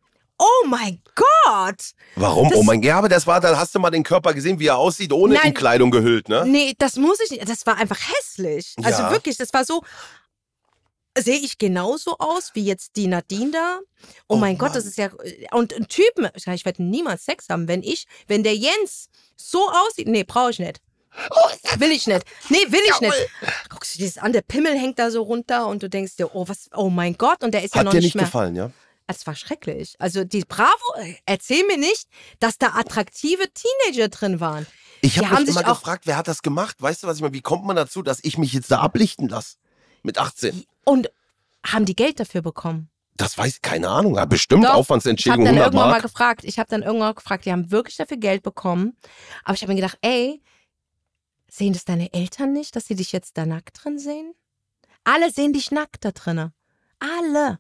Oh 0.43 0.67
mein 0.67 1.01
Gott! 1.15 1.91
Warum? 2.15 2.49
Das- 2.49 2.58
oh 2.58 2.63
mein 2.63 2.82
Gott, 2.82 2.88
ja, 2.88 2.97
aber 2.97 3.10
das 3.10 3.27
war, 3.27 3.39
dann 3.39 3.56
hast 3.58 3.75
du 3.75 3.80
mal 3.80 3.91
den 3.91 4.04
Körper 4.04 4.34
gesehen, 4.34 4.60
wie 4.60 4.67
er 4.67 4.77
aussieht, 4.77 5.13
ohne 5.13 5.36
Nein. 5.36 5.49
in 5.49 5.54
Kleidung 5.54 5.91
gehüllt, 5.91 6.30
ne? 6.30 6.43
Nee, 6.47 6.73
das 6.80 6.95
muss 6.95 7.19
ich 7.19 7.30
nicht. 7.32 7.47
Das 7.47 7.65
war 7.67 7.77
einfach 7.77 7.99
hässlich. 7.99 8.73
Also 8.84 9.04
Ja. 9.04 9.12
wirklich, 9.12 9.38
das 9.38 9.54
war 9.54 9.63
so. 9.65 9.84
Sehe 11.17 11.38
ich 11.39 11.58
genauso 11.58 12.15
aus 12.19 12.51
wie 12.54 12.63
jetzt 12.63 12.95
die 12.95 13.08
Nadine 13.08 13.51
da? 13.51 13.80
Oh, 14.30 14.36
Oh 14.36 14.38
mein 14.38 14.58
Gott, 14.58 14.69
Mann. 14.69 14.75
das 14.77 14.86
ist 14.86 14.97
ja. 14.97 15.10
Und 15.51 15.73
ein 15.73 15.88
Typen, 15.89 16.30
ich 16.36 16.45
werde 16.65 16.82
niemals 16.84 17.25
Sex 17.25 17.47
haben, 17.49 17.67
wenn 17.67 17.84
ich, 17.84 18.08
wenn 18.27 18.43
der 18.43 18.56
Jens 18.56 19.10
so 19.36 19.69
aussieht. 19.69 20.08
Nee, 20.08 20.23
brauche 20.23 20.51
ich 20.51 20.60
nicht. 20.60 20.80
Will 21.80 21.91
ich 21.91 22.08
nicht. 22.08 22.23
Nee, 22.47 22.65
will 22.69 22.80
ich 22.89 23.01
nicht. 23.01 23.30
Guckst 23.69 23.93
du 23.95 23.99
dir 23.99 24.06
das 24.06 24.17
an, 24.19 24.32
der 24.32 24.41
Pimmel 24.41 24.77
hängt 24.80 24.97
da 24.99 25.12
so 25.12 25.21
runter 25.23 25.67
und 25.67 25.84
du 25.84 25.89
denkst 25.89 26.15
dir, 26.15 26.34
oh, 26.34 26.47
was, 26.47 26.69
oh 26.73 26.89
mein 26.89 27.17
Gott, 27.17 27.43
und 27.43 27.54
der 27.54 27.63
ist 27.65 27.75
ja 27.75 27.80
Hat 27.80 27.86
noch 27.86 27.91
dir 27.91 27.97
nicht 27.97 28.06
nicht 28.06 28.15
mehr. 28.15 28.23
gefallen, 28.25 28.56
ja? 28.56 28.71
Das 29.07 29.27
war 29.27 29.35
schrecklich. 29.35 29.95
Also 29.99 30.23
die 30.23 30.45
Bravo, 30.45 30.71
äh, 30.97 31.15
erzähl 31.25 31.65
mir 31.67 31.77
nicht, 31.77 32.07
dass 32.39 32.57
da 32.57 32.67
attraktive 32.75 33.43
Teenager 33.53 34.07
drin 34.07 34.39
waren. 34.39 34.65
Ich 35.01 35.15
Die 35.15 35.27
habe 35.27 35.41
mich 35.41 35.49
immer 35.49 35.63
gefragt, 35.63 36.05
wer 36.05 36.15
hat 36.15 36.27
das 36.27 36.41
gemacht? 36.41 36.81
Weißt 36.81 37.03
du, 37.03 37.07
was 37.07 37.17
ich 37.17 37.21
meine? 37.21 37.33
Wie 37.33 37.41
kommt 37.41 37.65
man 37.65 37.75
dazu, 37.75 38.01
dass 38.03 38.19
ich 38.23 38.37
mich 38.37 38.53
jetzt 38.53 38.71
da 38.71 38.79
ablichten 38.79 39.27
lasse? 39.27 39.57
Mit 40.03 40.17
18. 40.17 40.63
Und 40.85 41.11
haben 41.65 41.85
die 41.85 41.95
Geld 41.95 42.19
dafür 42.19 42.41
bekommen? 42.41 42.89
Das 43.17 43.37
weiß 43.37 43.55
ich, 43.55 43.61
keine 43.61 43.89
Ahnung. 43.89 44.15
Ja, 44.15 44.25
bestimmt 44.25 44.63
Doch. 44.63 44.69
Ich 44.69 44.71
habe 44.71 44.79
Aufwandsentschädigung 44.79 45.45
dann 45.45 45.55
100 45.55 45.67
irgendwann 45.67 45.87
mal 45.89 45.91
Mark. 45.93 46.03
gefragt, 46.03 46.43
ich 46.43 46.57
habe 46.57 46.69
dann 46.69 46.81
irgendwann 46.81 47.09
mal 47.09 47.13
gefragt, 47.13 47.45
die 47.45 47.51
haben 47.51 47.69
wirklich 47.69 47.97
dafür 47.97 48.17
Geld 48.17 48.41
bekommen. 48.43 48.95
Aber 49.43 49.53
ich 49.53 49.61
habe 49.61 49.73
mir 49.73 49.81
gedacht, 49.81 49.97
ey, 50.01 50.41
sehen 51.49 51.73
das 51.73 51.85
deine 51.85 52.13
Eltern 52.13 52.53
nicht, 52.53 52.75
dass 52.75 52.85
sie 52.87 52.95
dich 52.95 53.11
jetzt 53.11 53.37
da 53.37 53.45
nackt 53.45 53.83
drin 53.83 53.99
sehen? 53.99 54.33
Alle 55.03 55.31
sehen 55.31 55.53
dich 55.53 55.71
nackt 55.71 56.05
da 56.05 56.11
drinne. 56.11 56.53
Alle. 56.99 57.59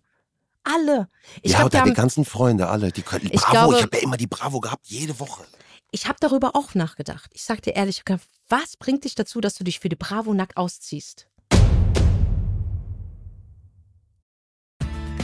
Alle. 0.63 1.07
Ich 1.41 1.51
ja, 1.51 1.57
glaube, 1.59 1.65
und 1.65 1.73
die 1.73 1.77
deine 1.77 1.89
haben, 1.91 1.95
ganzen 1.95 2.25
Freunde, 2.25 2.67
alle. 2.67 2.91
Die 2.91 3.01
können, 3.01 3.25
Ich 3.31 3.41
Bravo, 3.41 3.51
glaube- 3.51 3.75
ich 3.77 3.83
habe 3.83 3.97
ja 3.97 4.03
immer 4.03 4.17
die 4.17 4.27
Bravo 4.27 4.59
gehabt, 4.59 4.85
jede 4.87 5.19
Woche. 5.19 5.43
ich 5.91 6.07
habe 6.07 6.17
darüber 6.19 6.55
auch 6.55 6.75
nachgedacht. 6.75 7.31
Ich 7.33 7.43
sag 7.43 7.61
dir 7.61 7.75
ehrlich, 7.75 8.03
ich 8.07 8.15
was 8.49 8.77
bringt 8.77 9.03
dich 9.05 9.15
dazu, 9.15 9.41
dass 9.41 9.55
du 9.55 9.63
dich 9.63 9.79
für 9.79 9.89
die 9.89 9.95
Bravo 9.95 10.33
nackt 10.33 10.57
ausziehst? 10.57 11.27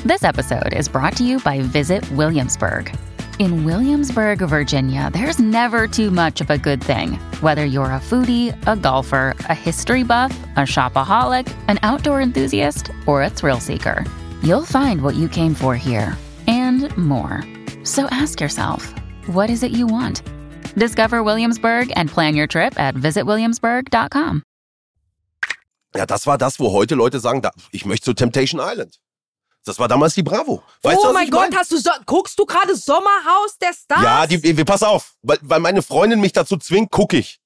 This 0.06 0.24
episode 0.24 0.74
is 0.74 0.88
brought 0.88 1.16
to 1.18 1.24
you 1.24 1.40
by 1.40 1.60
Visit 1.62 2.04
Williamsburg. 2.16 2.92
In 3.40 3.66
Williamsburg, 3.66 4.40
Virginia, 4.50 5.12
there's 5.12 5.38
never 5.38 5.88
too 5.88 6.10
much 6.10 6.42
of 6.42 6.50
a 6.50 6.58
good 6.58 6.82
thing. 6.82 7.20
Whether 7.42 7.66
you're 7.66 7.92
a 7.94 8.00
foodie, 8.00 8.56
a 8.66 8.76
golfer, 8.76 9.36
a 9.50 9.54
history 9.54 10.04
buff, 10.04 10.36
a 10.56 10.62
shopaholic, 10.62 11.48
an 11.68 11.78
outdoor 11.84 12.20
enthusiast, 12.22 12.90
or 13.06 13.22
a 13.22 13.30
thrill 13.30 13.60
seeker, 13.60 14.04
you'll 14.44 14.66
find 14.66 15.02
what 15.02 15.16
you 15.16 15.28
came 15.28 15.54
for 15.56 15.76
here 15.76 16.16
and 16.48 16.96
more. 16.98 17.44
So 17.84 18.08
ask 18.12 18.40
yourself, 18.42 18.94
what 19.28 19.50
is 19.50 19.64
it 19.64 19.72
you 19.72 19.88
want? 19.88 20.22
Discover 20.76 21.24
Williamsburg 21.24 21.92
and 21.96 22.10
plan 22.10 22.36
your 22.36 22.48
trip 22.48 22.80
at 22.80 22.96
visitwilliamsburg.com. 22.96 24.44
Ja, 25.96 26.06
das 26.06 26.28
war 26.28 26.38
das, 26.38 26.60
wo 26.60 26.72
heute 26.74 26.96
Leute 26.96 27.20
sagen, 27.20 27.42
da, 27.42 27.52
ich 27.72 27.86
möchte 27.86 28.06
zu 28.06 28.14
Temptation 28.14 28.62
Island. 28.62 29.00
Das 29.66 29.80
war 29.80 29.88
damals 29.88 30.14
die 30.14 30.24
Bravo. 30.24 30.64
Weißt 30.82 30.96
du, 30.98 31.02
oh 31.02 31.08
was 31.08 31.14
mein 31.14 31.30
Gott, 31.30 31.50
mein? 31.50 31.60
hast 31.60 31.72
du 31.72 31.78
so, 31.78 31.90
guckst 32.06 32.38
du 32.40 32.46
gerade 32.46 32.76
Sommerhaus 32.76 33.58
der 33.60 33.74
Stars? 33.74 34.04
Ja, 34.04 34.28
die, 34.28 34.58
wir, 34.58 34.66
pass 34.66 34.84
auf, 34.84 35.16
weil, 35.24 35.40
weil 35.42 35.60
meine 35.60 35.82
Freundin 35.82 36.22
mich 36.22 36.34
dazu 36.34 36.58
zwingt, 36.58 36.92
gucke 36.92 37.18
ich. 37.18 37.40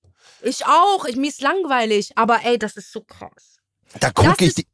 Ich 0.44 0.66
auch. 0.66 1.06
Ich, 1.06 1.16
mir 1.16 1.30
ist 1.30 1.42
langweilig. 1.42 2.12
Aber 2.16 2.44
ey, 2.44 2.58
das 2.60 2.76
ist 2.78 2.92
so 2.92 3.02
krass. 3.02 3.58
Da 4.00 4.12
gucke 4.12 4.46
ich, 4.46 4.58
ist- 4.58 4.66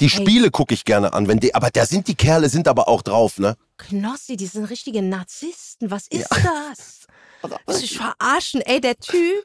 die, 0.00 0.06
die 0.06 0.10
Spiele 0.10 0.50
gucke 0.50 0.74
ich 0.74 0.84
gerne 0.84 1.12
an. 1.12 1.28
Wenn 1.28 1.38
die, 1.40 1.54
aber 1.54 1.70
da 1.70 1.86
sind 1.86 2.08
die 2.08 2.14
Kerle, 2.14 2.48
sind 2.48 2.68
aber 2.68 2.88
auch 2.88 3.02
drauf, 3.02 3.38
ne? 3.38 3.56
Knossi, 3.78 4.36
die 4.36 4.46
sind 4.46 4.64
richtige 4.66 5.02
Narzissten. 5.02 5.90
Was 5.90 6.06
ist 6.08 6.28
das? 6.30 7.06
Willst 7.66 7.82
du 7.82 7.86
dich 7.86 7.96
verarschen? 7.96 8.60
Ey, 8.62 8.80
der 8.80 8.96
Typ. 8.96 9.44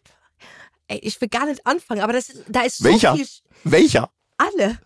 Ey, 0.88 1.00
ich 1.00 1.20
will 1.20 1.28
gar 1.30 1.46
nicht 1.46 1.66
anfangen, 1.66 2.02
aber 2.02 2.14
das, 2.14 2.32
da 2.48 2.62
ist 2.62 2.78
so 2.78 2.86
Welcher? 2.86 3.16
viel. 3.16 3.28
Welcher? 3.64 4.10
Alle. 4.38 4.80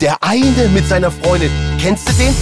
Der 0.00 0.22
eine 0.22 0.68
mit 0.68 0.86
seiner 0.88 1.10
Freundin. 1.10 1.50
Kennst 1.80 2.08
du 2.08 2.12
den? 2.12 2.34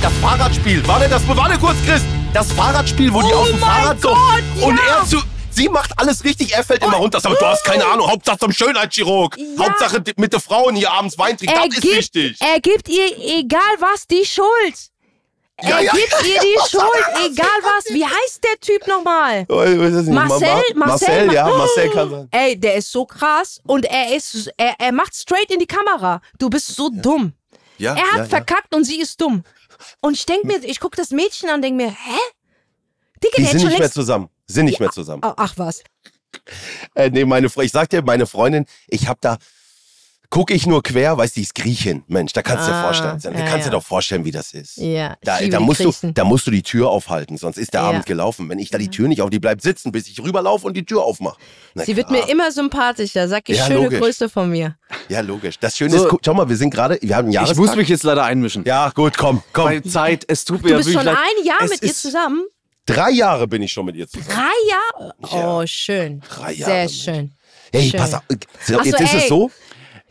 Das 0.00 0.12
Fahrradspiel. 0.22 0.86
Warte, 0.86 1.08
das, 1.08 1.26
warte 1.28 1.58
kurz, 1.58 1.76
Chris. 1.84 2.02
Das 2.32 2.50
Fahrradspiel, 2.52 3.12
wo 3.12 3.20
die 3.20 3.32
Oh 3.34 3.38
auf 3.40 3.48
dem 3.48 3.58
Fahrrad 3.58 4.00
so. 4.00 4.08
Gott, 4.08 4.42
Und 4.62 4.76
ja. 4.78 5.00
er 5.00 5.06
zu. 5.06 5.18
Sie 5.60 5.68
macht 5.68 5.92
alles 5.98 6.24
richtig, 6.24 6.54
er 6.54 6.64
fällt 6.64 6.82
immer 6.82 6.96
runter. 6.96 7.20
Aber 7.22 7.34
du 7.34 7.44
hast 7.44 7.64
keine 7.64 7.84
Ahnung. 7.84 8.10
Hauptsache 8.10 8.38
zum 8.38 8.50
Schönheitschirurg. 8.52 9.36
Ja. 9.36 9.66
Hauptsache 9.66 10.02
mit 10.16 10.32
den 10.32 10.40
Frauen 10.40 10.74
hier 10.74 10.90
abends 10.90 11.18
Wein 11.18 11.36
trinken. 11.36 11.54
Er 11.54 11.66
Das 11.66 11.74
ist 11.76 11.82
gibt, 11.82 11.96
wichtig. 11.96 12.38
er 12.40 12.60
gibt 12.60 12.88
ihr, 12.88 13.18
egal 13.38 13.60
was, 13.78 14.06
die 14.06 14.24
Schuld. 14.24 14.88
Ja, 15.62 15.76
er 15.76 15.82
ja. 15.82 15.92
gibt 15.92 16.14
ihr 16.26 16.40
die 16.40 16.56
Schuld, 16.70 17.04
egal 17.30 17.58
was. 17.62 17.92
Wie 17.92 18.02
heißt 18.06 18.40
der 18.42 18.58
Typ 18.60 18.86
nochmal? 18.86 19.44
Oh. 19.50 19.56
Marcel? 19.56 20.04
Ma- 20.14 20.24
Ma- 20.24 20.26
Marcel? 20.26 20.74
Marcel, 20.74 21.32
ja, 21.34 21.46
Oh. 21.52 21.58
Marcel 21.58 21.90
kann 21.90 22.10
sein. 22.10 22.28
Ey, 22.32 22.58
der 22.58 22.76
ist 22.76 22.90
so 22.90 23.04
krass 23.04 23.60
und 23.66 23.84
er 23.84 24.16
ist, 24.16 24.50
er, 24.56 24.74
er 24.78 24.92
macht 24.92 25.14
straight 25.14 25.50
in 25.50 25.58
die 25.58 25.66
Kamera. 25.66 26.22
Du 26.38 26.48
bist 26.48 26.68
so 26.74 26.88
dumm. 26.90 27.34
Ja, 27.76 27.94
Er 27.94 28.02
hat 28.04 28.12
ja, 28.12 28.18
ja. 28.20 28.24
verkackt 28.24 28.74
und 28.74 28.84
sie 28.84 28.98
ist 28.98 29.20
dumm. 29.20 29.44
Und 30.00 30.14
ich 30.14 30.24
denk 30.24 30.44
mir, 30.44 30.64
ich 30.64 30.80
guck 30.80 30.96
das 30.96 31.10
Mädchen 31.10 31.50
an 31.50 31.56
und 31.56 31.62
denk 31.62 31.76
mir, 31.76 31.90
hä? 31.90 32.18
Digga, 33.22 33.34
Die 33.36 33.42
der 33.42 33.50
sind 33.50 33.60
schon 33.60 33.68
nicht 33.68 33.78
mehr 33.80 33.92
zusammen. 33.92 34.30
Sind 34.54 34.66
nicht 34.66 34.80
mehr 34.80 34.90
zusammen. 34.90 35.22
Oh, 35.24 35.32
ach 35.36 35.54
was. 35.56 35.82
Äh, 36.94 37.10
nee, 37.10 37.24
meine 37.24 37.48
Fre 37.50 37.64
ich 37.64 37.72
sag 37.72 37.88
dir, 37.90 38.02
meine 38.02 38.26
Freundin, 38.26 38.64
ich 38.88 39.08
hab 39.08 39.20
da, 39.20 39.36
gucke 40.30 40.54
ich 40.54 40.64
nur 40.64 40.80
quer, 40.84 41.18
weißt 41.18 41.34
du, 41.34 41.40
die 41.40 41.42
ist 41.44 41.56
Griechin. 41.56 42.04
Mensch, 42.06 42.32
da 42.32 42.42
kannst 42.42 42.68
du 42.68 42.70
dir 42.70 42.76
Ah, 42.76 42.82
vorstellen. 42.84 43.18
Da 43.20 43.30
ja, 43.32 43.36
kannst 43.38 43.52
du 43.52 43.58
ja. 43.58 43.64
dir 43.64 43.70
doch 43.70 43.82
vorstellen, 43.84 44.24
wie 44.24 44.30
das 44.30 44.52
ist. 44.52 44.76
Ja, 44.76 45.16
Da, 45.24 45.40
da, 45.40 45.58
musst 45.58 45.80
du, 45.80 45.90
Griechen. 45.90 46.14
da 46.14 46.22
musst 46.22 46.46
du 46.46 46.52
die 46.52 46.62
Tür 46.62 46.88
aufhalten, 46.88 47.36
sonst 47.36 47.56
ist 47.58 47.74
der 47.74 47.80
Ja. 47.80 47.88
Abend 47.88 48.06
gelaufen. 48.06 48.48
Wenn 48.48 48.60
ich 48.60 48.70
da 48.70 48.78
die 48.78 48.88
Tür 48.88 49.08
nicht 49.08 49.22
auf, 49.22 49.30
die 49.30 49.40
bleibt 49.40 49.60
sitzen, 49.62 49.90
bis 49.90 50.06
ich 50.06 50.22
rüberlaufe 50.22 50.64
und 50.68 50.74
die 50.76 50.84
Tür 50.84 51.02
aufmache. 51.02 51.36
Na 51.74 51.84
Sie 51.84 51.96
wird 51.96 52.06
klar. 52.06 52.24
mir 52.24 52.30
immer 52.32 52.52
sympathischer. 52.52 53.26
Sag 53.26 53.48
ich, 53.48 53.58
Ja, 53.58 53.66
schöne 53.66 53.82
logisch. 53.82 53.98
Grüße 54.00 54.28
von 54.28 54.50
mir. 54.50 54.76
Ja, 55.08 55.20
logisch. 55.20 55.58
Das 55.58 55.76
Schöne 55.76 55.90
So. 55.98 56.04
ist, 56.04 56.10
guck, 56.10 56.20
schau 56.24 56.34
mal, 56.34 56.48
wir 56.48 56.56
sind 56.56 56.70
gerade, 56.72 56.96
wir 57.02 57.16
haben 57.16 57.28
einen 57.36 57.46
Ich 57.50 57.56
muss 57.56 57.74
mich 57.74 57.88
jetzt 57.88 58.04
leider 58.04 58.22
einmischen. 58.24 58.62
ja, 58.64 58.90
gut, 58.90 59.18
komm, 59.18 59.42
komm. 59.52 59.64
Bei 59.64 59.80
Zeit, 59.80 60.24
es 60.28 60.44
tut 60.44 60.62
mir 60.62 60.68
Du 60.68 60.74
ja 60.74 60.76
bist 60.76 60.92
schon 60.92 61.04
leid. 61.04 61.16
ein 61.16 61.44
Jahr 61.44 61.58
Es 61.62 61.70
mit 61.70 61.82
ihr 61.82 61.92
zusammen? 61.92 62.44
Drei 62.86 63.10
Jahre 63.10 63.46
bin 63.46 63.62
ich 63.62 63.72
schon 63.72 63.86
mit 63.86 63.96
ihr 63.96 64.08
zusammen. 64.08 64.28
Drei 64.30 64.68
Jahre? 64.68 65.14
Ja. 65.32 65.58
Oh, 65.58 65.66
schön. 65.66 66.20
Drei 66.28 66.52
Jahre, 66.52 66.72
Sehr 66.72 66.88
schön. 66.88 67.32
Hey, 67.72 67.88
Schön. 67.88 68.00
pass 68.00 68.14
auf. 68.14 68.22
So, 68.64 68.78
Ach 68.78 68.84
so, 68.84 68.90
jetzt 68.90 69.00
ist 69.00 69.14
es 69.14 69.22
ey. 69.24 69.28
so. 69.28 69.50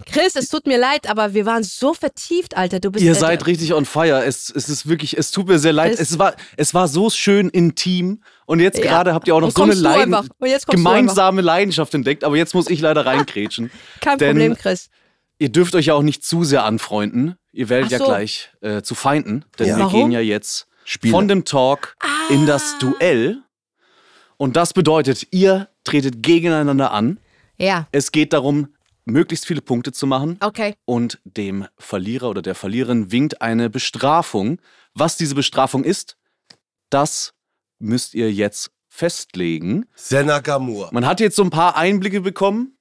Chris, 0.06 0.36
es 0.38 0.48
tut 0.48 0.66
mir 0.66 0.78
leid, 0.80 1.10
aber 1.10 1.34
wir 1.34 1.46
waren 1.46 1.62
so 1.64 1.94
vertieft, 1.94 2.56
Alter. 2.56 2.80
Du 2.80 2.90
bist 2.90 3.04
Ihr 3.04 3.12
äh, 3.12 3.16
seid 3.16 3.46
richtig 3.48 3.74
on 3.74 3.86
fire. 3.86 4.24
Es, 4.24 4.50
es 4.50 4.70
ist 4.70 4.88
wirklich, 4.88 5.18
es 5.18 5.32
tut 5.32 5.48
mir 5.50 5.60
sehr 5.60 5.74
leid. 5.74 6.00
Es 6.00 6.18
war, 6.18 6.36
es 6.56 6.74
war 6.74 6.88
so 6.88 7.10
schön 7.10 7.50
intim. 7.50 8.24
Und 8.46 8.62
jetzt 8.62 8.78
Ja. 8.78 8.86
gerade 8.86 9.14
habt 9.14 9.28
ihr 9.28 9.36
auch 9.36 9.42
noch 9.42 9.52
so 9.52 9.64
eine 9.64 9.74
Leiden, 9.74 10.16
jetzt 10.46 10.68
gemeinsame 10.68 11.42
Leidenschaft 11.42 11.94
entdeckt. 11.94 12.24
Aber 12.24 12.38
jetzt 12.38 12.54
muss 12.56 12.70
ich 12.70 12.80
leider 12.80 13.06
reinkrätschen. 13.06 13.72
Kein 14.02 14.18
Denn 14.18 14.30
Problem, 14.38 14.56
Chris. 14.56 14.90
Ihr 15.38 15.50
dürft 15.50 15.76
euch 15.76 15.88
ja 15.88 15.96
auch 15.96 16.02
nicht 16.02 16.24
zu 16.24 16.46
sehr 16.46 16.64
anfreunden. 16.64 17.36
Ihr 17.52 17.68
werdet 17.68 17.88
Ach 17.88 17.92
ja 17.92 17.98
so. 18.00 18.06
gleich 18.06 18.50
äh, 18.62 18.82
zu 18.82 18.96
Feinden. 18.96 19.44
Denn 19.60 19.68
Ja. 19.68 19.78
wir 19.78 19.84
Warum? 19.86 20.00
gehen 20.00 20.12
ja 20.12 20.22
jetzt 20.22 20.68
Spiele. 20.90 21.12
von 21.12 21.28
dem 21.28 21.46
Talk 21.46 21.96
in 22.30 22.46
das 22.46 22.74
Ah. 22.76 22.80
Duell. 22.80 23.44
Und 24.38 24.56
das 24.56 24.74
bedeutet, 24.74 25.28
ihr 25.32 25.70
tretet 25.84 26.24
gegeneinander 26.24 26.92
an. 26.92 27.20
Ja, 27.58 27.88
Es 27.92 28.12
geht 28.12 28.32
darum, 28.34 28.74
möglichst 29.06 29.46
viele 29.46 29.62
Punkte 29.62 29.92
zu 29.92 30.08
machen. 30.08 30.38
okay. 30.42 30.76
und 30.86 31.20
dem 31.26 31.68
Verlierer 31.78 32.30
oder 32.30 32.42
der 32.42 32.56
Verliererin 32.56 33.12
winkt 33.12 33.42
eine 33.42 33.70
Bestrafung. 33.70 34.62
Was 34.94 35.18
diese 35.18 35.36
Bestrafung 35.36 35.84
ist, 35.84 36.18
das 36.90 37.34
müsst 37.80 38.14
ihr 38.14 38.32
jetzt 38.32 38.72
festlegen. 38.88 39.86
Senna 39.96 40.40
Gamur. 40.40 40.90
Man 40.92 41.06
hat 41.06 41.20
jetzt 41.20 41.36
so 41.36 41.44
ein 41.44 41.50
paar 41.52 41.76
Einblicke 41.78 42.22
bekommen. 42.22 42.78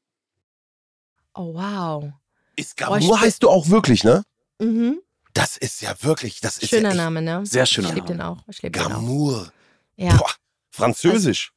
Oh, 1.34 1.54
wow. 1.54 2.12
Ist 2.56 2.76
Gamur 2.76 3.20
heißt 3.20 3.42
du 3.42 3.48
auch 3.48 3.68
wirklich, 3.68 4.02
ne? 4.04 4.22
Mhm. 4.58 5.00
Das 5.38 5.56
ist 5.56 5.80
ja 5.82 5.94
wirklich, 6.02 6.40
das 6.40 6.58
ist 6.58 6.70
Schöner 6.70 6.88
ja 6.90 6.94
Name, 6.96 7.22
ne? 7.22 7.46
Sehr 7.46 7.64
schöner 7.64 7.90
Ich 7.90 7.94
liebe 7.94 8.14
Name. 8.14 8.36
den 8.36 8.44
auch. 8.44 8.48
Ich 8.48 8.60
liebe 8.60 8.76
den 8.78 8.92
auch. 8.92 9.46
Ja. 9.96 10.16
Boah, 10.16 10.30
Französisch. 10.70 11.52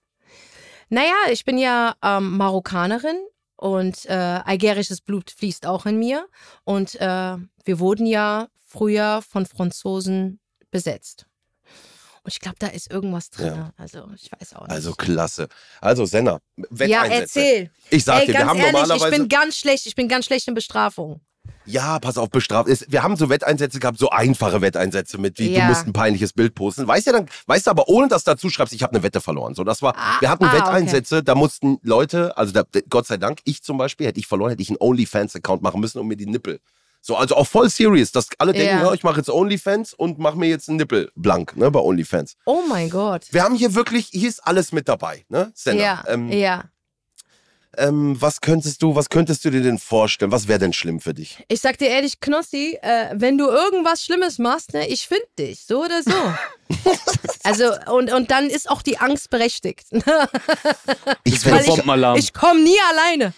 Naja, 0.89 1.15
ich 1.31 1.45
bin 1.45 1.57
ja 1.57 1.95
ähm, 2.03 2.37
Marokkanerin 2.37 3.17
und 3.55 4.05
äh, 4.05 4.11
algerisches 4.13 5.01
Blut 5.01 5.31
fließt 5.31 5.65
auch 5.65 5.85
in 5.87 5.97
mir. 5.97 6.27
Und 6.63 6.95
äh, 7.01 7.37
wir 7.65 7.79
wurden 7.79 8.05
ja 8.05 8.49
früher 8.67 9.21
von 9.27 9.45
Franzosen 9.47 10.39
besetzt. 10.69 11.25
Und 12.23 12.33
ich 12.33 12.39
glaube, 12.39 12.57
da 12.59 12.67
ist 12.67 12.91
irgendwas 12.91 13.31
drin. 13.31 13.47
Ja. 13.55 13.73
Also, 13.77 14.07
ich 14.15 14.31
weiß 14.31 14.53
auch 14.57 14.61
nicht. 14.67 14.71
Also 14.71 14.93
klasse. 14.93 15.47
Also 15.79 16.05
Senna, 16.05 16.39
ja, 16.55 16.65
Wetteinsätze. 16.69 17.39
erzähl. 17.39 17.71
Ich 17.89 18.03
sag 18.03 18.19
Ey, 18.21 18.27
dir, 18.27 18.33
wir 18.33 18.45
haben 18.45 18.59
ehrlich, 18.59 18.73
ich 18.75 18.87
normalerweise. 18.89 19.11
bin 19.17 19.27
ganz 19.27 19.57
schlecht. 19.57 19.87
Ich 19.87 19.95
bin 19.95 20.07
ganz 20.07 20.25
schlecht 20.25 20.47
in 20.47 20.53
Bestrafung. 20.53 21.21
Ja, 21.65 21.99
pass 21.99 22.17
auf, 22.17 22.29
bestraft. 22.29 22.67
ist. 22.69 22.91
Wir 22.91 23.03
haben 23.03 23.15
so 23.15 23.29
Wetteinsätze 23.29 23.79
gehabt, 23.79 23.97
so 23.99 24.09
einfache 24.09 24.61
Wetteinsätze 24.61 25.17
mit, 25.17 25.39
wie 25.39 25.51
Ja. 25.53 25.61
du 25.61 25.65
musst 25.67 25.87
ein 25.87 25.93
peinliches 25.93 26.33
Bild 26.33 26.55
posten. 26.55 26.87
Weißt 26.87 27.07
du 27.07 27.11
dann, 27.11 27.27
weißt 27.47 27.67
du 27.67 27.71
aber, 27.71 27.87
ohne 27.89 28.07
dass 28.07 28.23
du 28.23 28.31
dazu 28.31 28.49
schreibst, 28.49 28.73
ich 28.73 28.83
habe 28.83 28.93
eine 28.93 29.03
Wette 29.03 29.21
verloren. 29.21 29.53
So, 29.55 29.63
das 29.63 29.81
war, 29.81 29.95
Ah, 29.97 30.17
wir 30.19 30.29
hatten 30.29 30.43
ah, 30.45 30.49
okay. 30.49 30.57
Wetteinsätze, 30.59 31.23
da 31.23 31.35
mussten 31.35 31.77
Leute, 31.83 32.37
also 32.37 32.51
da, 32.51 32.63
Gott 32.89 33.07
sei 33.07 33.17
Dank, 33.17 33.39
ich 33.43 33.63
zum 33.63 33.77
Beispiel, 33.77 34.07
hätte 34.07 34.19
ich 34.19 34.27
verloren, 34.27 34.49
hätte 34.51 34.61
ich 34.61 34.69
einen 34.69 34.77
OnlyFans-Account 34.79 35.61
machen 35.61 35.79
müssen, 35.81 35.99
um 35.99 36.07
mir 36.07 36.17
die 36.17 36.25
Nippel. 36.27 36.59
So, 37.03 37.15
also 37.15 37.35
auch 37.35 37.47
voll 37.47 37.67
serious, 37.69 38.11
dass 38.11 38.27
alle 38.37 38.53
denken, 38.53 38.77
Ja. 38.77 38.83
ja, 38.85 38.93
ich 38.93 39.03
mache 39.03 39.17
jetzt 39.17 39.29
OnlyFans 39.29 39.93
und 39.95 40.19
mache 40.19 40.37
mir 40.37 40.49
jetzt 40.49 40.69
einen 40.69 40.77
Nippel 40.77 41.11
blank, 41.15 41.57
ne, 41.57 41.71
bei 41.71 41.79
OnlyFans. 41.79 42.35
Oh 42.45 42.61
mein 42.69 42.89
Gott. 42.91 43.23
Wir 43.31 43.43
haben 43.43 43.55
hier 43.55 43.73
wirklich, 43.73 44.09
hier 44.11 44.29
ist 44.29 44.39
alles 44.45 44.71
mit 44.71 44.87
dabei, 44.87 45.25
ne, 45.27 45.51
Senna. 45.55 45.81
Ja, 45.81 46.03
ähm, 46.07 46.29
ja. 46.29 46.65
Ähm, 47.77 48.19
was 48.19 48.41
könntest 48.41 48.81
du, 48.81 48.95
was 48.95 49.09
könntest 49.09 49.45
du 49.45 49.49
dir 49.49 49.61
denn 49.61 49.77
vorstellen? 49.77 50.31
Was 50.31 50.47
wäre 50.47 50.59
denn 50.59 50.73
schlimm 50.73 50.99
für 50.99 51.13
dich? 51.13 51.43
Ich 51.47 51.61
sag 51.61 51.77
dir 51.77 51.87
ehrlich, 51.87 52.19
Knossi, 52.19 52.77
äh, 52.81 53.09
wenn 53.13 53.37
du 53.37 53.47
irgendwas 53.47 54.03
Schlimmes 54.03 54.39
machst, 54.39 54.73
ne, 54.73 54.87
ich 54.87 55.07
find 55.07 55.23
dich, 55.39 55.61
so 55.65 55.85
oder 55.85 56.03
so. 56.03 56.11
also, 57.43 57.71
und, 57.93 58.11
und 58.11 58.31
dann 58.31 58.47
ist 58.49 58.69
auch 58.69 58.81
die 58.81 58.97
Angst 58.97 59.29
berechtigt. 59.29 59.87
Ich 61.23 61.39
fände 61.39 61.61
ich, 61.61 61.67
Bombenalarm. 61.67 62.17
ich 62.17 62.33
komme 62.33 62.61
nie 62.61 62.77
alleine. 62.89 63.33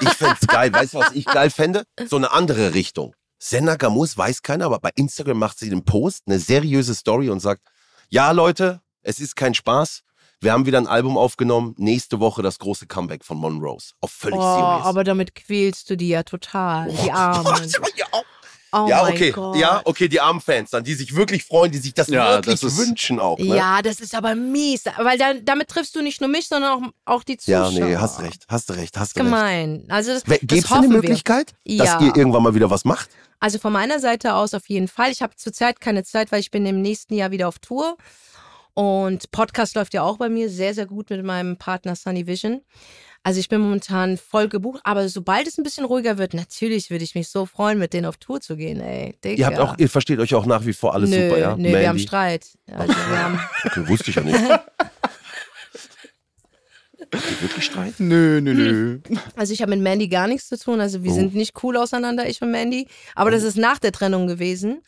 ich 0.00 0.08
fänd's 0.10 0.46
geil. 0.46 0.72
Weißt 0.72 0.94
du, 0.94 0.98
was 0.98 1.12
ich 1.12 1.24
geil 1.24 1.50
fände? 1.50 1.84
So 2.06 2.16
eine 2.16 2.32
andere 2.32 2.74
Richtung. 2.74 3.14
Senna 3.38 3.76
Gamus 3.76 4.16
weiß 4.16 4.42
keiner, 4.42 4.66
aber 4.66 4.78
bei 4.78 4.90
Instagram 4.94 5.38
macht 5.38 5.58
sie 5.58 5.68
den 5.68 5.84
Post, 5.84 6.22
eine 6.26 6.38
seriöse 6.38 6.94
Story 6.94 7.28
und 7.28 7.40
sagt, 7.40 7.62
ja 8.08 8.30
Leute, 8.30 8.80
es 9.02 9.20
ist 9.20 9.36
kein 9.36 9.54
Spaß. 9.54 10.02
Wir 10.40 10.52
haben 10.52 10.66
wieder 10.66 10.78
ein 10.78 10.86
Album 10.86 11.16
aufgenommen. 11.16 11.74
Nächste 11.78 12.20
Woche 12.20 12.42
das 12.42 12.58
große 12.58 12.86
Comeback 12.86 13.24
von 13.24 13.38
Monrose. 13.38 13.92
Auf 14.00 14.10
völlig 14.12 14.38
Oh, 14.38 14.42
serious. 14.42 14.84
aber 14.86 15.04
damit 15.04 15.34
quälst 15.34 15.88
du 15.90 15.96
die 15.96 16.08
ja 16.08 16.22
total, 16.22 16.90
die 16.90 17.10
Armen. 17.12 17.46
ja, 17.96 18.06
Oh 18.76 18.86
ja, 18.88 19.04
okay. 19.04 19.30
Gott. 19.30 19.54
Ja, 19.54 19.82
okay, 19.84 20.08
die 20.08 20.20
armen 20.20 20.40
Fans 20.40 20.70
dann, 20.70 20.82
die 20.82 20.94
sich 20.94 21.14
wirklich 21.14 21.44
freuen, 21.44 21.70
die 21.70 21.78
sich 21.78 21.94
das 21.94 22.08
Ja, 22.08 22.32
wirklich 22.38 22.58
das 22.60 22.72
ist- 22.72 22.76
wünschen 22.76 23.20
auch. 23.20 23.38
Ne? 23.38 23.54
Ja, 23.56 23.82
das 23.82 24.00
ist 24.00 24.16
aber 24.16 24.34
mies, 24.34 24.82
weil 24.98 25.16
dann, 25.16 25.44
damit 25.44 25.68
triffst 25.68 25.94
du 25.94 26.02
nicht 26.02 26.20
nur 26.20 26.28
mich, 26.28 26.48
sondern 26.48 26.82
auch, 26.82 26.88
auch 27.18 27.22
die 27.22 27.38
ja, 27.44 27.66
Zuschauer. 27.68 27.84
nee, 27.86 27.96
hast 27.96 28.20
recht, 28.20 28.44
hast 28.48 28.72
recht, 28.72 28.98
hast 28.98 29.14
recht. 29.14 29.24
Gemein. 29.24 29.84
Also 29.90 30.12
das, 30.14 30.24
Gibt 30.24 30.50
es 30.50 30.64
eine 30.64 30.70
hoffen 30.80 30.90
wir. 30.90 30.96
Möglichkeit, 31.02 31.52
dass 31.64 31.86
Ja. 31.86 32.00
ihr 32.00 32.16
irgendwann 32.16 32.42
mal 32.42 32.56
wieder 32.56 32.68
was 32.68 32.84
macht? 32.84 33.10
Also 33.38 33.60
von 33.60 33.72
meiner 33.72 34.00
Seite 34.00 34.34
aus 34.34 34.54
auf 34.54 34.68
jeden 34.68 34.88
Fall. 34.88 35.12
Ich 35.12 35.22
habe 35.22 35.36
zurzeit 35.36 35.80
keine 35.80 36.02
Zeit, 36.02 36.32
weil 36.32 36.40
ich 36.40 36.50
bin 36.50 36.66
im 36.66 36.82
nächsten 36.82 37.14
Jahr 37.14 37.30
wieder 37.30 37.46
auf 37.46 37.60
Tour. 37.60 37.96
Und 38.74 39.30
Podcast 39.30 39.76
läuft 39.76 39.94
ja 39.94 40.02
auch 40.02 40.18
bei 40.18 40.28
mir 40.28 40.48
sehr, 40.50 40.74
sehr 40.74 40.86
gut 40.86 41.10
mit 41.10 41.24
meinem 41.24 41.56
Partner 41.56 41.94
Sunny 41.94 42.26
Vision. 42.26 42.60
Also 43.22 43.40
ich 43.40 43.48
bin 43.48 43.60
momentan 43.60 44.18
voll 44.18 44.48
gebucht, 44.48 44.80
aber 44.84 45.08
sobald 45.08 45.46
es 45.46 45.56
ein 45.56 45.62
bisschen 45.62 45.86
ruhiger 45.86 46.18
wird, 46.18 46.34
natürlich 46.34 46.90
würde 46.90 47.04
ich 47.04 47.14
mich 47.14 47.28
so 47.28 47.46
freuen, 47.46 47.78
mit 47.78 47.94
denen 47.94 48.04
auf 48.04 48.18
Tour 48.18 48.40
zu 48.42 48.54
gehen, 48.56 48.80
ey. 48.80 49.16
Digga. 49.24 49.36
Ihr 49.38 49.46
habt 49.46 49.58
auch, 49.60 49.78
ihr 49.78 49.88
versteht 49.88 50.18
euch 50.18 50.34
auch 50.34 50.44
nach 50.44 50.66
wie 50.66 50.74
vor 50.74 50.92
alles 50.92 51.08
nö, 51.08 51.28
super, 51.28 51.38
ja? 51.38 51.56
Nö, 51.56 51.70
wir 51.70 51.88
haben? 51.88 51.98
Streit. 51.98 52.48
Also 52.70 52.92
wir 52.94 53.24
haben, 53.24 53.40
Okay, 53.64 53.88
wusste 53.88 54.10
ich 54.10 54.16
ja 54.16 54.22
nicht. 54.22 54.38
Habt 57.14 57.30
ihr 57.30 57.42
wirklich 57.42 57.64
Streit? 57.64 57.94
Nö, 57.98 58.40
nö, 58.42 58.52
nö. 58.54 58.98
also 59.36 59.52
ich 59.52 59.62
habe 59.62 59.70
mit 59.70 59.80
Mandy 59.80 60.08
gar 60.08 60.26
nichts 60.26 60.48
zu 60.48 60.58
tun. 60.58 60.80
Also 60.80 61.02
wir 61.02 61.12
Oh. 61.12 61.14
sind 61.14 61.34
nicht 61.34 61.54
cool 61.62 61.76
auseinander, 61.76 62.28
ich 62.28 62.42
und 62.42 62.50
Mandy. 62.50 62.88
Aber 63.14 63.30
das 63.30 63.42
ist 63.42 63.56
nach 63.56 63.78
der 63.78 63.92
Trennung 63.92 64.26
gewesen. 64.26 64.82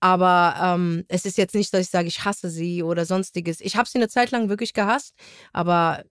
Aber 0.00 0.54
ähm, 0.62 1.04
es 1.08 1.24
ist 1.26 1.38
jetzt 1.38 1.54
nicht, 1.54 1.72
dass 1.72 1.82
ich 1.82 1.90
sage, 1.90 2.08
ich 2.08 2.24
hasse 2.24 2.50
sie 2.50 2.82
oder 2.82 3.04
sonstiges. 3.04 3.60
Ich 3.60 3.76
habe 3.76 3.88
sie 3.88 3.98
eine 3.98 4.08
Zeit 4.08 4.30
lang 4.30 4.48
wirklich 4.48 4.72
gehasst, 4.72 5.14
aber 5.52 6.04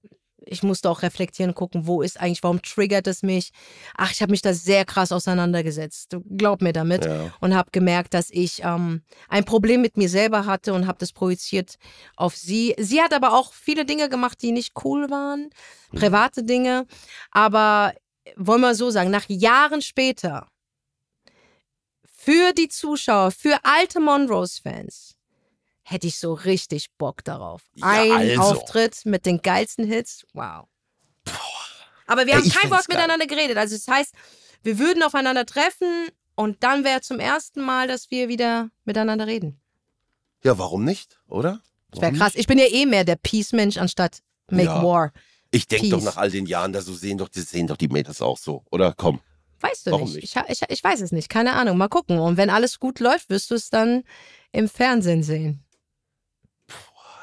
ich 0.46 0.64
musste 0.64 0.90
auch 0.90 1.02
reflektieren, 1.02 1.54
gucken, 1.54 1.88
wo 1.88 2.02
ist 2.02 2.20
eigentlich, 2.20 2.44
warum 2.44 2.62
triggert 2.62 3.08
es 3.08 3.24
mich? 3.24 3.52
Ach, 3.98 4.12
ich 4.12 4.22
habe 4.22 4.32
mich 4.32 4.42
da 4.42 4.54
sehr 4.54 4.86
krass 4.86 5.12
auseinandergesetzt. 5.12 6.18
Glaub 6.38 6.62
mir 6.62 6.74
damit. 6.74 7.06
Ja. 7.06 7.34
Und 7.40 7.56
habe 7.56 7.70
gemerkt, 7.72 8.14
dass 8.14 8.30
ich 8.30 8.62
ähm, 8.64 9.02
ein 9.28 9.46
Problem 9.46 9.82
mit 9.82 9.98
mir 9.98 10.10
selber 10.10 10.46
hatte 10.46 10.74
und 10.74 10.88
habe 10.88 10.98
das 11.00 11.12
projiziert 11.12 11.76
auf 12.16 12.36
sie. 12.36 12.76
Sie 12.78 13.02
hat 13.02 13.14
aber 13.14 13.34
auch 13.34 13.54
viele 13.54 13.86
Dinge 13.86 14.10
gemacht, 14.10 14.42
die 14.42 14.52
nicht 14.52 14.74
cool 14.84 15.10
waren, 15.10 15.50
private 15.92 16.44
Dinge. 16.44 16.86
Aber 17.32 17.94
wollen 18.36 18.62
wir 18.62 18.76
so 18.76 18.90
sagen, 18.90 19.12
nach 19.12 19.26
Jahren 19.28 19.82
später, 19.82 20.48
für 22.22 22.54
die 22.54 22.68
Zuschauer, 22.68 23.32
für 23.32 23.60
alte 23.64 24.00
Monrose-Fans, 24.02 25.16
hätte 25.84 26.08
ich 26.08 26.20
so 26.20 26.34
richtig 26.34 26.92
Bock 26.98 27.24
darauf. 27.24 27.62
Ja, 27.76 27.88
Ein 27.88 28.12
also. 28.12 28.42
Auftritt 28.42 29.06
mit 29.06 29.26
den 29.26 29.42
geilsten 29.42 29.86
Hits, 29.86 30.26
wow. 30.34 30.68
Aber 32.08 32.26
wir 32.26 32.36
haben 32.36 32.46
ich 32.46 32.54
kein 32.54 32.70
Wort 32.72 32.88
geil. 32.88 32.98
miteinander 32.98 33.26
geredet. 33.26 33.58
Also 33.58 33.76
das 33.76 33.88
heißt, 33.88 34.14
wir 34.64 34.80
würden 34.80 35.02
aufeinander 35.04 35.46
treffen 35.46 36.10
und 36.36 36.62
dann 36.64 36.84
wäre 36.84 37.02
zum 37.02 37.20
ersten 37.20 37.62
Mal, 37.62 37.88
dass 37.88 38.12
wir 38.12 38.28
wieder 38.28 38.70
miteinander 38.84 39.26
reden. 39.28 39.62
ja, 40.44 40.58
warum 40.58 40.84
nicht, 40.84 41.20
oder? 41.28 41.62
Das 41.92 42.02
wäre 42.02 42.14
krass. 42.14 42.34
Ich 42.36 42.48
bin 42.48 42.60
ja 42.60 42.66
eh 42.66 42.86
mehr 42.86 43.04
der 43.04 43.16
Peace-Mensch 43.16 43.78
anstatt 43.78 44.20
Make 44.52 44.66
Ja. 44.66 44.84
War. 44.84 45.12
Ich 45.52 45.68
denke 45.68 45.90
doch 45.90 46.02
nach 46.04 46.18
all 46.18 46.30
den 46.30 46.46
Jahren, 46.46 46.74
da 46.74 46.82
so 46.82 46.94
sehen 46.94 47.18
doch, 47.18 47.30
die 47.30 47.42
sehen 47.42 47.66
doch 47.66 47.78
die 47.78 47.88
Mädels 47.88 48.22
auch 48.22 48.38
so, 48.38 48.64
oder? 48.70 48.94
Komm. 48.96 49.22
Weißt 49.62 49.88
du 49.88 49.92
Warum 49.92 50.12
nicht. 50.12 50.22
nicht? 50.22 50.36
Ich, 50.50 50.62
ich, 50.62 50.70
ich 50.70 50.84
weiß 50.84 51.02
es 51.02 51.12
nicht. 51.12 51.30
Keine 51.30 51.54
Ahnung. 51.54 51.78
Mal 51.78 51.88
gucken. 51.90 52.20
Und 52.20 52.38
wenn 52.38 52.50
alles 52.50 52.80
gut 52.80 53.00
läuft, 53.00 53.30
wirst 53.30 53.52
du 53.52 53.56
es 53.56 53.70
dann 53.70 54.04
im 54.52 54.68
Fernsehen 54.70 55.24
sehen. 55.24 55.64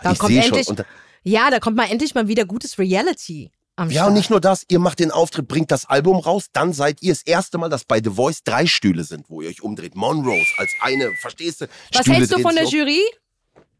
Dann 0.02 0.12
ich 0.12 0.18
kommt 0.18 0.34
endlich- 0.36 0.68
Und, 0.68 0.84
Ja, 1.22 1.50
da 1.50 1.58
kommt 1.58 1.76
mal 1.76 1.90
endlich 1.90 2.14
mal 2.14 2.28
wieder 2.28 2.44
gutes 2.44 2.78
Reality 2.78 3.50
am 3.76 3.88
ja, 3.90 3.94
Start. 4.02 4.08
und 4.08 4.14
nicht 4.14 4.30
nur 4.30 4.40
das, 4.40 4.64
ihr 4.68 4.78
macht 4.78 4.98
den 5.00 5.10
Auftritt, 5.10 5.48
bringt 5.48 5.70
das 5.70 5.84
Album 5.86 6.18
raus, 6.18 6.46
dann 6.52 6.72
seid 6.72 7.02
ihr 7.02 7.12
das 7.12 7.22
erste 7.22 7.58
Mal, 7.58 7.68
dass 7.68 7.84
bei 7.84 8.00
The 8.02 8.10
Voice 8.10 8.42
drei 8.44 8.66
Stühle 8.66 9.04
sind, 9.04 9.28
wo 9.28 9.42
ihr 9.42 9.48
euch 9.48 9.62
umdreht. 9.62 9.94
Monrose 9.94 10.46
als 10.58 10.70
eine, 10.80 11.12
verstehst 11.14 11.62
du? 11.62 11.66
Was 11.92 12.02
Stühle 12.02 12.16
hältst 12.18 12.32
du 12.32 12.38
von 12.40 12.54
der. 12.54 12.64
Jury? 12.64 13.02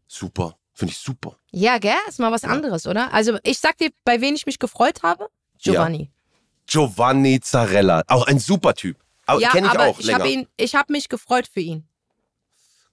Super. 0.07 0.57
Finde 0.73 0.91
ich 0.91 0.99
super. 0.99 1.37
Ja, 1.51 1.79
gell? 1.79 1.95
Ist 2.07 2.19
mal 2.19 2.31
was 2.31 2.43
anderes, 2.43 2.85
oder? 2.85 3.11
Also, 3.11 3.39
ich 3.43 3.57
sag 3.57 3.77
dir, 3.77 3.89
bei 4.03 4.21
wen 4.21 4.35
ich 4.35 4.45
mich 4.45 4.59
gefreut 4.59 5.01
habe? 5.01 5.27
Giovanni. 5.57 6.11
Giovanni 6.67 7.39
Zarella, 7.39 8.03
auch 8.07 8.27
ein 8.27 8.39
super 8.39 8.73
Typ. 8.75 8.97
Aber 9.25 9.41
Ja, 9.41 9.49
kenne 9.49 9.67
ich 9.67 9.73
aber 9.73 9.87
auch 9.87 9.99
ich 9.99 10.05
länger. 10.05 10.25
ihn, 10.25 10.47
ich 10.57 10.75
habe 10.75 10.91
mich 10.93 11.09
gefreut 11.09 11.47
für 11.51 11.59
ihn. 11.59 11.87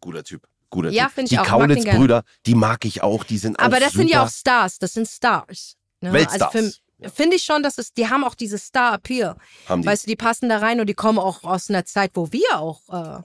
Guter 0.01 0.25
Typ. 0.25 0.47
Guter 0.71 0.91
Ja, 0.91 1.05
Typ. 1.07 1.13
find 1.15 1.27
ich 1.27 1.31
die 1.31 1.39
auch. 1.39 1.43
Den 1.45 1.51
Kaulitz-Brüder, 1.51 2.23
die 2.47 2.55
mag 2.55 2.85
ich 2.85 3.03
auch. 3.03 3.25
Die 3.25 3.39
sind 3.39 3.59
Aber 3.61 3.79
das 3.81 3.93
super. 3.93 3.99
sind 3.99 4.09
ja 4.11 4.25
auch 4.25 4.29
Stars, 4.29 4.79
das 4.79 4.93
sind 4.95 5.07
Stars. 5.09 5.77
Ne? 6.01 6.13
Weltstars. 6.13 6.55
Also 6.55 6.81
finde 7.15 7.37
ich 7.37 7.43
schon, 7.45 7.63
dass 7.63 7.79
es, 7.79 7.93
die 7.93 8.09
haben 8.09 8.25
auch 8.25 8.35
diese 8.35 8.59
Star-Appeal. 8.59 9.37
die. 9.69 9.87
Weißt 9.87 10.05
du, 10.05 10.09
die 10.09 10.17
passen 10.17 10.49
da 10.49 10.59
rein 10.59 10.81
und 10.81 10.87
die 10.87 10.95
kommen 10.95 11.19
auch 11.19 11.45
aus 11.45 11.69
einer 11.71 11.85
Zeit, 11.85 12.13
wo 12.15 12.33
wir 12.33 12.59
auch 12.59 12.81
äh, 12.89 13.23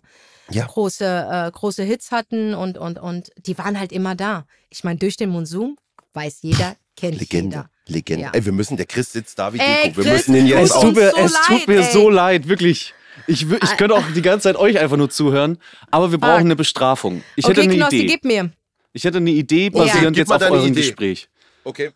Ja. 0.56 0.66
große, 0.66 1.06
äh, 1.06 1.52
große 1.52 1.84
Hits 1.84 2.12
hatten 2.12 2.54
und, 2.54 2.78
und, 2.78 3.00
und 3.00 3.30
die 3.38 3.58
waren 3.58 3.80
halt 3.80 3.92
immer 3.92 4.16
da. 4.16 4.46
Ich 4.70 4.84
meine, 4.84 5.00
durch 5.00 5.18
den 5.18 5.30
Monsum 5.30 5.78
weiß 6.14 6.40
jeder, 6.42 6.76
kennt 7.00 7.20
Legende. 7.20 7.56
jeder. 7.58 7.70
Legende. 7.88 8.24
Ja. 8.26 8.32
Ey, 8.34 8.46
wir 8.46 8.52
müssen, 8.52 8.78
der 8.78 8.86
Chris 8.86 9.12
sitzt 9.12 9.38
da 9.40 9.54
wie 9.54 9.60
Ey, 9.60 9.86
Deko. 9.90 9.98
Wir 9.98 10.04
Chris, 10.04 10.14
müssen 10.28 10.36
ihn 10.36 10.48
jetzt 10.48 10.66
Es 10.66 10.72
auch. 10.74 10.82
tut 10.84 10.96
mir, 10.96 11.12
so 11.12 11.18
es 11.18 11.34
tut 11.34 11.50
leid, 11.60 11.68
mir 11.68 11.80
ey. 11.80 11.92
so 11.94 12.10
leid, 12.10 12.48
wirklich. 12.48 12.94
Ich, 13.28 13.46
ich 13.52 13.78
könnte 13.78 13.96
auch 13.96 14.04
die 14.16 14.22
ganze 14.22 14.44
Zeit 14.44 14.56
euch 14.56 14.80
einfach 14.80 14.96
nur 14.98 15.10
zuhören, 15.10 15.58
aber 15.92 16.12
wir 16.12 16.20
brauchen 16.20 16.42
eine 16.46 16.56
Bestrafung. 16.56 17.22
Ich 17.36 17.46
hätte 17.48 17.62
okay, 17.62 17.70
eine 17.70 17.78
Knossi, 17.80 17.98
Idee. 17.98 18.08
gib 18.08 18.24
mir. 18.26 18.52
Ich 18.94 19.04
hätte 19.04 19.18
eine 19.18 19.32
Idee 19.32 19.66
Ja. 19.66 19.70
basierend 19.72 20.16
Gib 20.16 20.28
jetzt 20.28 20.32
auf 20.32 20.42
eurem 20.50 20.68
Idee. 20.72 20.82
Gespräch. 20.82 21.30
Okay. 21.64 21.92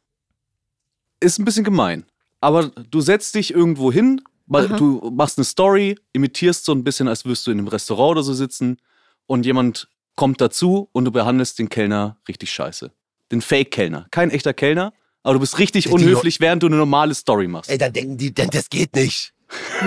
Ist 1.19 1.39
ein 1.39 1.45
bisschen 1.45 1.63
gemein. 1.63 2.05
Aber 2.41 2.67
du 2.67 2.99
setzt 2.99 3.35
dich 3.35 3.53
irgendwo 3.53 3.91
hin, 3.91 4.21
mal, 4.47 4.65
Aha. 4.67 4.75
du 4.77 5.11
machst 5.15 5.37
eine 5.37 5.45
Story, 5.45 5.97
imitierst 6.11 6.65
so 6.65 6.73
ein 6.73 6.83
bisschen, 6.83 7.07
als 7.07 7.23
würdest 7.23 7.47
du 7.47 7.51
in 7.51 7.59
einem 7.59 7.69
Restaurant 7.69 8.11
oder 8.11 8.23
so 8.23 8.33
sitzen 8.33 8.77
und 9.25 9.45
jemand 9.45 9.87
kommt 10.15 10.41
dazu 10.41 10.89
und 10.91 11.05
du 11.05 11.11
behandelst 11.11 11.57
den 11.57 11.69
Kellner 11.69 12.17
richtig 12.27 12.51
scheiße. 12.51 12.91
Den 13.31 13.41
Fake-Kellner. 13.41 14.07
Kein 14.11 14.29
echter 14.31 14.53
Kellner, 14.53 14.93
aber 15.23 15.35
du 15.35 15.39
bist 15.39 15.57
richtig 15.59 15.89
unhöflich, 15.89 16.39
während 16.39 16.61
du 16.63 16.67
eine 16.67 16.75
normale 16.75 17.15
Story 17.15 17.47
machst. 17.47 17.69
Ey, 17.69 17.77
dann 17.77 17.93
denken 17.93 18.17
die, 18.17 18.33
denn 18.33 18.49
das 18.49 18.69
geht 18.69 18.95
nicht. 18.95 19.33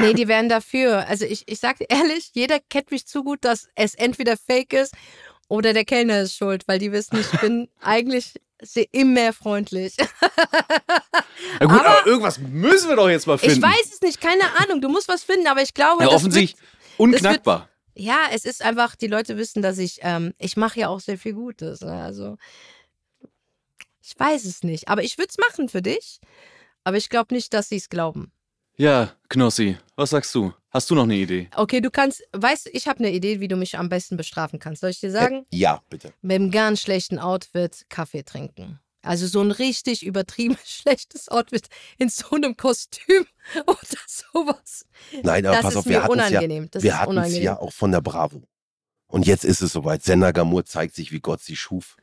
Nee, 0.01 0.15
die 0.15 0.29
wären 0.29 0.49
dafür. 0.49 1.07
Also 1.09 1.25
ich, 1.25 1.43
ich 1.47 1.59
sag 1.59 1.79
dir 1.79 1.87
ehrlich, 1.91 2.31
jeder 2.35 2.59
kennt 2.71 2.91
mich 2.91 3.07
zu 3.07 3.25
gut, 3.25 3.39
dass 3.45 3.69
es 3.75 3.95
entweder 3.95 4.37
fake 4.37 4.73
ist 4.73 4.95
oder 5.49 5.73
der 5.73 5.85
Kellner 5.85 6.21
ist 6.23 6.37
schuld, 6.37 6.67
weil 6.69 6.79
die 6.79 6.93
wissen, 6.93 7.19
ich 7.19 7.41
bin 7.41 7.69
eigentlich 7.81 8.35
sehr 8.63 8.87
immer 8.93 9.33
freundlich. 9.33 9.95
Ja 9.99 11.67
gut, 11.67 11.81
aber- 11.81 11.99
aber, 11.99 12.07
irgendwas 12.07 12.39
müssen 12.39 12.89
wir 12.89 12.97
doch 12.97 13.09
jetzt 13.09 13.27
mal 13.27 13.39
finden. 13.39 13.57
Ich 13.57 13.63
weiß 13.63 13.93
es 13.95 14.01
nicht, 14.01 14.21
keine 14.21 14.43
Ahnung. 14.59 14.81
Du 14.81 14.89
musst 14.89 15.09
was 15.09 15.23
finden, 15.25 15.47
aber 15.47 15.63
ich 15.63 15.75
glaube, 15.75 16.03
ja, 16.05 16.09
das 16.11 16.17
offensichtlich 16.17 16.57
Wird, 16.61 16.99
unknackbar. 16.99 17.69
ja, 17.95 18.19
es 18.33 18.45
ist 18.45 18.63
einfach, 18.63 18.97
die 18.97 19.07
Leute 19.09 19.37
wissen, 19.37 19.63
dass 19.63 19.79
ich, 19.79 19.99
ähm, 20.03 20.33
ich 20.39 20.57
mache 20.57 20.81
ja 20.81 20.89
auch 20.89 21.01
sehr 21.01 21.19
viel 21.19 21.35
Gutes. 21.35 21.81
Ne? 21.81 21.93
Also 22.03 22.37
ich 24.07 24.19
weiß 24.19 24.45
es 24.45 24.63
nicht, 24.63 24.89
aber 24.89 25.03
ich 25.03 25.19
würde 25.19 25.31
es 25.31 25.39
machen 25.39 25.69
für 25.69 25.83
dich. 25.83 26.21
Aber 26.85 26.97
ich 26.97 27.09
glaube 27.09 27.35
nicht, 27.35 27.53
dass 27.53 27.69
sie 27.69 27.77
es 27.77 27.89
glauben. 27.89 28.31
Ja, 28.77 29.13
Knossi, 29.29 29.77
was 29.97 30.11
sagst 30.11 30.33
du? 30.35 30.53
Hast 30.71 30.89
du 30.91 30.95
noch 30.95 31.03
eine 31.05 31.17
Idee? 31.17 31.49
Okay, 31.57 31.81
du 31.81 31.91
kannst, 31.91 32.23
weißt 32.33 32.67
du, 32.67 32.71
ich 32.73 32.87
habe 32.87 33.01
eine 33.01 33.11
Idee, 33.11 33.41
wie 33.41 33.49
du 33.49 33.57
mich 33.57 33.77
am 33.79 33.89
besten 33.89 34.17
bestrafen 34.17 34.59
kannst. 34.59 34.83
Soll 34.83 34.91
ich 34.91 35.01
dir 35.01 35.11
sagen? 35.11 35.47
Äh, 35.51 35.57
ja, 35.57 35.83
bitte. 35.91 36.13
mit 36.23 36.35
einem 36.37 36.51
ganz 36.51 36.83
schlechten 36.83 37.19
Outfit 37.19 37.87
Kaffee 37.89 38.23
trinken. 38.23 38.79
Also 39.03 39.27
so 39.27 39.41
ein 39.41 39.51
richtig 39.51 40.05
übertrieben 40.05 40.57
schlechtes 40.65 41.29
Outfit 41.29 41.67
in 41.99 42.09
so 42.09 42.31
einem 42.31 42.57
Kostüm 42.57 43.27
oder 43.67 43.79
sowas. 44.07 44.85
Nein, 45.23 45.47
aber 45.47 45.57
Das 45.57 45.63
pass 45.63 45.73
ist 45.73 45.79
auf, 45.79 45.87
wir 45.87 46.03
hatten 46.05 46.19
es 46.21 46.31
ja, 46.31 46.39
unangenehm. 46.39 46.69
Das 46.71 46.83
wir 46.83 46.91
ist 46.93 46.97
hatten's 46.99 47.11
unangenehm. 47.17 47.43
ja 47.43 47.59
auch 47.59 47.73
von 47.73 47.91
der 47.91 48.03
Bravo. 48.03 48.43
Und 49.09 49.27
jetzt 49.27 49.45
ist 49.45 49.63
es 49.63 49.73
soweit. 49.73 50.03
Sender 50.03 50.33
Gamur 50.33 50.65
zeigt 50.65 50.95
sich, 50.95 51.13
wie 51.13 51.21
Gott 51.21 51.41
sie 51.41 51.57
schuf. 51.57 51.97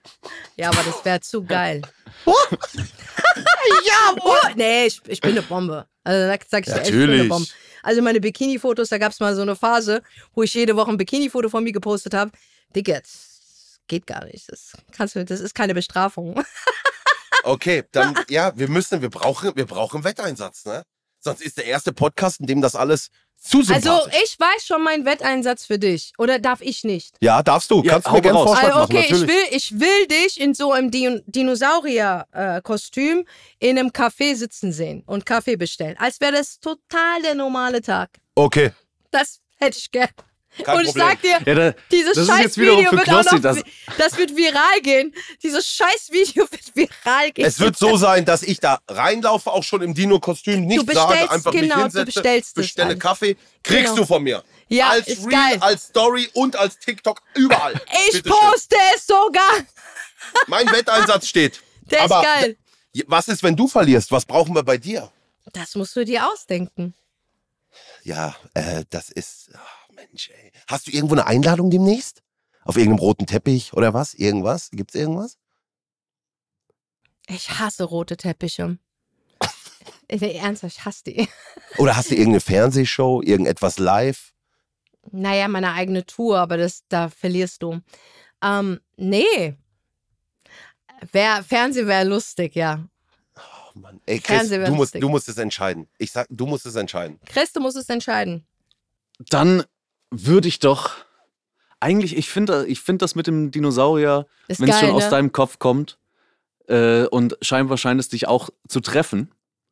Ja, 0.55 0.69
aber 0.69 0.83
das 0.83 1.03
wäre 1.03 1.19
zu 1.19 1.43
geil. 1.43 1.81
ja, 2.25 4.15
oh, 4.21 4.35
nee, 4.55 4.85
ich, 4.85 5.01
ich 5.07 5.21
bin 5.21 5.31
eine 5.31 5.41
Bombe. 5.41 5.87
Also 6.03 6.27
da 6.27 6.37
sag 6.47 6.67
ich 6.67 6.73
dir 6.73 6.79
echt, 6.79 6.89
ich 6.89 6.95
bin 6.95 7.11
eine. 7.11 7.25
Bombe. 7.25 7.47
Also 7.81 8.01
meine 8.01 8.21
Bikini-Fotos, 8.21 8.89
da 8.89 8.97
gab 8.97 9.11
es 9.11 9.19
mal 9.19 9.35
so 9.35 9.41
eine 9.41 9.55
Phase, 9.55 10.01
wo 10.33 10.43
ich 10.43 10.53
jede 10.53 10.75
Woche 10.75 10.91
ein 10.91 10.97
Bikini-Foto 10.97 11.49
von 11.49 11.63
mir 11.63 11.73
gepostet 11.73 12.13
habe. 12.13 12.31
Digga, 12.73 12.99
das 12.99 13.79
geht 13.87 14.07
gar 14.07 14.23
nicht. 14.25 14.49
Das, 14.49 14.73
kannst 14.91 15.15
du, 15.15 15.25
das 15.25 15.41
ist 15.41 15.53
keine 15.53 15.73
Bestrafung. 15.73 16.43
Okay, 17.45 17.83
dann, 17.91 18.15
ja, 18.29 18.57
wir 18.57 18.69
müssen, 18.69 19.01
wir 19.01 19.09
brauchen, 19.09 19.51
wir 19.55 19.65
brauchen 19.65 20.05
Wetteinsatz, 20.05 20.63
ne? 20.63 20.85
Sonst 21.23 21.41
ist 21.41 21.57
der 21.57 21.65
erste 21.65 21.93
Podcast, 21.93 22.39
in 22.41 22.47
dem 22.47 22.61
das 22.61 22.75
alles 22.75 23.09
zu 23.37 23.61
sympathisch. 23.61 23.89
Also 23.89 24.09
ich 24.23 24.39
weiß 24.39 24.65
schon 24.65 24.83
meinen 24.83 25.05
Wetteinsatz 25.05 25.65
für 25.65 25.79
dich. 25.79 26.13
Oder 26.17 26.39
darf 26.39 26.61
ich 26.61 26.83
nicht? 26.83 27.15
ja, 27.21 27.41
darfst 27.43 27.71
du. 27.71 27.81
Ja, 27.83 27.93
Kannst 27.93 28.07
du 28.07 28.11
mir 28.13 28.21
gerne 28.21 28.39
Vorschlag 28.39 28.63
Also, 28.75 28.79
machen, 28.79 28.95
okay, 28.97 29.05
ich 29.09 29.27
will, 29.27 29.43
ich 29.51 29.79
will 29.79 30.07
dich 30.07 30.39
in 30.39 30.53
so 30.53 30.71
einem 30.71 30.91
Din 30.91 31.21
Dinosaurier-Kostüm 31.25 33.25
in 33.59 33.79
einem 33.79 33.89
Café 33.89 34.35
sitzen 34.35 34.71
sehen 34.71 35.03
und 35.05 35.25
Kaffee 35.25 35.55
bestellen. 35.55 35.95
Als 35.97 36.19
wäre 36.21 36.33
das 36.33 36.59
total 36.59 37.21
der 37.23 37.35
normale 37.35 37.81
Tag. 37.81 38.09
Okay, 38.35 38.71
Das 39.11 39.39
hätte 39.59 39.77
ich 39.77 39.91
gern. 39.91 40.09
Kein 40.63 40.77
und 40.77 40.83
ich 40.83 40.87
Problem. 40.89 41.07
sag 41.07 41.21
dir, 41.21 41.39
Ja, 41.45 41.55
da, 41.71 41.77
dieses 41.91 42.27
scheiß 42.27 42.57
Video 42.57 42.77
wird 42.91 43.01
auch 43.01 43.03
Knossi, 43.03 43.35
noch, 43.35 43.41
das- 43.41 43.55
das, 43.57 43.97
das 43.97 44.17
wird 44.17 44.35
viral 44.35 44.81
gehen. 44.81 45.13
Dieses 45.41 45.67
scheiß 45.67 46.09
Video 46.11 46.43
wird 46.51 46.75
viral 46.75 47.31
gehen. 47.31 47.45
Es 47.45 47.59
wird 47.59 47.77
so 47.77 47.97
sein, 47.97 48.25
dass 48.25 48.43
ich 48.43 48.59
da 48.59 48.79
reinlaufe, 48.87 49.51
auch 49.51 49.63
schon 49.63 49.81
im 49.81 49.93
Dino-Kostüm, 49.93 50.65
nicht 50.65 50.81
bestellst- 50.81 50.93
sage, 50.95 51.31
einfach 51.31 51.51
genau, 51.51 51.61
mich 51.61 51.73
du 51.75 51.81
hinsetze, 51.83 52.05
bestellst 52.05 52.47
es 52.49 52.53
bestelle. 52.53 52.97
Kaffee, 52.97 53.35
kriegst 53.63 53.85
Genau. 53.85 53.95
du 53.97 54.05
von 54.05 54.21
mir. 54.23 54.43
Ja, 54.69 54.89
als 54.89 55.07
ist 55.07 55.21
Reel, 55.25 55.31
geil. 55.31 55.57
als 55.61 55.83
Story 55.87 56.29
und 56.33 56.55
als 56.55 56.77
TikTok, 56.79 57.21
überall. 57.35 57.73
ich 58.11 58.23
poste 58.23 58.75
es 58.95 59.05
sogar. 59.05 59.51
Mein 60.47 60.67
Wetteinsatz 60.71 61.27
steht. 61.27 61.61
Der 61.91 62.03
Aber 62.03 62.19
ist 62.21 62.25
geil. 62.25 62.57
Was 63.07 63.27
ist, 63.27 63.43
wenn 63.43 63.55
du 63.55 63.67
verlierst? 63.67 64.11
Was 64.11 64.25
brauchen 64.25 64.55
wir 64.55 64.63
bei 64.63 64.77
dir? 64.77 65.11
Das 65.51 65.75
musst 65.75 65.95
du 65.95 66.05
dir 66.05 66.27
ausdenken. 66.31 66.93
Ja, 68.03 68.35
äh, 68.53 68.83
das 68.89 69.09
ist. 69.09 69.49
Mensch, 70.07 70.29
ey. 70.29 70.51
Hast 70.67 70.87
du 70.87 70.91
irgendwo 70.91 71.15
eine 71.15 71.27
Einladung 71.27 71.69
demnächst? 71.69 72.23
Auf 72.65 72.77
irgendeinem 72.77 72.99
roten 72.99 73.25
Teppich 73.25 73.73
oder 73.73 73.93
was? 73.93 74.13
Irgendwas? 74.13 74.69
Gibt's 74.71 74.95
irgendwas? 74.95 75.37
Ich 77.27 77.59
hasse 77.59 77.83
rote 77.83 78.17
Teppiche. 78.17 78.77
Nee, 80.11 80.35
ernsthaft, 80.35 80.75
ich 80.77 80.85
hasse 80.85 81.03
die. 81.05 81.27
Oder 81.77 81.95
hast 81.95 82.11
du 82.11 82.15
irgendeine 82.15 82.41
Fernsehshow, 82.41 83.21
irgendetwas 83.23 83.79
live? 83.79 84.33
Naja, 85.11 85.47
meine 85.47 85.73
eigene 85.73 86.05
Tour, 86.05 86.37
aber 86.37 86.57
das, 86.57 86.83
da 86.87 87.09
verlierst 87.09 87.63
du. 87.63 87.79
Ähm, 88.43 88.79
nee. 88.95 89.55
Wär, 91.11 91.43
Fernsehen 91.43 91.87
wäre 91.87 92.07
lustig, 92.07 92.55
ja. 92.55 92.87
Oh 93.35 93.79
Mann. 93.79 94.01
Ey, 94.05 94.19
Chris, 94.19 94.49
du 94.49 94.59
musst, 94.59 94.77
lustig. 94.77 95.01
du 95.01 95.09
musst 95.09 95.29
es 95.29 95.37
entscheiden. 95.37 95.87
Ich 95.97 96.11
sag, 96.11 96.27
du 96.29 96.45
musst 96.45 96.65
es 96.65 96.75
entscheiden. 96.75 97.19
Chris, 97.25 97.51
du 97.51 97.59
musst 97.59 97.77
es 97.77 97.89
entscheiden. 97.89 98.45
Dann 99.29 99.63
würde 100.13 100.47
ich 100.47 100.59
doch. 100.59 100.91
Eigentlich, 101.79 102.15
ich 102.15 102.29
finde 102.29 102.65
ich 102.67 102.79
find 102.81 103.01
das 103.01 103.15
mit 103.15 103.27
dem 103.27 103.51
Dinosaurier, 103.51 104.25
wenn 104.47 104.69
es 104.69 104.79
schon 104.79 104.91
aus 104.91 105.03
ne? 105.05 105.09
deinem 105.09 105.31
Kopf 105.33 105.59
kommt 105.59 105.97
äh, 106.67 107.05
und 107.07 107.37
scheinbar 107.41 107.77
scheint 107.77 107.99
es 107.99 108.07
dich 108.09 108.27
auch 108.27 108.49
zu 108.69 108.79
treffen. 108.79 109.31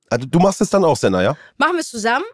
Also, 0.09 0.25
du 0.25 0.39
machst 0.39 0.59
es 0.59 0.69
dann 0.69 0.83
auch, 0.83 0.97
Senna, 0.97 1.23
ja? 1.23 1.37
Machen 1.57 1.73
wir 1.75 1.79
es 1.81 1.89
zusammen? 1.89 2.25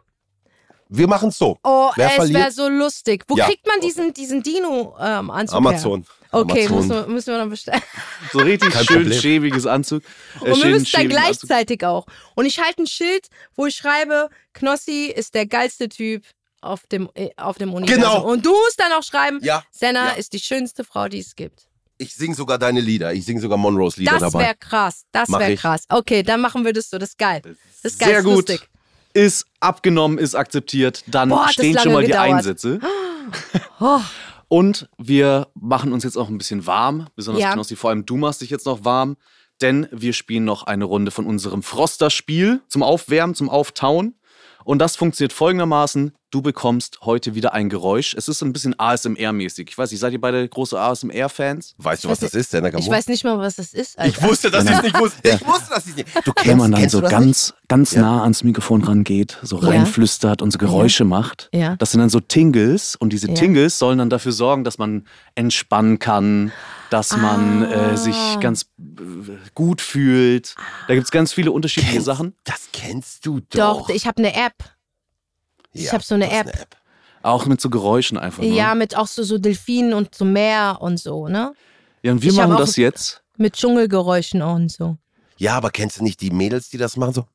Wir 0.89 1.07
machen 1.07 1.29
es 1.29 1.37
so. 1.37 1.57
Oh, 1.63 1.91
Wer 1.95 2.17
es 2.17 2.33
wäre 2.33 2.49
so 2.51 2.67
lustig. 2.69 3.25
Wo 3.27 3.35
Ja. 3.35 3.45
kriegt 3.45 3.67
man 3.67 3.81
diesen, 3.81 4.13
diesen 4.13 4.41
Dino-Anzug 4.41 5.57
Amazon. 5.57 6.05
Okay, 6.31 6.65
Amazon. 6.65 6.75
müssen 6.77 6.89
wir, 6.89 7.07
müssen 7.07 7.33
wir 7.33 7.37
dann 7.39 7.49
bestellen. 7.49 7.81
So 8.31 8.39
richtig 8.39 8.71
Kein 8.71 8.85
schön 8.85 9.01
Problem. 9.03 9.19
schäbiges 9.21 9.65
Anzug. 9.67 10.01
äh, 10.43 10.51
Und 10.51 10.63
wir 10.63 10.69
müssen 10.71 10.71
dann 10.71 10.85
schäbigen 10.85 11.17
Anzug. 11.17 11.41
gleichzeitig 11.49 11.85
auch. 11.85 12.05
Und 12.35 12.45
ich 12.45 12.59
halte 12.59 12.83
ein 12.83 12.87
Schild, 12.87 13.27
wo 13.55 13.65
ich 13.65 13.75
schreibe, 13.75 14.29
Knossi 14.53 15.11
ist 15.13 15.35
der 15.35 15.45
geilste 15.45 15.89
Typ 15.89 16.23
auf 16.61 16.87
dem, 16.87 17.09
äh, 17.15 17.29
auf 17.37 17.57
dem 17.57 17.73
Universum. 17.73 18.01
Genau. 18.03 18.23
Und 18.27 18.45
du 18.45 18.51
musst 18.51 18.79
dann 18.79 18.91
auch 18.93 19.03
schreiben, 19.03 19.39
Ja. 19.43 19.63
Senna 19.71 20.07
ja. 20.07 20.11
ist 20.13 20.33
die 20.33 20.39
schönste 20.39 20.83
Frau, 20.83 21.07
die 21.07 21.19
es 21.19 21.35
gibt. 21.35 21.67
Ich 21.99 22.13
sing 22.13 22.33
sogar 22.35 22.57
deine 22.59 22.79
Lieder. 22.79 23.13
Ich 23.13 23.25
sing 23.25 23.39
sogar 23.39 23.57
Monroes 23.57 23.97
Lieder 23.97 24.19
Das 24.19 24.31
dabei. 24.31 24.45
wäre 24.45 24.55
krass. 24.55 25.03
Das 25.11 25.29
wäre 25.29 25.55
krass. 25.55 25.83
Okay, 25.89 26.21
dann 26.21 26.41
machen 26.41 26.63
wir 26.63 26.73
das 26.73 26.89
so. 26.89 26.97
Das 26.99 27.09
ist 27.09 27.17
geil. 27.17 27.41
Das 27.43 27.93
ist 27.93 27.99
geil. 27.99 28.09
Sehr 28.09 28.19
ist 28.19 28.25
gut. 28.25 28.35
Lustig. 28.49 28.69
Ist 29.13 29.47
abgenommen, 29.61 30.19
ist 30.19 30.35
akzeptiert. 30.35 31.03
Dann 31.07 31.29
Boah, 31.29 31.45
das 31.45 31.53
stehen 31.53 31.77
schon 31.79 31.93
mal 31.93 32.01
die 32.03 32.07
gedauert. 32.11 32.29
Einsätze. 32.33 32.79
Oh, 33.79 33.99
Und 34.47 34.87
wir 34.97 35.47
machen 35.53 35.91
uns 35.91 36.03
jetzt 36.05 36.17
auch 36.17 36.29
ein 36.29 36.37
bisschen 36.37 36.65
warm. 36.65 37.07
Besonders 37.15 37.41
Ja. 37.43 37.53
Knossi, 37.53 37.75
vor 37.75 37.89
allem 37.89 38.05
du 38.05 38.15
machst 38.15 38.39
dich 38.41 38.49
jetzt 38.49 38.65
noch 38.65 38.85
warm. 38.85 39.17
Denn 39.61 39.87
wir 39.91 40.13
spielen 40.13 40.45
noch 40.45 40.63
eine 40.63 40.85
Runde 40.85 41.11
von 41.11 41.25
unserem 41.25 41.63
Froster-Spiel 41.63 42.61
zum 42.69 42.83
Aufwärmen, 42.83 43.33
zum 43.35 43.49
Auftauen. 43.49 44.15
Und 44.63 44.79
das 44.79 44.95
funktioniert 44.95 45.33
folgendermaßen. 45.33 46.13
Du 46.29 46.41
bekommst 46.41 46.99
heute 47.03 47.35
wieder 47.35 47.53
ein 47.53 47.69
Geräusch. 47.69 48.13
Es 48.13 48.27
ist 48.27 48.41
ein 48.41 48.51
bisschen 48.51 48.75
ASMR-mäßig. 48.75 49.69
Ich 49.69 49.77
weiß 49.77 49.91
nicht, 49.91 50.01
seid 50.01 50.11
ihr 50.11 50.19
beide 50.19 50.45
große 50.49 50.77
ASMR-Fans? 50.77 51.73
Weißt 51.77 52.03
du, 52.03 52.09
was 52.09 52.19
das 52.19 52.33
ist, 52.33 52.51
Senna 52.51 52.67
ich 52.77 52.89
weiß 52.89 53.07
nicht 53.07 53.23
mal, 53.23 53.39
was 53.39 53.55
das 53.55 53.73
ist. 53.73 53.95
ich 54.03 54.21
wusste, 54.21 54.51
dass 54.51 54.65
ich 54.65 54.71
es 54.71 54.81
nicht 54.83 54.99
wusste. 54.99 55.21
Ich 55.29 55.47
wusste, 55.47 55.69
dass 55.73 55.85
ich 55.85 55.91
es 55.91 55.95
nicht. 55.95 56.09
Du 56.25 56.33
kennst, 56.33 56.45
Wenn 56.49 56.57
man 56.57 56.71
dann 56.73 56.81
kennst 56.81 56.91
so 56.95 57.01
ganz, 57.01 57.53
ganz 57.69 57.93
Ja. 57.93 58.01
nah 58.01 58.23
ans 58.23 58.43
Mikrofon 58.43 58.83
rangeht, 58.83 59.37
so 59.41 59.55
reinflüstert 59.55 60.41
und 60.41 60.51
so 60.51 60.57
Geräusche 60.57 61.05
macht. 61.05 61.47
Ja. 61.53 61.77
Das 61.77 61.91
sind 61.91 62.01
dann 62.01 62.09
so 62.09 62.19
Tingles 62.19 62.97
und 62.97 63.13
diese 63.13 63.29
Ja. 63.29 63.33
Tingles 63.33 63.79
sollen 63.79 63.97
dann 63.99 64.09
dafür 64.09 64.33
sorgen, 64.33 64.65
dass 64.65 64.77
man 64.77 65.07
entspannen 65.35 65.97
kann, 65.97 66.51
dass 66.89 67.15
man 67.15 67.63
Ah. 67.63 67.91
äh, 67.93 67.97
sich 67.97 68.17
ganz 68.41 68.63
äh, 68.63 69.37
gut 69.55 69.79
fühlt. 69.79 70.55
Da 70.89 70.93
gibt 70.93 71.05
es 71.05 71.11
ganz 71.11 71.31
viele 71.31 71.53
unterschiedliche 71.53 71.93
Kennst- 71.93 72.05
Sachen. 72.05 72.35
Das 72.43 72.67
kennst 72.73 73.25
du 73.25 73.39
doch. 73.39 73.87
Doch, 73.87 73.89
ich 73.91 74.05
habe 74.07 74.17
eine 74.17 74.33
App. 74.35 74.53
Ich 75.73 75.91
hab 75.93 76.03
so 76.03 76.15
eine 76.15 76.27
du 76.27 76.31
hast 76.31 76.47
App. 76.47 76.77
Auch 77.23 77.45
mit 77.45 77.59
so 77.59 77.69
Geräuschen 77.69 78.17
einfach. 78.17 78.43
nur. 78.43 78.51
Ja, 78.53 78.73
mit 78.75 78.95
auch 78.95 79.07
so, 79.07 79.23
so 79.23 79.37
Delfinen 79.37 79.93
und 79.93 80.15
so 80.15 80.23
Meer 80.25 80.77
und 80.81 80.97
so, 80.99 81.27
ne? 81.27 81.53
ja 82.03 82.11
und 82.11 82.21
wir 82.21 82.31
ich 82.31 82.37
machen 82.37 82.55
das 82.57 82.75
jetzt. 82.77 83.23
Mit 83.37 83.53
Dschungelgeräuschen 83.55 84.41
auch 84.41 84.55
und 84.55 84.71
so. 84.71 84.97
Ja, 85.37 85.55
aber 85.55 85.69
kennst 85.69 85.99
du 85.99 86.03
nicht 86.03 86.21
die 86.21 86.31
Mädels, 86.31 86.69
die 86.69 86.77
das 86.77 86.95
machen? 86.97 87.13
So? 87.13 87.25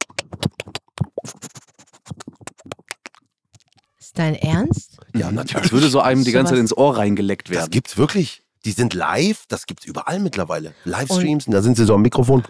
Ist 3.99 4.19
dein 4.19 4.35
Ernst? 4.35 4.99
Ja, 5.15 5.29
Mhm. 5.29 5.37
natürlich. 5.37 5.63
Das 5.65 5.73
würde 5.73 5.89
so 5.89 6.01
einem 6.01 6.25
die 6.25 6.33
ganze 6.33 6.53
Zeit 6.53 6.61
ins 6.61 6.77
Ohr 6.77 6.97
reingeleckt 6.97 7.49
Das 7.49 7.57
werden. 7.57 7.71
gibt's 7.71 7.97
wirklich. 7.97 8.43
Die 8.65 8.73
sind 8.73 8.95
live, 8.95 9.45
das 9.49 9.67
gibt's 9.67 9.85
überall 9.85 10.21
mittlerweile. 10.21 10.75
Livestreams, 10.85 11.47
und 11.47 11.53
da 11.53 11.63
sind 11.63 11.77
sie 11.77 11.85
so 11.85 11.95
am 11.95 12.03
Mikrofon. 12.03 12.45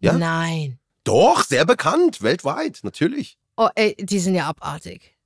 Ja? 0.00 0.12
Nein. 0.12 0.78
Doch, 1.04 1.44
sehr 1.44 1.64
bekannt, 1.64 2.22
weltweit, 2.22 2.80
natürlich. 2.82 3.37
Oh, 3.58 3.68
ey, 3.74 3.96
die 3.98 4.20
sind 4.20 4.36
ja 4.36 4.46
abartig. 4.46 5.16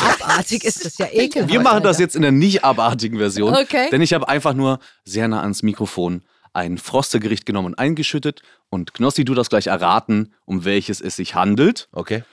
abartig 0.00 0.64
ist 0.64 0.84
das 0.84 0.98
ja 0.98 1.06
ekelhaft. 1.12 1.52
Wir 1.52 1.60
machen 1.60 1.84
das 1.84 2.00
jetzt 2.00 2.16
in 2.16 2.22
der 2.22 2.32
nicht 2.32 2.64
abartigen 2.64 3.16
Version. 3.16 3.54
Okay. 3.54 3.88
Denn 3.90 4.02
ich 4.02 4.12
habe 4.12 4.28
einfach 4.28 4.54
nur 4.54 4.80
sehr 5.04 5.28
nah 5.28 5.40
ans 5.40 5.62
Mikrofon 5.62 6.24
ein 6.52 6.78
Frostergericht 6.78 7.46
genommen 7.46 7.66
und 7.66 7.78
eingeschüttet. 7.78 8.42
Und 8.70 8.92
Knossi, 8.92 9.24
du 9.24 9.34
das 9.34 9.50
gleich 9.50 9.68
erraten, 9.68 10.34
um 10.46 10.64
welches 10.64 11.00
es 11.00 11.14
sich 11.14 11.36
handelt. 11.36 11.88
Okay. 11.92 12.24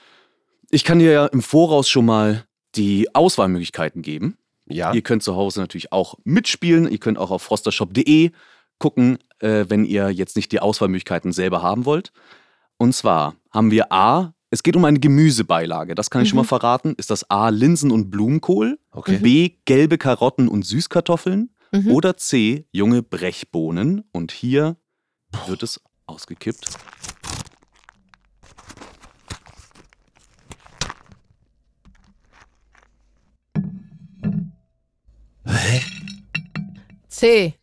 Ich 0.70 0.82
kann 0.82 0.98
dir 0.98 1.12
ja 1.12 1.26
im 1.26 1.40
Voraus 1.40 1.88
schon 1.88 2.06
mal 2.06 2.44
die 2.74 3.14
Auswahlmöglichkeiten 3.14 4.02
geben. 4.02 4.36
Ja. 4.66 4.92
Ihr 4.92 5.02
könnt 5.02 5.22
zu 5.22 5.36
Hause 5.36 5.60
natürlich 5.60 5.92
auch 5.92 6.16
mitspielen. 6.24 6.90
Ihr 6.90 6.98
könnt 6.98 7.18
auch 7.18 7.30
auf 7.30 7.42
frostershop.de 7.42 8.32
gucken, 8.78 9.18
äh, 9.38 9.66
wenn 9.68 9.84
ihr 9.84 10.10
jetzt 10.10 10.34
nicht 10.34 10.50
die 10.50 10.58
Auswahlmöglichkeiten 10.58 11.32
selber 11.32 11.62
haben 11.62 11.84
wollt. 11.84 12.10
Und 12.76 12.92
zwar 12.92 13.36
haben 13.52 13.70
wir 13.70 13.92
A, 13.92 14.33
es 14.54 14.62
geht 14.62 14.76
um 14.76 14.84
eine 14.84 15.00
Gemüsebeilage. 15.00 15.96
Das 15.96 16.10
kann 16.10 16.22
ich 16.22 16.28
schon 16.28 16.36
mal 16.36 16.44
verraten. 16.44 16.94
Ist 16.96 17.10
das 17.10 17.28
A, 17.28 17.48
Linsen 17.48 17.90
und 17.90 18.08
Blumenkohl? 18.08 18.78
Okay. 18.92 19.18
B, 19.18 19.50
gelbe 19.64 19.98
Karotten 19.98 20.46
und 20.46 20.64
Süßkartoffeln? 20.64 21.50
Mhm. 21.72 21.90
Oder 21.90 22.16
C, 22.16 22.66
junge 22.70 23.02
Brechbohnen? 23.02 24.04
Und 24.12 24.30
hier 24.30 24.76
wird 25.48 25.64
es 25.64 25.80
ausgekippt. 26.06 26.68
C. 37.08 37.54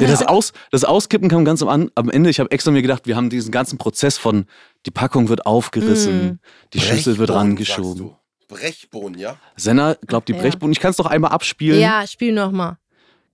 Ja, 0.00 0.06
das, 0.06 0.22
Aus, 0.26 0.52
das 0.70 0.84
Auskippen 0.84 1.28
kam 1.28 1.44
ganz 1.44 1.62
am, 1.62 1.68
An 1.68 1.90
am 1.94 2.08
Ende. 2.10 2.30
Ich 2.30 2.40
habe 2.40 2.50
extra 2.50 2.70
mir 2.70 2.82
gedacht, 2.82 3.06
wir 3.06 3.16
haben 3.16 3.30
diesen 3.30 3.50
ganzen 3.50 3.78
Prozess 3.78 4.16
von, 4.18 4.46
die 4.86 4.90
Packung 4.90 5.28
wird 5.28 5.46
aufgerissen, 5.46 6.26
Mm. 6.26 6.38
die 6.72 6.80
Schüssel 6.80 7.18
wird 7.18 7.30
rangeschoben. 7.30 8.12
Brechbohnen, 8.48 9.18
ja? 9.18 9.36
Senna 9.56 9.94
glaubt 10.06 10.28
die 10.28 10.34
Ja. 10.34 10.40
Brechbohnen. 10.40 10.72
Ich 10.72 10.80
kann 10.80 10.90
es 10.90 10.96
doch 10.98 11.06
einmal 11.06 11.30
abspielen. 11.32 11.80
Ja, 11.80 12.06
spiel 12.06 12.32
noch 12.32 12.52
mal. 12.52 12.78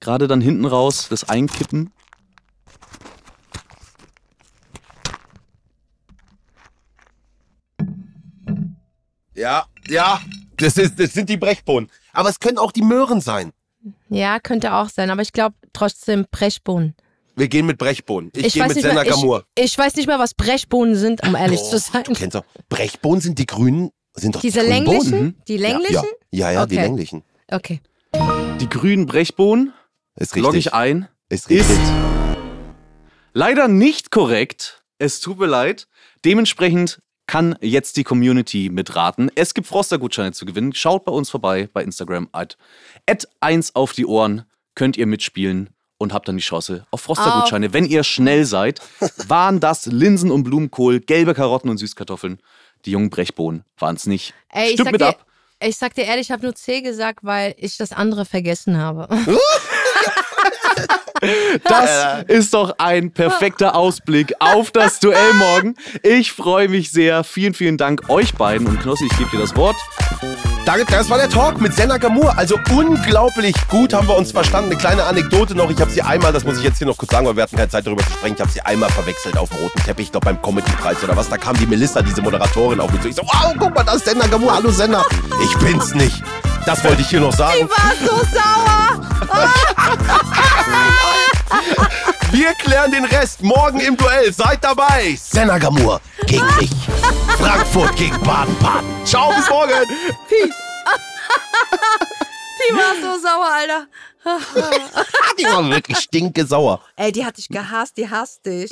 Gerade 0.00 0.28
dann 0.28 0.40
hinten 0.40 0.64
raus 0.64 1.08
das 1.10 1.28
Einkippen. 1.28 1.90
Ja, 9.34 9.66
ja. 9.88 10.20
Das, 10.56 10.76
ist, 10.76 10.98
das 10.98 11.12
sind 11.12 11.28
die 11.28 11.36
Brechbohnen. 11.36 11.88
Aber 12.12 12.28
es 12.28 12.40
können 12.40 12.58
auch 12.58 12.72
die 12.72 12.82
Möhren 12.82 13.20
sein. 13.20 13.52
Ja, 14.08 14.38
könnte 14.40 14.74
auch 14.74 14.88
sein, 14.88 15.10
aber 15.10 15.22
ich 15.22 15.32
glaube 15.32 15.54
trotzdem 15.72 16.26
Brechbohnen. 16.30 16.94
Wir 17.36 17.48
gehen 17.48 17.66
mit 17.66 17.78
Brechbohnen. 17.78 18.32
Ich, 18.34 18.54
gehe 18.54 18.62
weiß 18.62 18.68
mit 18.68 18.76
nicht 18.78 18.86
Senna 18.86 19.02
mehr, 19.04 19.12
Gamur. 19.12 19.44
ich, 19.56 19.64
ich 19.66 19.78
weiß 19.78 19.94
nicht 19.96 20.06
mehr, 20.08 20.18
was 20.18 20.34
Brechbohnen 20.34 20.96
sind, 20.96 21.22
um 21.26 21.36
ehrlich 21.36 21.62
zu 21.62 21.78
sein. 21.78 22.02
Du 22.04 22.12
kennst 22.14 22.34
doch. 22.34 22.44
Brechbohnen 22.68 23.20
sind 23.20 23.38
die 23.38 23.46
grünen. 23.46 23.90
Sind 24.14 24.34
doch 24.34 24.40
Diese 24.40 24.60
die 24.60 24.66
grünen 24.66 24.84
länglichen? 24.86 25.10
Bohnen. 25.12 25.42
Die 25.46 25.56
länglichen? 25.56 25.94
Ja, 26.32 26.50
ja, 26.50 26.50
ja 26.52 26.66
die 26.66 26.74
Okay. 26.76 26.84
länglichen. 26.84 27.22
Okay. 27.50 27.80
Die 28.60 28.68
grünen 28.68 29.06
Brechbohnen 29.06 29.72
Ist 30.16 30.34
richtig. 30.34 30.42
logge 30.42 30.58
ich 30.58 30.74
ein. 30.74 31.06
Ist 31.28 31.48
richtig. 31.50 31.78
Ist 31.78 31.92
leider 33.32 33.68
nicht 33.68 34.10
korrekt. 34.10 34.82
Es 34.98 35.20
tut 35.20 35.38
mir 35.38 35.46
leid. 35.46 35.86
Dementsprechend 36.24 37.00
kann 37.28 37.56
jetzt 37.60 37.96
die 37.98 38.04
Community 38.04 38.70
mitraten. 38.72 39.30
Es 39.36 39.54
gibt 39.54 39.68
Froster-Gutscheine 39.68 40.32
zu 40.32 40.46
gewinnen. 40.46 40.72
Schaut 40.72 41.04
bei 41.04 41.12
uns 41.12 41.30
vorbei 41.30 41.68
bei 41.72 41.84
Instagram 41.84 42.28
at, 42.32 42.56
at 43.06 43.28
1 43.40 43.76
auf 43.76 43.92
die 43.92 44.06
Ohren. 44.06 44.44
Könnt 44.74 44.96
ihr 44.96 45.06
mitspielen 45.06 45.68
und 45.98 46.14
habt 46.14 46.26
dann 46.26 46.38
die 46.38 46.42
Chance 46.42 46.86
auf 46.90 47.02
Froster-Gutscheine. 47.02 47.72
Wenn 47.74 47.84
ihr 47.84 48.02
schnell 48.02 48.46
seid, 48.46 48.80
waren 49.28 49.60
das 49.60 49.86
Linsen 49.86 50.30
und 50.30 50.42
Blumenkohl, 50.42 51.00
gelbe 51.00 51.34
Karotten 51.34 51.68
und 51.70 51.76
Süßkartoffeln. 51.78 52.40
Die 52.86 52.92
jungen 52.92 53.10
Brechbohnen 53.10 53.64
waren 53.78 53.96
es 53.96 54.06
nicht. 54.06 54.32
Ey, 54.48 54.68
ich 54.68 54.74
Stimmt 54.74 54.92
mit 54.92 55.00
dir, 55.02 55.08
ab. 55.08 55.26
ich 55.60 55.76
sag 55.76 55.94
dir 55.94 56.04
ehrlich, 56.04 56.28
ich 56.28 56.30
habe 56.30 56.44
nur 56.44 56.54
C 56.54 56.80
gesagt, 56.80 57.20
weil 57.22 57.54
ich 57.58 57.76
das 57.76 57.92
andere 57.92 58.24
vergessen 58.24 58.78
habe. 58.78 59.06
Das 61.64 62.24
ist 62.28 62.54
doch 62.54 62.74
ein 62.78 63.10
perfekter 63.10 63.74
Ausblick 63.74 64.34
auf 64.38 64.70
das 64.70 65.00
Duell 65.00 65.32
morgen. 65.34 65.74
Ich 66.02 66.32
freue 66.32 66.68
mich 66.68 66.90
sehr. 66.90 67.24
Vielen, 67.24 67.54
vielen 67.54 67.76
Dank 67.76 68.08
euch 68.08 68.34
beiden. 68.34 68.66
Und 68.66 68.80
Knossi, 68.80 69.06
ich 69.06 69.18
gebe 69.18 69.30
dir 69.30 69.40
das 69.40 69.56
Wort. 69.56 69.76
Danke, 70.64 70.84
das 70.90 71.08
war 71.08 71.18
der 71.18 71.30
Talk 71.30 71.60
mit 71.60 71.74
Senna 71.74 71.96
Gamur. 71.96 72.36
Also 72.36 72.58
unglaublich 72.70 73.54
gut 73.68 73.94
haben 73.94 74.06
wir 74.06 74.16
uns 74.16 74.32
verstanden. 74.32 74.70
Eine 74.70 74.78
kleine 74.78 75.04
Anekdote 75.04 75.54
noch. 75.54 75.70
Ich 75.70 75.80
habe 75.80 75.90
sie 75.90 76.02
einmal, 76.02 76.32
das 76.32 76.44
muss 76.44 76.58
ich 76.58 76.64
jetzt 76.64 76.78
hier 76.78 76.86
noch 76.86 76.96
kurz 76.96 77.10
sagen, 77.10 77.26
weil 77.26 77.36
wir 77.36 77.42
hatten 77.42 77.56
keine 77.56 77.68
Zeit 77.70 77.86
darüber 77.86 78.04
zu 78.04 78.12
sprechen. 78.12 78.34
Ich 78.34 78.40
habe 78.40 78.50
sie 78.50 78.60
einmal 78.60 78.90
verwechselt 78.90 79.38
auf 79.38 79.48
dem 79.48 79.58
roten 79.58 79.82
Teppich, 79.82 80.06
ich 80.06 80.12
glaube 80.12 80.26
beim 80.26 80.42
Comedy-Preis 80.42 81.02
oder 81.02 81.16
was. 81.16 81.28
Da 81.28 81.38
kam 81.38 81.56
die 81.56 81.66
Melissa, 81.66 82.02
diese 82.02 82.22
Moderatorin, 82.22 82.80
auf 82.80 82.92
mich 82.92 83.00
zu. 83.00 83.08
Ich 83.08 83.16
so, 83.16 83.22
wow, 83.22 83.54
guck 83.58 83.74
mal, 83.74 83.82
das 83.82 83.96
ist 83.96 84.04
Senna 84.04 84.26
Gamur. 84.26 84.54
Hallo 84.54 84.70
Senna. 84.70 85.02
Ich 85.42 85.56
bin's 85.58 85.94
nicht. 85.94 86.22
Das 86.68 86.84
wollte 86.84 87.00
ich 87.00 87.08
hier 87.08 87.20
noch 87.20 87.32
sagen. 87.32 87.66
war 87.66 87.94
so 87.98 88.16
sauer. 88.26 89.00
Wir 92.30 92.52
klären 92.56 92.90
den 92.90 93.06
Rest 93.06 93.42
morgen 93.42 93.80
im 93.80 93.96
Duell. 93.96 94.30
Seid 94.34 94.62
dabei. 94.62 95.16
Senna 95.18 95.56
Gamur 95.56 95.98
gegen 96.26 96.44
mich. 96.58 96.70
Frankfurt 97.38 97.96
gegen 97.96 98.20
Baden-Baden. 98.20 99.06
Ciao, 99.06 99.32
bis 99.34 99.48
morgen. 99.48 99.72
Peace. 100.28 100.54
Die 102.68 102.74
war 102.76 102.94
so 103.00 103.18
sauer, 103.18 103.50
Alter. 103.50 103.86
Die 105.38 105.44
war 105.44 105.70
wirklich 105.70 105.96
stinkesauer. 106.00 106.82
Ey, 106.96 107.12
die 107.12 107.24
hat 107.24 107.38
dich 107.38 107.48
gehasst, 107.48 107.96
die 107.96 108.10
hasst 108.10 108.44
dich. 108.44 108.68